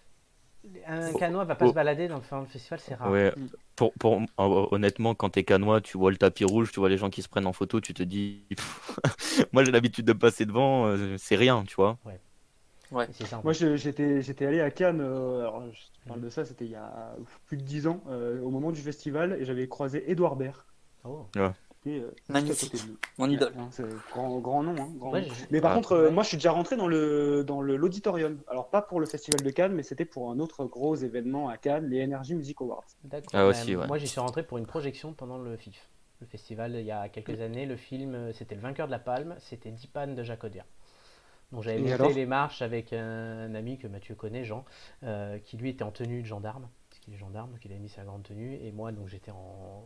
[0.87, 1.69] Un canois va pas Oh.
[1.69, 3.11] se balader dans le, festival, c'est rare.
[3.11, 3.33] Ouais,
[3.75, 6.97] pour, pour, hon- honnêtement, quand t'es canois, tu vois le tapis rouge, tu vois les
[6.97, 8.43] gens qui se prennent en photo, tu te dis,
[9.53, 11.97] moi j'ai l'habitude de passer devant, euh, c'est rien, tu vois.
[13.11, 16.65] Ça, en Moi, j'étais, j'étais allé à Cannes, euh, alors, je parle de ça, c'était
[16.65, 17.15] il y a
[17.47, 20.63] plus de 10 ans, euh, au moment du festival, et j'avais croisé Édouard Baird.
[21.03, 21.25] Oh.
[21.35, 21.41] Et,
[21.91, 22.59] euh, Magnifique.
[22.59, 22.97] juste à côté de nous.
[23.17, 23.53] Mon idole.
[23.71, 24.75] C'est grand, grand nom.
[24.81, 25.27] Hein, grand Ouais, nom.
[25.33, 25.75] je- Mais par Ah.
[25.75, 28.39] contre, euh, moi, je suis déjà rentré dans le dans le l'auditorium.
[28.47, 31.57] Alors pas pour le festival de Cannes, mais c'était pour un autre gros événement à
[31.57, 32.85] Cannes, les Energy Music Awards.
[33.03, 33.29] D'accord.
[33.33, 33.87] Ah, aussi, ouais.
[33.87, 35.89] Moi, j'y suis rentré pour une projection pendant le FIF.
[36.21, 38.99] Le festival, il y a quelques années, le film, euh, c'était Le vainqueur de la
[38.99, 40.65] palme, c'était Dipan de Jacques Audiard.
[41.51, 44.65] Donc j'avais monté les marches avec un ami que Mathieu connaît, Jean,
[45.03, 47.75] euh, qui lui était en tenue de gendarme, parce qu'il est gendarme, donc il a
[47.77, 49.83] mis sa grande tenue, et moi, donc j'étais en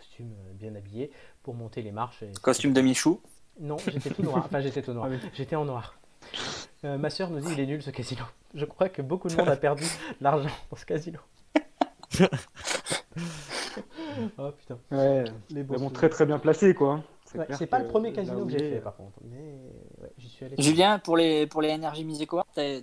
[0.00, 1.10] costume euh, bien habillé
[1.42, 2.22] pour monter les marches.
[2.22, 3.20] et- Costume de Michou?
[3.60, 4.44] Non, j'étais tout noir.
[4.46, 5.10] Enfin, j'étais tout noir.
[5.12, 5.16] Ah.
[5.34, 5.98] J'étais en noir.
[6.84, 8.24] Euh, ma soeur nous dit il est nul ce casino.
[8.54, 9.88] Je crois que beaucoup de monde a perdu de
[10.24, 11.18] l'argent dans ce casino.
[14.38, 14.78] oh putain.
[14.90, 15.24] Ouais.
[15.50, 17.02] Les bons bon, très très bien placé, quoi.
[17.34, 19.18] Ouais, c'est pas le premier casino que j'ai fait par contre.
[19.22, 19.54] Mais
[20.02, 20.56] ouais, j'y suis allé.
[20.58, 22.80] Julien, pour les, pour les Music Awards, t'as,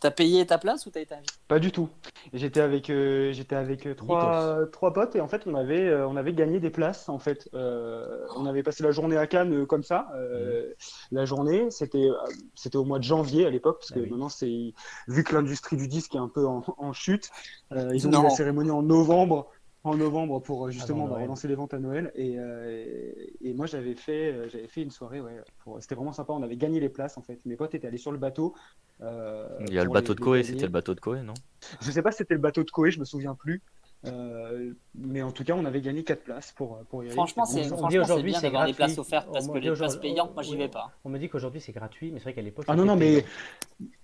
[0.00, 1.34] t'as- payé ta place ou t'as été invité?
[1.48, 1.88] Pas du tout.
[2.32, 6.06] J'étais avec, euh, j'étais avec euh, trois, trois potes et en fait on avait, euh,
[6.06, 7.48] on avait gagné des places en fait.
[7.54, 10.08] Euh, on avait passé la journée à Cannes euh, comme ça.
[10.14, 10.72] Euh,
[11.10, 12.14] La journée, c'était, euh,
[12.54, 14.10] c'était au mois de janvier à l'époque parce que Ah oui.
[14.10, 14.72] maintenant c'est,
[15.08, 17.30] vu que l'industrie du disque est un peu en, en chute,
[17.72, 18.18] euh, ils ont Non.
[18.18, 19.48] mis la cérémonie en novembre.
[19.82, 23.54] En novembre pour euh, justement Avant bah, relancer les ventes à Noël et, euh, et,
[23.54, 26.58] moi j'avais fait euh, j'avais fait une soirée ouais pour- c'était vraiment sympa on avait
[26.58, 28.54] gagné les places en fait mes potes étaient allés sur le bateau
[29.02, 31.34] euh, Il y a le bateau de Koé, c'était le bateau de Koé, non?
[31.80, 33.62] Je sais pas si c'était le bateau de Koé, je me souviens plus.
[34.06, 37.14] Euh, mais en tout cas, on avait gagné 4 places pour, pour y aller.
[37.14, 37.98] Franchement, c'est, aujourd'hui,
[38.30, 38.74] bien c'est d'avoir des gratuit.
[38.74, 40.90] places offertes parce On que les places payantes, moi j'y vais pas.
[41.04, 42.64] On me dit qu'aujourd'hui c'est gratuit, mais c'est vrai qu'à l'époque.
[42.68, 43.24] Ah non, non, mais.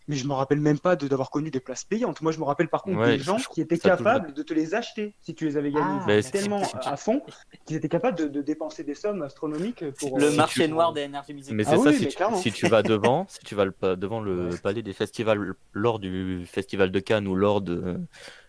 [0.08, 2.20] Mais je me rappelle même pas de- d'avoir connu des places payantes.
[2.22, 4.74] Moi, je me rappelle par contre Ouais, des gens qui étaient capables de te les
[4.74, 5.98] acheter si tu les avais gagnés.
[6.00, 7.22] Ah, Mais tellement à fond
[7.64, 10.18] qu'ils étaient capables de, de dépenser des sommes astronomiques pour.
[10.18, 12.16] Le euh, marché noir des Energy Music Mais Ah c'est oui, ça, mais si, tu,
[12.16, 12.36] clairement.
[12.36, 16.44] si tu vas devant, si tu vas le, devant le palais des festivals lors du
[16.46, 17.98] festival de Cannes ou lors de,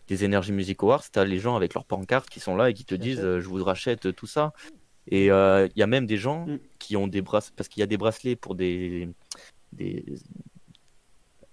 [0.07, 2.85] des Energy Music Awards, t'as les gens avec leurs pancartes qui sont là et qui
[2.85, 4.53] te disent euh, je vous rachète tout ça.
[5.09, 6.59] Et euh, il y a même des gens Mm.
[6.79, 9.09] qui ont des bracelets, parce qu'il y a des bracelets pour des,
[9.71, 10.03] des,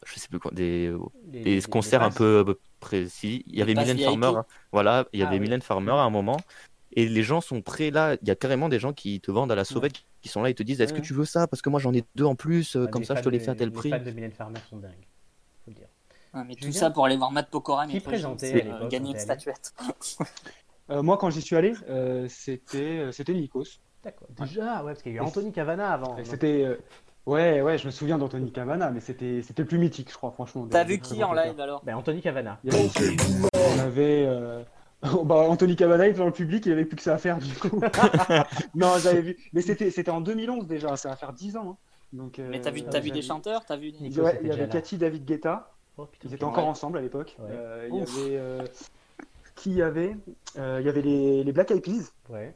[0.07, 0.93] je sais plus quoi, des,
[1.33, 3.45] Les- des les- concerts les un peu euh, précis.
[3.47, 3.99] Il y avait Mylène.
[3.99, 4.45] Farmer, hein.
[4.73, 5.43] voilà, il y Ah avait oui.
[5.43, 6.39] Mylène Farmer à un moment.
[6.97, 8.17] Et les gens sont prêts là.
[8.23, 10.51] Il y a carrément des gens qui te vendent à la sauvette, qui sont là
[10.51, 11.01] et te disent Est-ce Ouais.
[11.01, 11.47] que tu veux ça?
[11.49, 13.41] Parce que moi j'en ai deux en plus, euh, comme les ça je te les
[13.41, 13.91] fais à tel les prix.
[13.91, 14.93] fans de Mylène Farmer sont dingues.
[15.65, 15.89] Faut le dire.
[16.47, 19.73] Mais tout ça pour aller voir Matt Pokora, Qui mais présentait euh, gagner une statuette.
[20.91, 23.81] Euh, moi, quand j'y suis allé, euh, c'était euh, c'était Nikos.
[24.03, 24.29] D'accord.
[24.39, 26.15] Déjà, ouais, parce qu'il y a eu Anthony Cavana avant.
[26.25, 26.77] C'était euh,
[27.27, 30.67] Ouais, ouais, je me souviens d'Anthony Cavana, mais c'était c'était plus mythique, je crois, franchement.
[30.71, 31.83] T'as vu qui en live alors?
[31.85, 32.59] Ben, Anthony Cavana.
[32.65, 33.17] Il y avait,
[33.55, 34.63] on avait euh,
[35.25, 37.39] bah, Anthony Cavana, il était dans le public, il avait plus que ça à faire
[37.39, 37.81] du coup.
[38.75, 39.37] non, j'avais vu.
[39.55, 41.71] Mais c'était c'était en 2011 déjà, ça va faire 10 ans.
[41.71, 41.77] hein.
[42.13, 43.65] Donc, euh, Mais t'as vu, euh, t'as vu j'avais- des chanteurs?
[43.65, 44.69] T'as vu il y avait.
[44.69, 45.73] Cathy, David Guetta.
[45.97, 46.29] Oh, putain.
[46.29, 46.71] Ils étaient encore Ouais.
[46.71, 47.37] ensemble à l'époque.
[47.39, 47.47] Ouais.
[47.51, 48.65] Euh, il y avait euh,
[49.55, 50.15] qui y avait
[50.59, 52.13] Euh, Il y avait les, les Black Eyed Peas.
[52.29, 52.55] Ouais.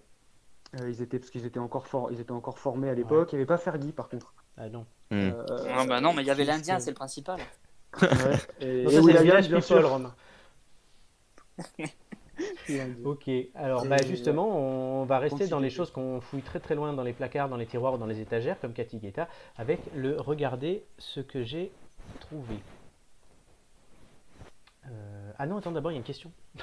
[0.78, 3.32] Euh, ils étaient parce qu'ils étaient encore for- ils étaient encore formés à l'époque.
[3.32, 4.34] Il n'y avait pas Fergie par contre.
[4.58, 4.86] Ah non.
[5.10, 5.30] Hmm.
[5.30, 5.44] Euh,
[5.74, 7.38] Ah bah non, mais il y avait l'Indien, c'est le principal.
[8.02, 8.08] Ouais.
[8.60, 9.84] Et, Will.i.am, Village bien People.
[9.84, 10.14] Romain.
[13.04, 15.50] Ok, alors bah justement, on va rester Continue.
[15.50, 17.98] dans les choses qu'on fouille très très loin dans les placards, dans les tiroirs ou
[17.98, 21.72] dans les étagères, comme Cathy Guetta, avec le regarder ce que j'ai
[22.20, 22.60] trouvé.
[24.86, 26.30] Euh, Ah non, attends, d'abord il y a une question.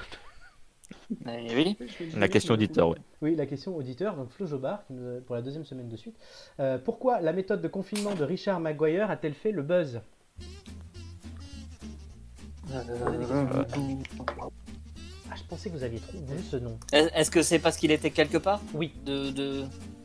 [1.26, 1.76] Oui.
[2.16, 2.98] La question auditeur, ouais.
[3.22, 4.84] Oui, la question auditeur, donc Flo Jobard,
[5.26, 6.16] pour la deuxième semaine de suite.
[6.60, 10.00] Euh, pourquoi la méthode de confinement de Richard Maguire a-t-elle fait le buzz?
[15.28, 16.78] Ah, je pensais que vous aviez trop vu ce nom.
[16.92, 18.60] Est- Est-ce que c'est parce qu'il était quelque part?
[18.74, 19.64] Oui, de, de...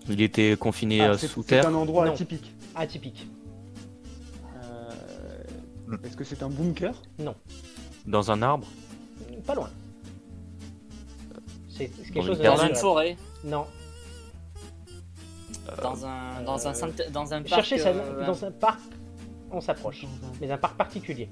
[0.10, 1.68] Il était confiné Ah, euh, c'est sous c'est terre.
[1.68, 2.14] un endroit Non.
[2.14, 2.54] atypique.
[2.76, 3.28] atypique.
[4.64, 4.90] Euh,
[6.04, 6.94] Est-ce que c'est un bunker?
[8.06, 8.68] Dans un arbre?
[9.46, 9.70] Pas loin.
[11.96, 13.66] C'est quelque Dans chose une de Dans une forêt Non.
[15.82, 16.74] Dans un, dans un,
[17.12, 18.80] dans un parc, Cherchez ça euh, dans un parc,
[19.52, 20.06] on s'approche.
[20.42, 21.30] Mais un parc particulier.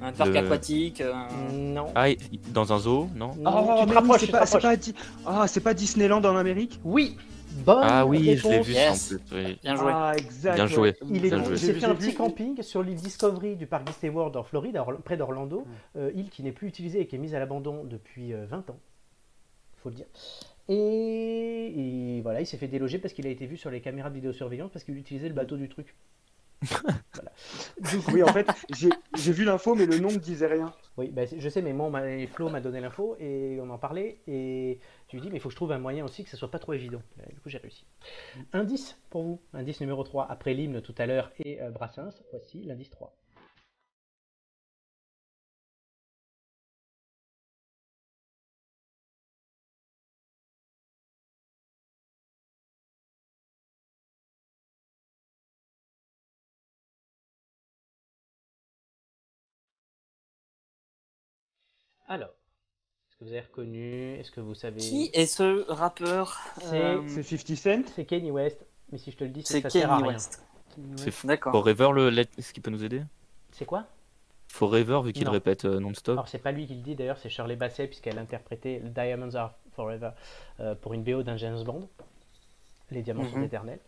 [0.00, 1.00] un parc Le- aquatique.
[1.00, 1.86] euh, un- Non.
[1.94, 2.06] Ah,
[2.50, 4.94] dans un zoo, non Non, Oh, tu oui, c'est pas, pas, Di-
[5.26, 7.16] ah, c'est pas Disneyland en Amérique Oui,
[7.64, 8.66] bonne Ah oui, je l'ai réponse.
[8.66, 9.12] vu Yes.
[9.14, 9.36] en plus.
[9.46, 9.58] oui.
[9.62, 9.92] Bien joué.
[9.94, 10.54] Ah, exact.
[10.54, 10.94] Bien joué.
[11.08, 11.56] Il est- Bien il joué.
[11.56, 15.16] s'est fait un petit camping sur l'île Discovery du parc Disney World en Floride, près
[15.16, 15.98] d'Orlando, Mm.
[15.98, 18.68] euh, île qui n'est plus utilisée et qui est mise à l'abandon depuis euh, 20
[18.70, 18.78] ans,
[19.82, 20.06] faut le dire.
[20.68, 24.10] Et, et voilà, il s'est fait déloger parce qu'il a été vu sur les caméras
[24.10, 25.94] de vidéosurveillance parce qu'il utilisait le bateau du truc.
[27.14, 27.32] voilà.
[28.12, 28.46] Oui, en fait,
[28.78, 30.72] j'ai vu l'info, mais le nom ne disait rien.
[30.96, 33.78] Oui, bah, c'est- je sais, mais moi, m'a- Flo m'a donné l'info et on en
[33.78, 34.20] parlait.
[34.28, 34.78] Et
[35.08, 36.50] je lui dis, mais il faut que je trouve un moyen aussi que ce soit
[36.50, 37.02] pas trop évident.
[37.28, 37.84] Et du coup, j'ai réussi.
[38.52, 39.40] Indice pour vous.
[39.54, 40.30] Indice numéro 3.
[40.30, 43.12] Après l'hymne tout à l'heure et euh, Brassens, voici l'indice 3.
[62.12, 62.28] Alors,
[63.08, 67.00] est-ce que vous avez reconnu Est-ce que vous savez Qui est ce rappeur C'est- euh,
[67.08, 68.66] C'est 50 Cent C'est Kanye West.
[68.90, 70.02] Mais si je te le dis, c'est Kanye.
[70.02, 70.42] West.
[70.96, 71.10] C'est.
[71.10, 72.10] Forever, le...
[72.10, 73.02] let- est-ce qu'il peut nous aider?
[73.52, 73.86] C'est quoi?
[74.48, 76.12] Forever, vu qu'il répète euh, non-stop.
[76.12, 79.54] Alors, c'est pas lui qui le dit d'ailleurs, c'est Shirley Bassey, puisqu'elle interprétait Diamonds Are
[79.74, 80.10] Forever
[80.60, 81.88] euh, pour une BO d'un James Bond.
[82.90, 83.44] Les diamants sont Mhm.
[83.44, 83.80] éternels.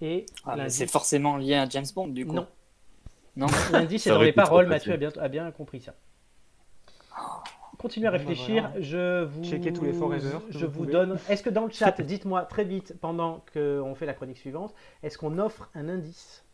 [0.00, 2.32] Et Ah, c'est forcément lié à James Bond du coup.
[2.34, 2.48] Non,
[3.36, 3.46] Non.
[3.70, 4.66] l'indice c'est dans les paroles.
[4.66, 5.94] Mathieu a bien, a bien compris ça.
[7.78, 8.80] Continuez à bah, réfléchir, voilà.
[8.80, 9.42] je vous...
[9.42, 10.92] Checkez tous les forever Je vous vous pouvez.
[10.92, 11.18] donne...
[11.30, 15.16] Est-ce que dans le chat, dites-moi très vite, pendant qu'on fait la chronique suivante, est-ce
[15.16, 16.44] qu'on offre un indice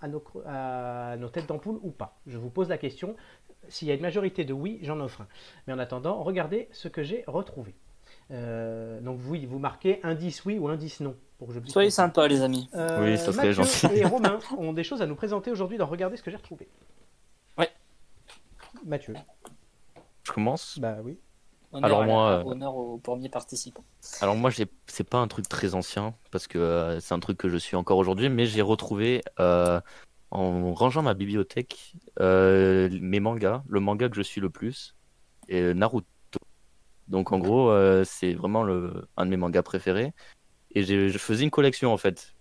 [0.00, 2.20] à nos, cro- à nos têtes d'ampoule ou pas?
[2.26, 3.16] Je vous pose la question.
[3.68, 5.26] S'il y a une majorité de oui, j'en offre un.
[5.66, 7.74] Mais en attendant, regardez ce que j'ai retrouvé.
[8.30, 11.16] Euh, donc oui, vous marquez indice oui ou indice non.
[11.38, 12.70] Pour que je puisse Soyez sympas les amis.
[12.74, 13.86] Euh, Oui, ça serait Mathieu gentil.
[13.92, 16.68] et Romain ont des choses à nous présenter aujourd'hui dans Regardez ce que j'ai retrouvé.
[17.58, 17.68] Ouais.
[18.84, 19.14] Mathieu.
[20.26, 21.18] Je commence Bah oui.
[21.72, 23.84] Honneur, Alors la- moi, euh, honneur au premier participant.
[24.20, 24.50] Alors moi,
[24.86, 27.76] c'est pas un truc très ancien parce que euh, c'est un truc que je suis
[27.76, 29.80] encore aujourd'hui, mais j'ai retrouvé euh,
[30.30, 34.96] en rangeant ma bibliothèque euh, mes mangas, le manga que je suis le plus,
[35.48, 36.06] et Naruto.
[37.08, 40.12] Donc en gros, euh, c'est vraiment le, un de mes mangas préférés.
[40.74, 42.34] Et je faisais une collection en fait.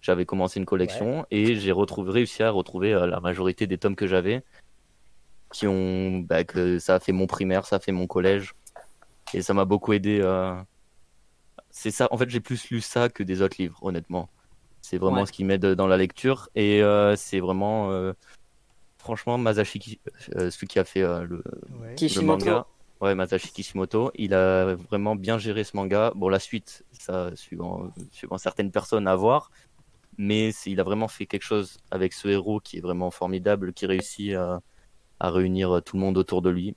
[0.00, 3.96] J'avais commencé une collection et j'ai retrouvé, réussi à retrouver euh, la majorité des tomes
[3.96, 4.44] que j'avais,
[5.56, 8.54] qui ont, bah, que ça a fait mon primaire, ça a fait mon collège,
[9.34, 10.20] et ça m'a beaucoup aidé.
[10.22, 10.54] euh,
[11.70, 12.08] c'est ça.
[12.10, 14.28] En fait, j'ai plus lu ça que des autres livres, honnêtement.
[14.80, 15.26] C'est vraiment Ouais.
[15.26, 16.48] ce qui m'aide dans la lecture.
[16.54, 18.12] Et euh, c'est vraiment, euh,
[18.98, 20.00] franchement, Masashi,
[20.36, 21.42] euh, celui qui a fait euh, le,
[22.22, 22.66] manga.
[23.02, 26.12] Ouais, Masashi Kishimoto, il a vraiment bien géré ce manga.
[26.14, 29.50] Bon, la suite, ça, suivant, suivant certaines personnes à voir.
[30.16, 33.84] Mais il a vraiment fait quelque chose avec ce héros qui est vraiment formidable, qui
[33.84, 34.62] réussit à,
[35.20, 36.76] à réunir tout le monde autour de lui,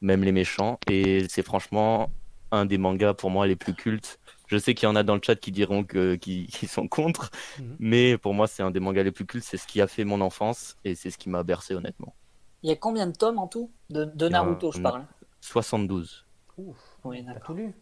[0.00, 0.78] même les méchants.
[0.88, 2.10] Et c'est franchement
[2.50, 4.18] un des mangas pour moi les plus cultes.
[4.46, 6.86] Je sais qu'il y en a dans le chat qui diront que, qui, qui sont
[6.88, 7.76] contre, Mhm.
[7.78, 9.44] mais pour moi, c'est un des mangas les plus cultes.
[9.44, 12.14] C'est ce qui a fait mon enfance et c'est ce qui m'a bercé, honnêtement.
[12.62, 13.70] Il y a combien de tomes en tout?
[13.90, 15.06] De, Naruto, je parle.
[15.40, 16.24] 72.
[16.56, 16.76] Ouf.
[17.04, 17.74] Oui, T'as tout lu?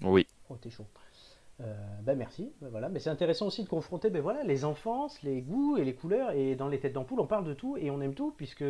[0.00, 0.26] Oui.
[0.48, 0.86] Oh, t'es chaud.
[1.60, 2.88] Euh, bah merci, Bah voilà.
[2.88, 6.30] Mais c'est intéressant aussi de confronter ben voilà, les enfances, les goûts et les couleurs.
[6.32, 8.64] Et dans les têtes d'ampoule, on parle de tout et on aime tout puisque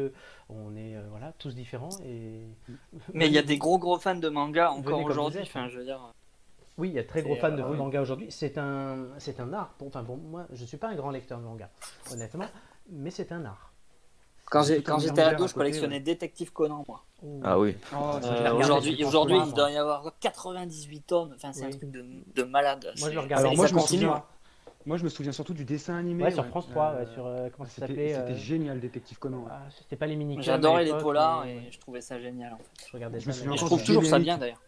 [0.48, 1.90] on est euh, voilà, tous différents.
[2.05, 2.47] Et...
[3.15, 5.40] Mais il y a des gros gros fans de manga encore aujourd'hui.
[5.40, 5.48] vous êtes.
[5.48, 6.01] Enfin, je veux dire.
[6.78, 7.78] Oui, il y a très gros fans de euh, vos oui.
[7.78, 8.28] mangas aujourd'hui.
[8.31, 9.74] C'est un, c'est un art.
[9.85, 11.69] Enfin, pour moi, je suis pas un grand lecteur de manga,
[12.12, 12.47] honnêtement,
[12.89, 13.68] mais c'est un art.
[14.50, 16.00] Quand j'étais ado, je collectionnais ouais.
[16.00, 17.04] Détective Conan, moi.
[17.22, 17.40] Ouh.
[17.44, 17.76] Ah oui.
[17.92, 18.96] Oh, Euh, aujourd'hui,
[19.46, 21.32] il doit y avoir 98 tomes.
[21.36, 22.04] Enfin, c'est un truc de,
[22.34, 22.92] de malade.
[22.98, 23.44] Moi, je le regardais.
[23.44, 24.02] Alors moi, je me continue.
[24.02, 24.24] souviens,
[24.86, 26.24] moi, je me souviens surtout du dessin animé.
[26.24, 29.18] Ouais, sur France 3, Euh, ouais, sur euh, comment ça s'appelait c'était euh, génial, Détective
[29.18, 29.44] Conan.
[29.50, 32.54] ah, C'était pas les mini J'adorais les polars et je trouvais ça génial.
[32.54, 32.64] En fait.
[32.86, 34.62] Je regardais Je me ça, souviens mais- Et je encore trouve toujours ça bien d'ailleurs.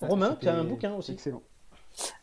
[0.00, 1.12] Romain, tu as un bouquin aussi.
[1.12, 1.42] Excellent.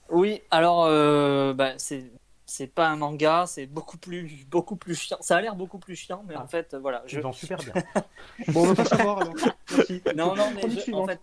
[0.09, 2.11] Oui, alors euh, bah, c'est
[2.53, 5.17] c'est pas un manga, c'est beaucoup plus beaucoup plus chiant.
[5.21, 6.43] Ça a l'air beaucoup plus chiant, mais Ah.
[6.43, 7.01] en fait, euh, voilà.
[7.05, 7.73] Je vends super bien.
[8.49, 9.33] Bon, on va pas savoir alors.
[9.77, 10.01] Merci.
[10.15, 11.09] Non, non, mais je, en suivante.
[11.11, 11.19] fait,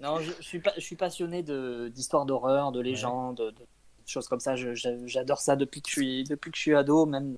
[0.00, 3.66] non, je, je suis pas, je suis passionné de d'histoires d'horreur, de légendes, de, de
[4.06, 4.54] choses comme ça.
[4.56, 7.36] J'adore ça depuis que je suis depuis que je suis ado, même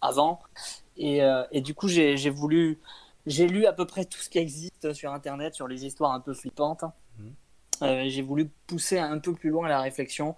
[0.00, 0.40] avant.
[0.96, 2.78] Et, euh, et du coup, j'ai j'ai voulu,
[3.26, 6.20] j'ai lu à peu près tout ce qui existe sur Internet sur les histoires un
[6.20, 6.84] peu flippantes.
[7.18, 7.34] Mhm.
[7.82, 10.34] Euh, j'ai voulu pousser un peu plus loin la réflexion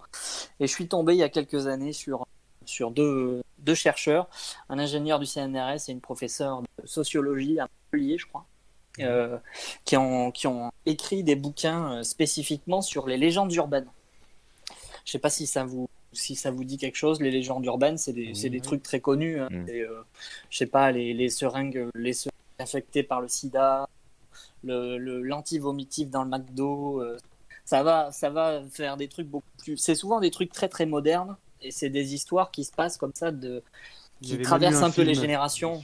[0.59, 2.25] et je suis tombé il y a quelques années sur
[2.65, 4.29] sur deux, deux chercheurs,
[4.69, 8.45] un ingénieur du CNRS et une professeure de sociologie à Montpellier, je crois,
[8.99, 9.37] euh,
[9.83, 13.89] qui, ont, qui ont écrit des bouquins euh, spécifiquement sur les légendes urbaines.
[15.05, 17.97] Je sais pas si ça vous si ça vous dit quelque chose, les légendes urbaines,
[17.97, 19.39] c'est des, c'est des trucs très connus.
[19.39, 19.47] hein.
[19.49, 19.65] Mm.
[19.69, 20.03] Euh,
[20.49, 23.87] je sais pas, les, les seringues, les seringues infectées par le sida,
[24.63, 27.01] le, le l'anti-vomitif dans le McDo.
[27.01, 27.17] euh,
[27.65, 29.77] ça va, ça va faire des trucs beaucoup plus.
[29.77, 33.13] C'est souvent des trucs très très modernes et c'est des histoires qui se passent comme
[33.13, 33.63] ça de
[34.21, 35.83] qui traversent un, peu les générations.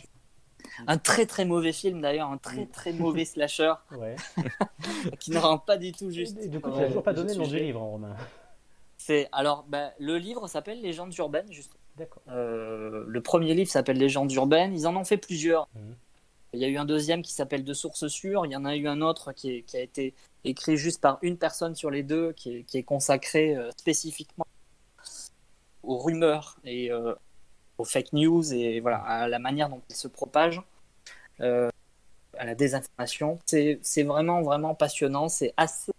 [0.85, 4.15] Un très très mauvais film d'ailleurs, un très très mauvais slasher Ouais.
[5.19, 6.37] qui ne rend pas du tout juste.
[6.41, 8.15] Et du coup, tu euh, n'as toujours pas donné le nom du livre, hein, Romain.
[8.97, 11.71] C'est alors bah, le livre s'appelle Légendes urbaines juste.
[11.95, 12.21] D'accord.
[12.29, 14.73] Euh, le premier livre s'appelle Légendes urbaines.
[14.73, 15.67] Ils en ont fait plusieurs.
[15.75, 15.95] Mhm.
[16.53, 18.45] Il y a eu un deuxième qui s'appelle De sources sûres.
[18.45, 20.13] Il y en a eu un autre qui, est- qui a été
[20.49, 24.45] écrit juste par une personne sur les deux, qui est, qui est consacré euh, spécifiquement
[25.83, 27.13] aux rumeurs et euh,
[27.77, 30.61] aux fake news et voilà à la manière dont ils se propagent,
[31.41, 31.69] euh,
[32.37, 33.39] à la désinformation.
[33.45, 35.29] C'est c'est vraiment vraiment passionnant.
[35.29, 35.91] C'est assez.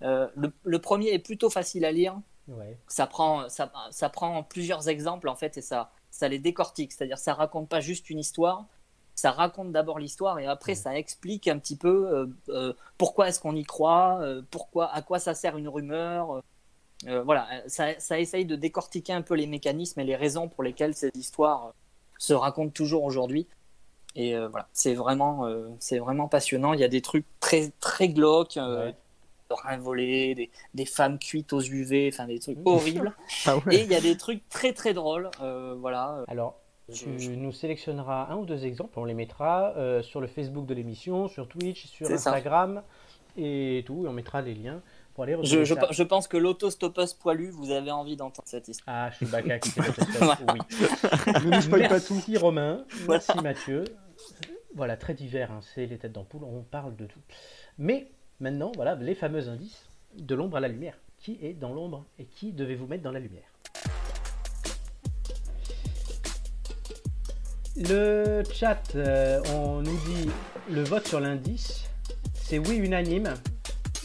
[0.00, 2.76] le, le premier est plutôt facile à lire Ouais.
[2.88, 6.92] ça prend, ça, ça prend plusieurs exemples en fait et ça, ça les décortique.
[6.92, 8.66] C'est-à-dire ça raconte pas juste une histoire,
[9.14, 13.40] ça raconte d'abord l'histoire et après ça explique un petit peu euh, euh, pourquoi est-ce
[13.40, 16.42] qu'on y croit, euh, pourquoi, à quoi ça sert une rumeur.
[17.24, 20.94] voilà, ça, ça essaye de décortiquer un peu les mécanismes et les raisons pour lesquelles
[20.94, 21.74] ces histoires
[22.18, 23.48] se racontent toujours aujourd'hui.
[24.14, 25.48] Et voilà, c'est vraiment,
[25.80, 26.74] c'est vraiment passionnant.
[26.74, 28.56] Il y a des trucs très, très glauques.
[28.56, 28.94] Ouais.
[29.78, 33.12] volés, des, des femmes cuites aux UV, enfin des trucs horribles.
[33.46, 35.28] Ah Et il y a des trucs très très drôles.
[35.42, 36.24] euh, voilà.
[36.28, 36.61] Alors,
[36.92, 40.74] tu nous sélectionneras un ou deux exemples, on les mettra euh, sur le Facebook de
[40.74, 42.14] l'émission, sur Twitch, sur ça.
[42.14, 42.82] Instagram
[43.36, 44.82] et tout, et on mettra les liens
[45.14, 48.96] pour aller Je, je, je pense que l'autostoppeuse poilu, vous avez envie d'entendre cette histoire.
[48.96, 49.82] Ah, Chewbacca qui fait
[51.44, 51.62] oui.
[51.62, 52.14] Spoil pas tout.
[52.14, 53.84] Merci Romain, merci Mathieu.
[54.74, 57.20] Voilà, très divers, hein, c'est les têtes d'ampoule, on parle de tout.
[57.78, 58.08] Mais
[58.40, 59.86] maintenant, voilà, les fameux indices
[60.16, 60.98] de l'ombre à la lumière.
[61.18, 63.51] Qui est dans l'ombre et qui devez-vous mettre dans la lumière?
[67.88, 70.28] Le chat, euh, on nous dit
[70.70, 71.84] le vote sur l'indice,
[72.34, 73.34] c'est oui unanime.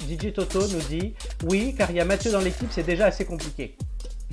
[0.09, 1.13] DJ Toto nous dit
[1.45, 3.77] oui, car il y a Mathieu dans l'équipe, c'est déjà assez compliqué.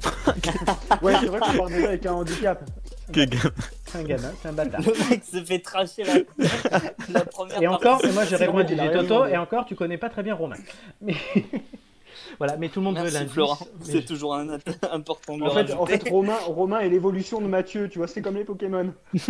[1.03, 2.65] Ouais, c'est vrai qu'on part déjà avec un handicap.
[3.15, 4.81] C'est un gamin, c'est un bâtard.
[4.81, 6.15] Le mec se fait tracher la,
[7.11, 8.09] la première Et encore, partie.
[8.09, 10.09] et moi je C'est réponds à vrai qu'il DJ Toto, et encore, tu connais pas
[10.09, 10.57] très bien Romain.
[11.01, 11.15] Mais
[12.39, 13.33] voilà, mais tout le monde veut Merci l'indice.
[13.33, 14.59] Florent, mais c'est toujours un,
[14.93, 18.23] important de En fait, en fait Romain, Romain est l'évolution de Mathieu, tu vois, c'est
[18.23, 18.93] comme les Pokémon.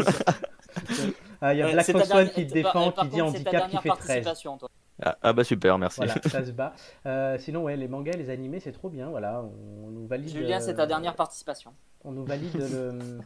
[1.40, 3.34] Ah, il y a Ouais, Black Fox dernière- qui te défend, par qui dit contre,
[3.36, 3.96] handicap qui fait 13.
[3.98, 4.68] participation, toi.
[5.02, 5.98] Ah, ah bah super, merci.
[5.98, 6.72] Voilà, ça se bat.
[7.06, 9.08] Euh, sinon, ouais, les mangas, les animés, c'est trop bien.
[9.10, 10.30] Voilà, on, on nous valide.
[10.30, 11.72] Julien, c'est euh, ta dernière participation.
[12.02, 13.18] On nous valide le,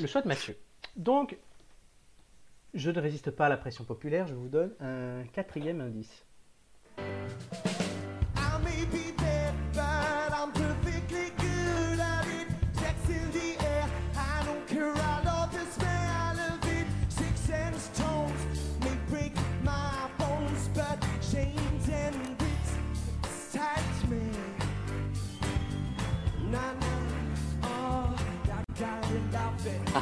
[0.00, 0.56] le choix de Mathieu.
[0.96, 1.36] Donc,
[2.74, 4.26] je ne résiste pas à la pression populaire.
[4.26, 6.24] Je vous donne un quatrième indice.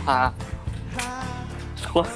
[1.76, 2.06] je crois.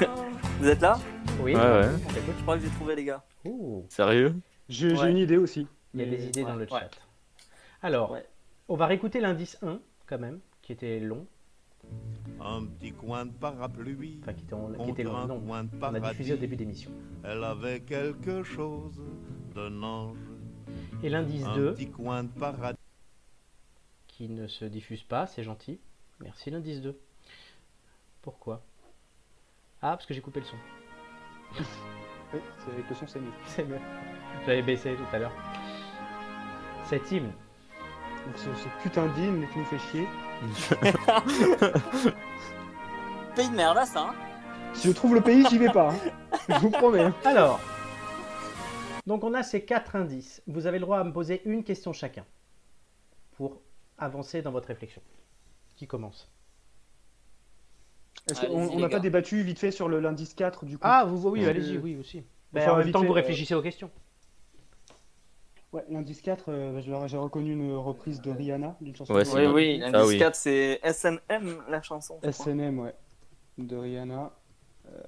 [0.61, 0.99] Vous êtes là?
[1.41, 1.89] Oui, Ouais, ouais.
[2.37, 3.23] Je crois que j'ai trouvé les gars.
[3.45, 4.35] Ouh, Sérieux?
[4.69, 5.11] J'ai Ouais.
[5.11, 5.67] une idée aussi.
[5.95, 6.69] il y a des idées dans le ouais.
[6.69, 6.91] chat.
[7.83, 8.27] Alors, Ouais.
[8.69, 11.27] on va réécouter l'indice 1 quand même, qui était long.
[12.41, 14.19] Un petit coin de parapluie.
[14.23, 15.17] Enfin, qui était, en- qui était long.
[15.17, 16.91] un Non, coin de on a diffusé au début d'émission.
[17.25, 19.01] Elle avait quelque chose
[19.55, 20.19] d'un ange.
[21.03, 22.77] Et l'indice Un 2, petit coin de paradis.
[24.09, 25.79] qui ne se diffuse pas, c'est gentil.
[26.21, 26.99] Merci l'indice 2.
[28.23, 28.63] Pourquoi
[29.81, 30.57] Ah, parce que j'ai coupé le son.
[32.35, 33.33] Oui, c'est avec le son, c'est mieux.
[33.47, 33.79] C'est mieux.
[34.45, 35.33] J'avais baissé tout à l'heure.
[36.85, 37.33] Cet hymne,
[38.27, 40.07] Donc, ce, ce putain d'hymne qui nous fait chier.
[43.35, 44.09] Pays de merde, là, ça.
[44.11, 44.15] hein.
[44.75, 45.91] Si je trouve le pays, j'y vais pas.
[45.93, 45.99] hein.
[46.51, 47.01] Je vous promets.
[47.05, 47.15] hein.
[47.25, 47.61] Alors,
[49.07, 50.43] donc on a ces quatre indices.
[50.47, 52.27] Vous avez le droit à me poser une question chacun
[53.37, 53.63] pour
[53.97, 55.01] avancer dans votre réflexion.
[55.77, 56.31] Qui commence?
[58.31, 61.05] Est-ce qu'on on n'a pas débattu vite fait sur le l'indice 4 du coup Ah,
[61.07, 62.23] vous oui, allez-y, que- oui aussi.
[62.53, 63.91] Ben, en même temps que vous fait, euh, réfléchissez aux questions.
[65.73, 69.47] Ouais, l'indice 4, euh, l'aurais- j'ai reconnu une reprise de Rihanna, d'une chanson Ouais, Oui,
[69.47, 70.19] oui, Ah l'indice oui.
[70.19, 72.19] 4, c'est SNM, la chanson.
[72.23, 72.95] SNM, ouais,
[73.59, 74.33] de Rihanna.
[74.87, 75.01] Euh,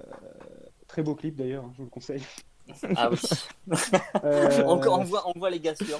[0.87, 2.21] très beau clip d'ailleurs, hein, je vous le conseille.
[2.95, 3.17] Ah oui.
[4.23, 5.99] Euh, on, on voit, on voit les gars sûrs.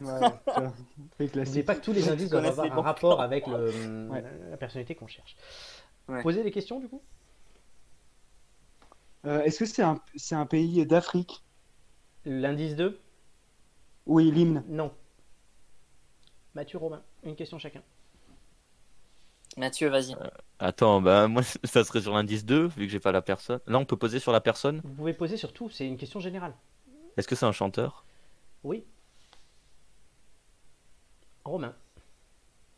[0.00, 4.24] ouais, N'oubliez pas que tous les indices doivent avoir un rapport avec le, Ouais.
[4.50, 5.36] la personnalité qu'on cherche.
[6.08, 6.22] Ouais.
[6.22, 7.02] Posez des questions du coup?
[9.26, 11.42] Euh, Est-ce que c'est un, c'est un pays d'Afrique?
[12.24, 12.98] L'indice 2
[14.06, 14.64] Oui, l'hymne.
[14.68, 14.92] Non.
[16.54, 17.82] Mathieu Romain, une question chacun.
[19.56, 20.16] Mathieu, vas-y.
[20.60, 23.60] Attends, bah moi ça serait sur l'indice 2, vu que j'ai pas la personne.
[23.66, 24.80] Là on peut poser sur la personne?
[24.84, 26.54] Vous pouvez poser sur tout, c'est une question générale.
[27.16, 28.04] Est-ce que c'est un chanteur?
[28.64, 28.84] Oui.
[31.44, 31.74] Romain,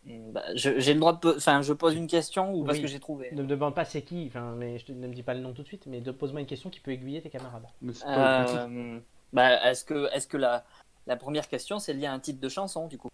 [0.07, 1.37] Bah, je- J'ai le droit de.
[1.37, 2.83] Enfin, je pose une question ou parce Oui.
[2.83, 5.13] que j'ai trouvé ne me demande pas c'est qui, enfin, mais je te, ne me
[5.15, 7.21] dis pas le nom tout de suite, mais de- pose-moi une question qui peut aiguiller
[7.21, 7.65] tes camarades.
[8.07, 8.99] Euh,
[9.33, 10.65] bah, Est-ce que, est -ce que la,
[11.07, 13.09] la première question, c'est lié à un titre de chanson, du coup?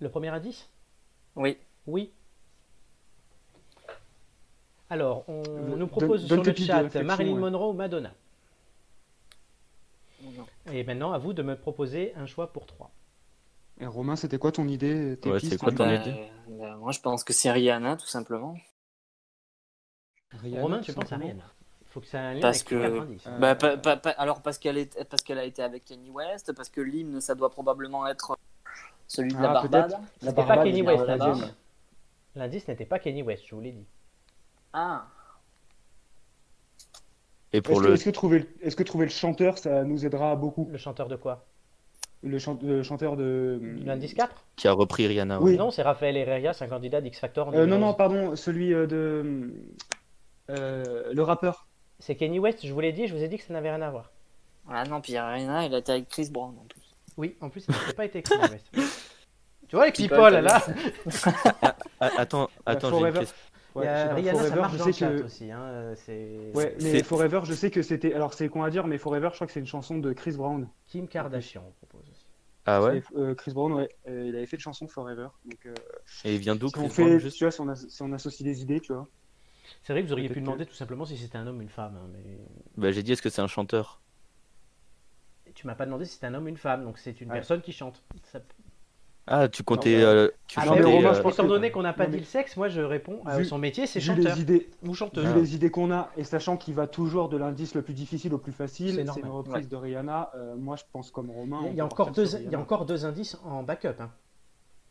[0.00, 0.68] Le premier indice?
[1.36, 1.58] Oui.
[1.86, 2.10] Oui.
[4.90, 5.42] Alors, on
[5.76, 7.50] nous propose donne sur le de chat réflexion, Marilyn ouais.
[7.50, 8.12] Monroe ou Madonna.
[10.22, 10.46] Non.
[10.72, 12.90] Et maintenant, à vous de me proposer un choix pour trois.
[13.78, 16.02] Et Romain, c'était quoi ton idée tes Ouais, pistes, c'est quoi en ton fait Bah,
[16.08, 18.56] idée bah, Moi, je pense que c'est Rihanna, tout simplement.
[20.32, 21.16] Rihanna, Romain, tu penses à.
[21.16, 21.42] Rihanna.
[21.82, 23.26] Il faut que ça ait un lien Parce avec que-.
[23.28, 26.10] Euh, Bah, pa- pa- pa- alors, parce qu'elle est, parce qu'elle a été avec Kanye
[26.10, 28.36] West, parce que l'hymne, ça doit probablement être
[29.06, 29.88] celui de la Ah, Barbade.
[29.90, 30.02] peut-être.
[30.20, 31.06] C'était La pas Kanye il y a West,
[32.34, 32.68] l'indice.
[32.68, 33.86] n'était pas Kanye West, je vous l'ai dit.
[34.72, 35.06] Ah,
[37.52, 37.94] Et Est-ce pour que, le.
[37.94, 40.68] est-ce que trouver, le- est-ce que trouver le chanteur, ça nous aidera beaucoup?
[40.70, 41.46] Le chanteur de quoi?
[42.22, 43.60] Le, chan- le chanteur de.
[43.84, 45.40] L'indice 4 Qui a repris Rihanna.
[45.40, 45.52] Oui.
[45.52, 45.56] ouais.
[45.58, 47.80] Non, c'est Raphaël Herrera, c'est un candidat d'X Factor Euh, non, 2011.
[47.80, 49.52] non, pardon, celui euh, de.
[50.50, 51.66] euh, le rappeur.
[51.98, 53.80] C'est Kanye West, je vous l'ai dit, je vous ai dit que ça n'avait rien
[53.82, 54.10] à voir.
[54.70, 56.82] ah non, puis Rihanna, il a été avec Chris Brown en plus.
[57.16, 58.66] Oui, en plus, ça n'a pas été Kanye West.
[59.68, 60.62] Tu vois les People, people là
[62.00, 63.18] Ah, attends, attends, j'ai une Forever.
[63.20, 63.36] question.
[63.78, 65.24] Il y a je sais ça marche je dans le que.
[65.24, 65.50] aussi.
[65.50, 68.14] Hein, c'est Ouais, mais C'est- Forever, je sais que c'était.
[68.14, 70.32] Alors, c'est con à dire, mais Forever, je crois que c'est une chanson de Chris
[70.32, 70.68] Brown.
[70.86, 71.64] Kim Kardashian.
[72.66, 73.88] Ah ouais euh, Chris Brown, ouais.
[74.08, 75.28] euh, il avait fait une chanson Forever.
[75.44, 75.74] Donc, euh,
[76.24, 78.02] Et il vient d'où si on Chris fait, Brown, juste tu vois, si on, si
[78.02, 79.06] on associe des idées, tu vois.
[79.82, 81.68] C'est vrai que vous auriez pu demander tout simplement si c'était un homme ou une
[81.68, 81.96] femme.
[81.96, 82.38] hein, mais
[82.76, 84.00] Bah j'ai dit est-ce que c'est un chanteur?
[85.54, 87.34] Tu m'as pas demandé si c'était un homme ou une femme, donc c'est une Ouais.
[87.34, 88.02] personne qui chante.
[88.24, 88.40] Ça-
[89.28, 89.96] Ah, tu comptais.
[89.96, 91.92] Non, bah, euh, tu Ah, mais chantais, Romain, euh, je pense Étant donné qu'on n'a
[91.92, 94.04] pas non, dit mais- le sexe, moi je réponds à Vu- son métier, c'est Vu
[94.06, 95.26] chanteur les idées, ou chanteuse.
[95.26, 98.32] vu les idées qu'on a, et sachant qu'il va toujours de l'indice le plus difficile
[98.34, 99.24] au plus facile, c'est normal.
[99.24, 100.30] une reprise de Rihanna.
[100.36, 101.62] euh, moi, je pense comme Romain.
[101.70, 104.00] Il y a, encore deux, il y a encore deux indices en backup.
[104.00, 104.10] hein.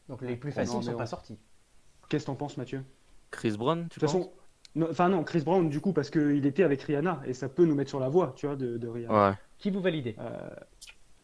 [0.10, 1.38] Donc les plus Non, faciles mais sont on- pas sortis.
[2.10, 2.80] Qu'est-ce que t'en penses, Mathieu?
[2.80, 2.84] De
[3.32, 4.12] Chris Brown, tu toute penses?
[4.12, 4.32] façon,
[4.76, 7.64] non, enfin non, Chris Brown, du coup, parce qu'il était avec Rihanna, et ça peut
[7.66, 9.30] nous mettre sur la voie, tu vois, de, de Rihanna.
[9.30, 9.36] Ouais.
[9.58, 10.50] Qui vous validez Euh,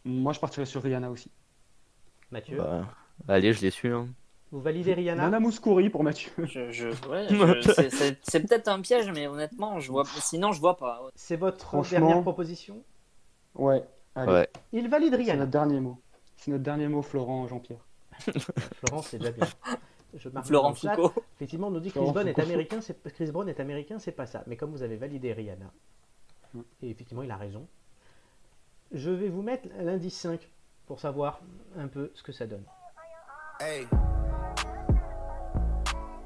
[0.05, 1.29] moi, je partirais sur Rihanna aussi.
[2.31, 2.57] Mathieu?
[2.57, 2.85] Bah,
[3.27, 3.93] allez, je l'ai su.
[3.93, 4.07] Hein.
[4.51, 6.31] Vous validez Rihanna Nana Mouskouri pour Mathieu.
[6.39, 7.27] Je, je, ouais,
[7.61, 10.03] je- c'est- c'est c'est peut-être un piège, mais honnêtement, je vois.
[10.05, 11.01] Sinon, je vois pas.
[11.15, 12.83] C'est votre dernière proposition?
[13.55, 13.83] Ouais.
[14.15, 14.49] Allez, Ouais.
[14.73, 15.39] Il valide c'est Rihanna.
[15.39, 15.97] notre dernier mot.
[16.35, 17.79] C'est notre dernier mot, Florent, Jean-Pierre.
[18.85, 19.47] Florence, c'est déjà bien.
[20.15, 20.73] Je marque Florent.
[20.73, 21.13] Foucault.
[21.37, 23.99] Effectivement, on nous dit que Florent Chris Brown est américain, c'est Chris Brown est américain,
[23.99, 24.43] c'est pas ça.
[24.47, 25.71] Mais comme vous avez validé Rihanna,
[26.53, 26.59] Mm.
[26.83, 27.65] et effectivement, il a raison.
[28.91, 30.49] Je vais vous mettre l'indice 5
[30.85, 31.39] pour savoir
[31.77, 32.65] un peu ce que ça donne.
[33.61, 33.85] Hey.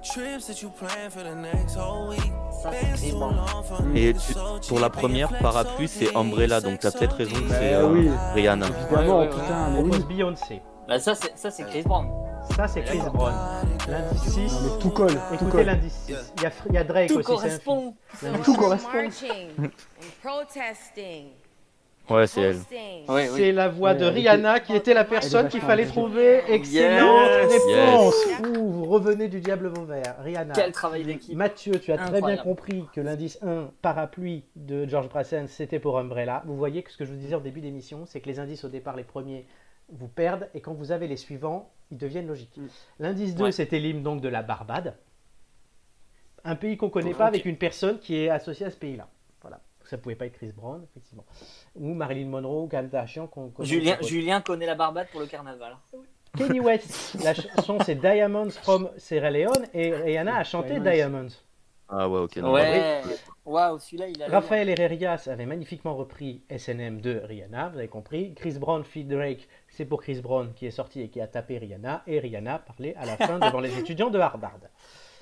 [0.02, 2.32] Trips that you plan for the next whole week.
[2.64, 3.36] Ça, c'est Chris Brown.
[3.94, 4.34] Et tu-
[4.70, 8.10] pour la première, parapluie, c'est Umbrella, donc t'as peut-être raison que c'est euh, oui.
[8.34, 8.68] Rihanna.
[8.68, 10.04] Évidemment, ouais, ouais, putain, mais oui.
[10.08, 10.62] Beyoncé.
[10.88, 12.08] Bah, ça, c'est ça, c'est Chris Brown.
[12.56, 13.34] Ça, c'est Chris Brown.
[13.90, 14.54] L'indice 6.
[14.54, 16.34] Non, mais tout colle, tout Écoutez l'indice 6.
[16.38, 17.26] Il y a, il y a Drake Tout aussi.
[17.26, 17.96] correspond.
[18.14, 18.32] film.
[18.32, 18.90] L'indice Tout correspond.
[22.10, 22.58] Ouais, c'est elle.
[23.08, 26.42] Ouais, C'est la voix Ouais, de Rihanna qui était la personne qu'il fallait trouver.
[26.52, 27.64] Excellente Yes.
[27.64, 28.16] réponse.
[28.48, 30.16] Ouh, vous revenez du diable Vauvert.
[30.20, 30.54] Rihanna.
[30.54, 31.36] Quel travail d'équipe.
[31.36, 35.98] Mathieu, tu as très bien compris que l'indice 1, parapluie de George Brassens, c'était pour
[35.98, 36.44] Umbrella.
[36.46, 38.64] Vous voyez que ce que je vous disais au début d'émission, c'est que les indices
[38.64, 39.46] au départ, les premiers,
[39.90, 42.58] vous perdent, et quand vous avez les suivants, ils deviennent logiques.
[42.58, 42.68] Mm.
[43.00, 43.52] L'indice 2, Ouais.
[43.52, 44.96] c'était l'hymne donc de la Barbade.
[46.44, 49.08] Un pays qu'on connaît pas avec une personne qui est associée à ce pays-là.
[49.42, 49.60] Voilà.
[49.84, 51.26] Ça pouvait pas être Chris Brown, effectivement.
[51.76, 53.68] Ou Marilyn Monroe, ou Kardashian, qu'on connaît.
[53.68, 54.10] Julien, qu'on connaît.
[54.10, 55.76] Julien connaît la Barbade pour le carnaval.
[56.38, 61.30] Kenny West, la chanson c'est Diamonds from Sierra Leone, et Rihanna a chanté Diamonds.
[61.88, 62.38] Ah ouais, ok.
[62.38, 63.02] non, Ouais.
[63.46, 64.28] Waouh, celui-là, il a.
[64.28, 68.34] Raphaël Herrerias avait magnifiquement repris SNM de Rihanna, vous avez compris.
[68.34, 71.60] Chris Brown feat Drake, c'est pour Chris Brown qui est sorti et qui a tapé
[71.60, 72.02] Rihanna.
[72.08, 74.60] Et Rihanna parlait à la fin devant les étudiants de Harvard.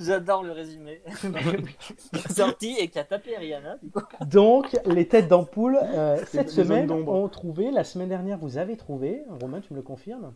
[0.04, 1.02] J'adore le résumé.
[2.14, 3.78] Qui est sorti et qui a tapé Rihanna.
[3.82, 4.02] du coup.
[4.26, 7.72] Donc, les têtes d'ampoule, euh, cette semaine, ont trouvé.
[7.72, 9.24] La semaine dernière, vous avez trouvé.
[9.42, 10.34] Romain, tu me le confirmes?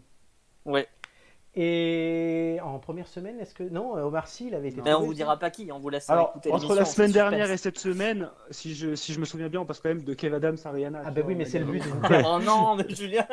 [0.66, 0.88] Ouais.
[1.60, 3.64] Et en première semaine, est-ce que.
[3.64, 4.80] Non, Omar Sy, il avait été.
[4.84, 7.50] Mais on vous dira pas qui, on vous laisse Alors, écouter entre la semaine dernière
[7.50, 10.14] et cette semaine, si je, si je me souviens bien, on passe quand même de
[10.14, 11.02] Kev Adams à Rihanna.
[11.04, 11.82] Ah, bah vois, oui, mais c'est le but.
[12.26, 13.26] Oh non, mais Julien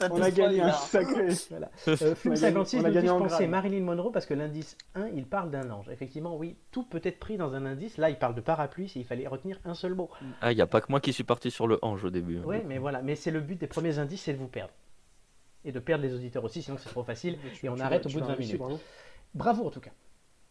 [0.00, 1.28] On a gagné un sacré.
[1.50, 1.70] Voilà.
[1.88, 3.46] Euh, Flume On a gagné- 56 on a nous dit, gagné je en pensais.
[3.46, 5.90] Marilyn Monroe parce que l'indice 1, il parle d'un ange.
[5.90, 7.98] Effectivement, oui, tout peut être pris dans un indice.
[7.98, 10.08] Là, il parle de parapluie, il fallait retenir un seul mot.
[10.40, 12.38] Ah, il n'y a pas que moi qui suis parti sur le ange au début.
[12.40, 14.72] Ouais, mais voilà, mais c'est le but des premiers indices, c'est de vous perdre.
[15.68, 17.36] Et de perdre les auditeurs aussi, sinon c'est trop facile.
[17.62, 18.58] Et on arrête au bout de l'as 20 réussi, minutes.
[18.60, 18.80] bravo.
[19.34, 19.90] Bravo en tout cas.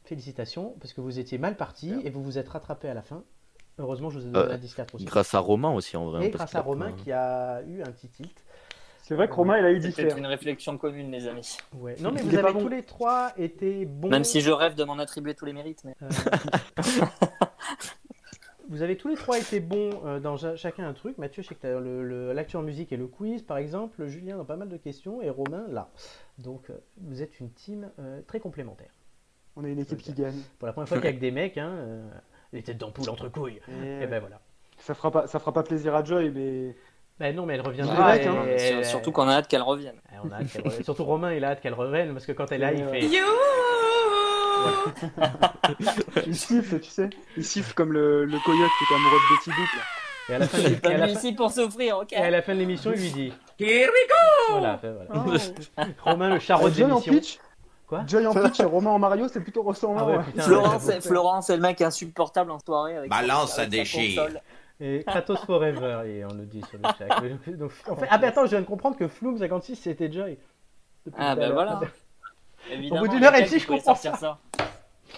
[0.03, 3.23] Félicitations, parce que vous étiez mal parti et vous vous êtes rattrapé à la fin.
[3.79, 5.05] Heureusement, je vous ai donné Euh, 4 aussi.
[5.05, 6.23] Grâce à Romain aussi en vrai.
[6.23, 8.43] Et hein, parce grâce à Romain pas- qui a eu un petit tilt.
[9.03, 10.17] C'est vrai que Romain, il a eu C'est peut-être faire.
[10.17, 11.57] une réflexion commune, les amis.
[11.73, 11.95] Ouais.
[11.99, 12.59] Non, mais vous avez bon.
[12.61, 14.09] tous les trois été bons.
[14.09, 15.83] Même si je rêve de m'en attribuer tous les mérites.
[15.83, 15.95] Mais...
[16.03, 16.09] Euh,
[18.69, 21.17] Vous avez tous les trois été bons euh, dans ja- chacun un truc.
[21.17, 23.57] Mathieu, je sais que tu as le- le- l'actu en musique et le quiz, par
[23.57, 24.05] exemple.
[24.07, 25.89] Julien dans pas mal de questions et Romain là.
[26.39, 28.91] Donc, euh, vous êtes une team euh, très complémentaire.
[29.55, 30.39] On a une équipe qui gagne.
[30.59, 32.07] Pour la première fois qu'il y a que des mecs, hein, euh,
[32.53, 33.59] les têtes d'ampoule entre couilles.
[33.69, 34.39] Et, Et ben voilà.
[34.77, 36.75] ça, fera pas, ça fera pas plaisir à Joy, mais
[37.19, 38.17] Ben non, mais elle reviendra.
[38.17, 38.83] et- hein.
[38.83, 39.95] Surtout qu'on a hâte qu'elle revienne.
[40.13, 40.83] et on a hâte qu'elle revienne.
[40.83, 43.07] Surtout Romain, il a hâte qu'elle revienne parce que quand elle est là, il fait.
[46.25, 47.09] Il siffle, tu sais.
[47.35, 49.69] Il siffle comme le, le coyote qui est amoureux de Betty Boop.
[49.75, 49.83] là.
[50.29, 51.33] Et à la fin de Je suis l'é- et à pas la venu fin- ici
[51.33, 53.33] pour souffrir, ok et à la fin de l'émission, il lui dit.
[53.59, 54.53] Here we go!
[54.59, 55.93] Voilà, fait, voilà.
[56.03, 57.13] Romain, le charreau de Joy en l'émission.
[57.13, 57.39] pitch?
[57.87, 58.03] Quoi?
[58.05, 60.05] Joy en pitch et Romain en Mario, c'est plutôt ressemblant.
[60.05, 63.65] Ah ouais, putain, Florence, c'est- Florence est le mec insupportable en soirée avec Balance, ça
[63.65, 64.27] déchire.
[64.79, 67.21] Et Kratos Forever, et on nous dit sur le chat.
[67.57, 70.37] Donc, en fait, ah, mais attends, je viens de comprendre que Flume 56 c'était Joy.
[71.05, 71.53] Depuis Ah ben l'heure.
[71.53, 71.79] voilà.
[72.71, 74.39] Évidemment, Au bout d'une heure et demie, je comprends sortir ça.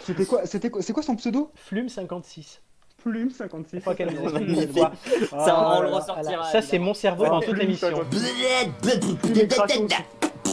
[0.01, 1.51] C'était quoi, c'était quoi, c'est quoi son pseudo?
[1.55, 2.61] Flume 56.
[3.03, 3.77] Plume 56.
[3.77, 4.91] Je crois qu'elle nous explique quoi.
[5.29, 6.43] Ça, on le ressortira.
[6.51, 7.87] Ça, c'est mon cerveau dans toute Flume l'émission.
[7.89, 8.69] 56.
[8.81, 9.87] Plume et Kratos.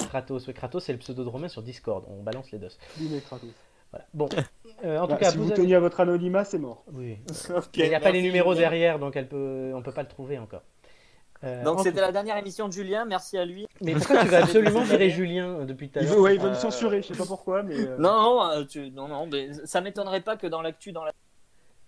[0.09, 2.05] Kratos, oui, Kratos, c'est le pseudo de Romain sur Discord.
[2.09, 2.59] On balance les.
[3.91, 4.05] Voilà.
[4.15, 4.29] Bon,
[4.85, 6.85] Euh, en tout Bah, cas, si vous, vous avez- teniez à votre anonymat, c'est mort.
[6.93, 7.19] Oui.
[7.77, 9.73] Il n'y a pas les numéros derrière, donc elle peut...
[9.75, 10.63] on peut pas le trouver encore.
[11.45, 13.67] Euh, Donc c'était la dernière émission de Julien, merci à lui.
[13.83, 16.47] Mais pourquoi tu vas absolument virer Julien euh, depuis tout à Il l'heure il veut
[16.47, 17.77] Euh, me censurer, je sais pas pourquoi, mais.
[17.79, 21.05] euh, Non, non, euh, tu- non, non, mais ça m'étonnerait pas que dans l'actu, dans
[21.05, 21.13] la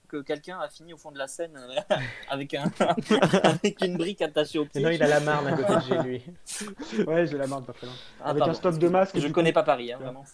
[0.09, 1.97] que quelqu'un a fini au fond de la scène euh,
[2.31, 2.65] avec un
[3.43, 4.81] avec une brique attachée au pied.
[4.81, 6.23] Sinon, il a la marne à côté de chez lui.
[7.07, 7.97] Ouais, j'ai la marde pas très loin.
[8.21, 9.19] Ah, Avec pardon, un stock de masques.
[9.19, 9.55] Je connais coup.
[9.57, 10.25] pas Paris, hein, vraiment.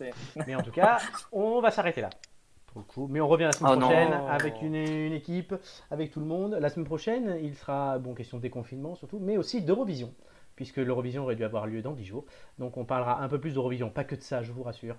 [0.47, 0.99] Mais en tout cas,
[1.33, 2.11] on va s'arrêter là.
[2.75, 3.07] Pour le coup.
[3.09, 3.87] Mais on revient la semaine Oh non.
[3.87, 5.55] prochaine avec une, une équipe,
[5.91, 6.59] avec tout le monde.
[6.61, 10.13] La semaine prochaine, il sera, bon, question de déconfinement surtout, mais aussi d'Eurovision,
[10.57, 12.25] puisque l'Eurovision aurait dû avoir lieu dans 10 jours.
[12.59, 14.97] Donc on parlera un peu plus d'Eurovision, pas que de ça, je vous rassure,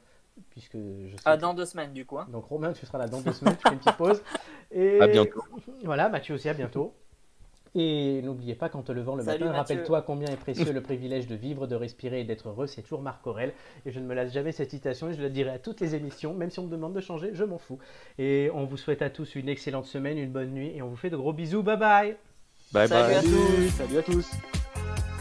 [0.49, 1.22] puisque je sais.
[1.26, 2.18] Ah, que- dans deux semaines, du coup.
[2.18, 2.27] hein.
[2.31, 4.23] Donc Romain, tu seras là dans deux semaines, tu fais une petite pause.
[4.72, 5.43] Et À bientôt.
[5.84, 6.93] Voilà, Mathieu aussi, à bientôt.
[7.77, 11.27] Et n'oubliez pas qu'en te levant le Salut, matin, rappelle-toi combien est précieux le privilège
[11.27, 12.68] de vivre, de respirer et d'être heureux.
[12.68, 13.53] C'est toujours Marc Aurel.
[13.85, 15.93] Et je ne me lasse jamais cette citation et je la dirai à toutes les
[15.93, 17.80] émissions, même si on me demande de changer, je m'en fous.
[18.18, 20.95] Et on vous souhaite à tous une excellente semaine, une bonne nuit et on vous
[20.95, 21.64] fait de gros bisous.
[21.64, 22.15] Bye bye
[22.72, 23.15] Bye Salut bye.
[23.15, 23.69] à tous.
[23.77, 25.15] Salut à tous.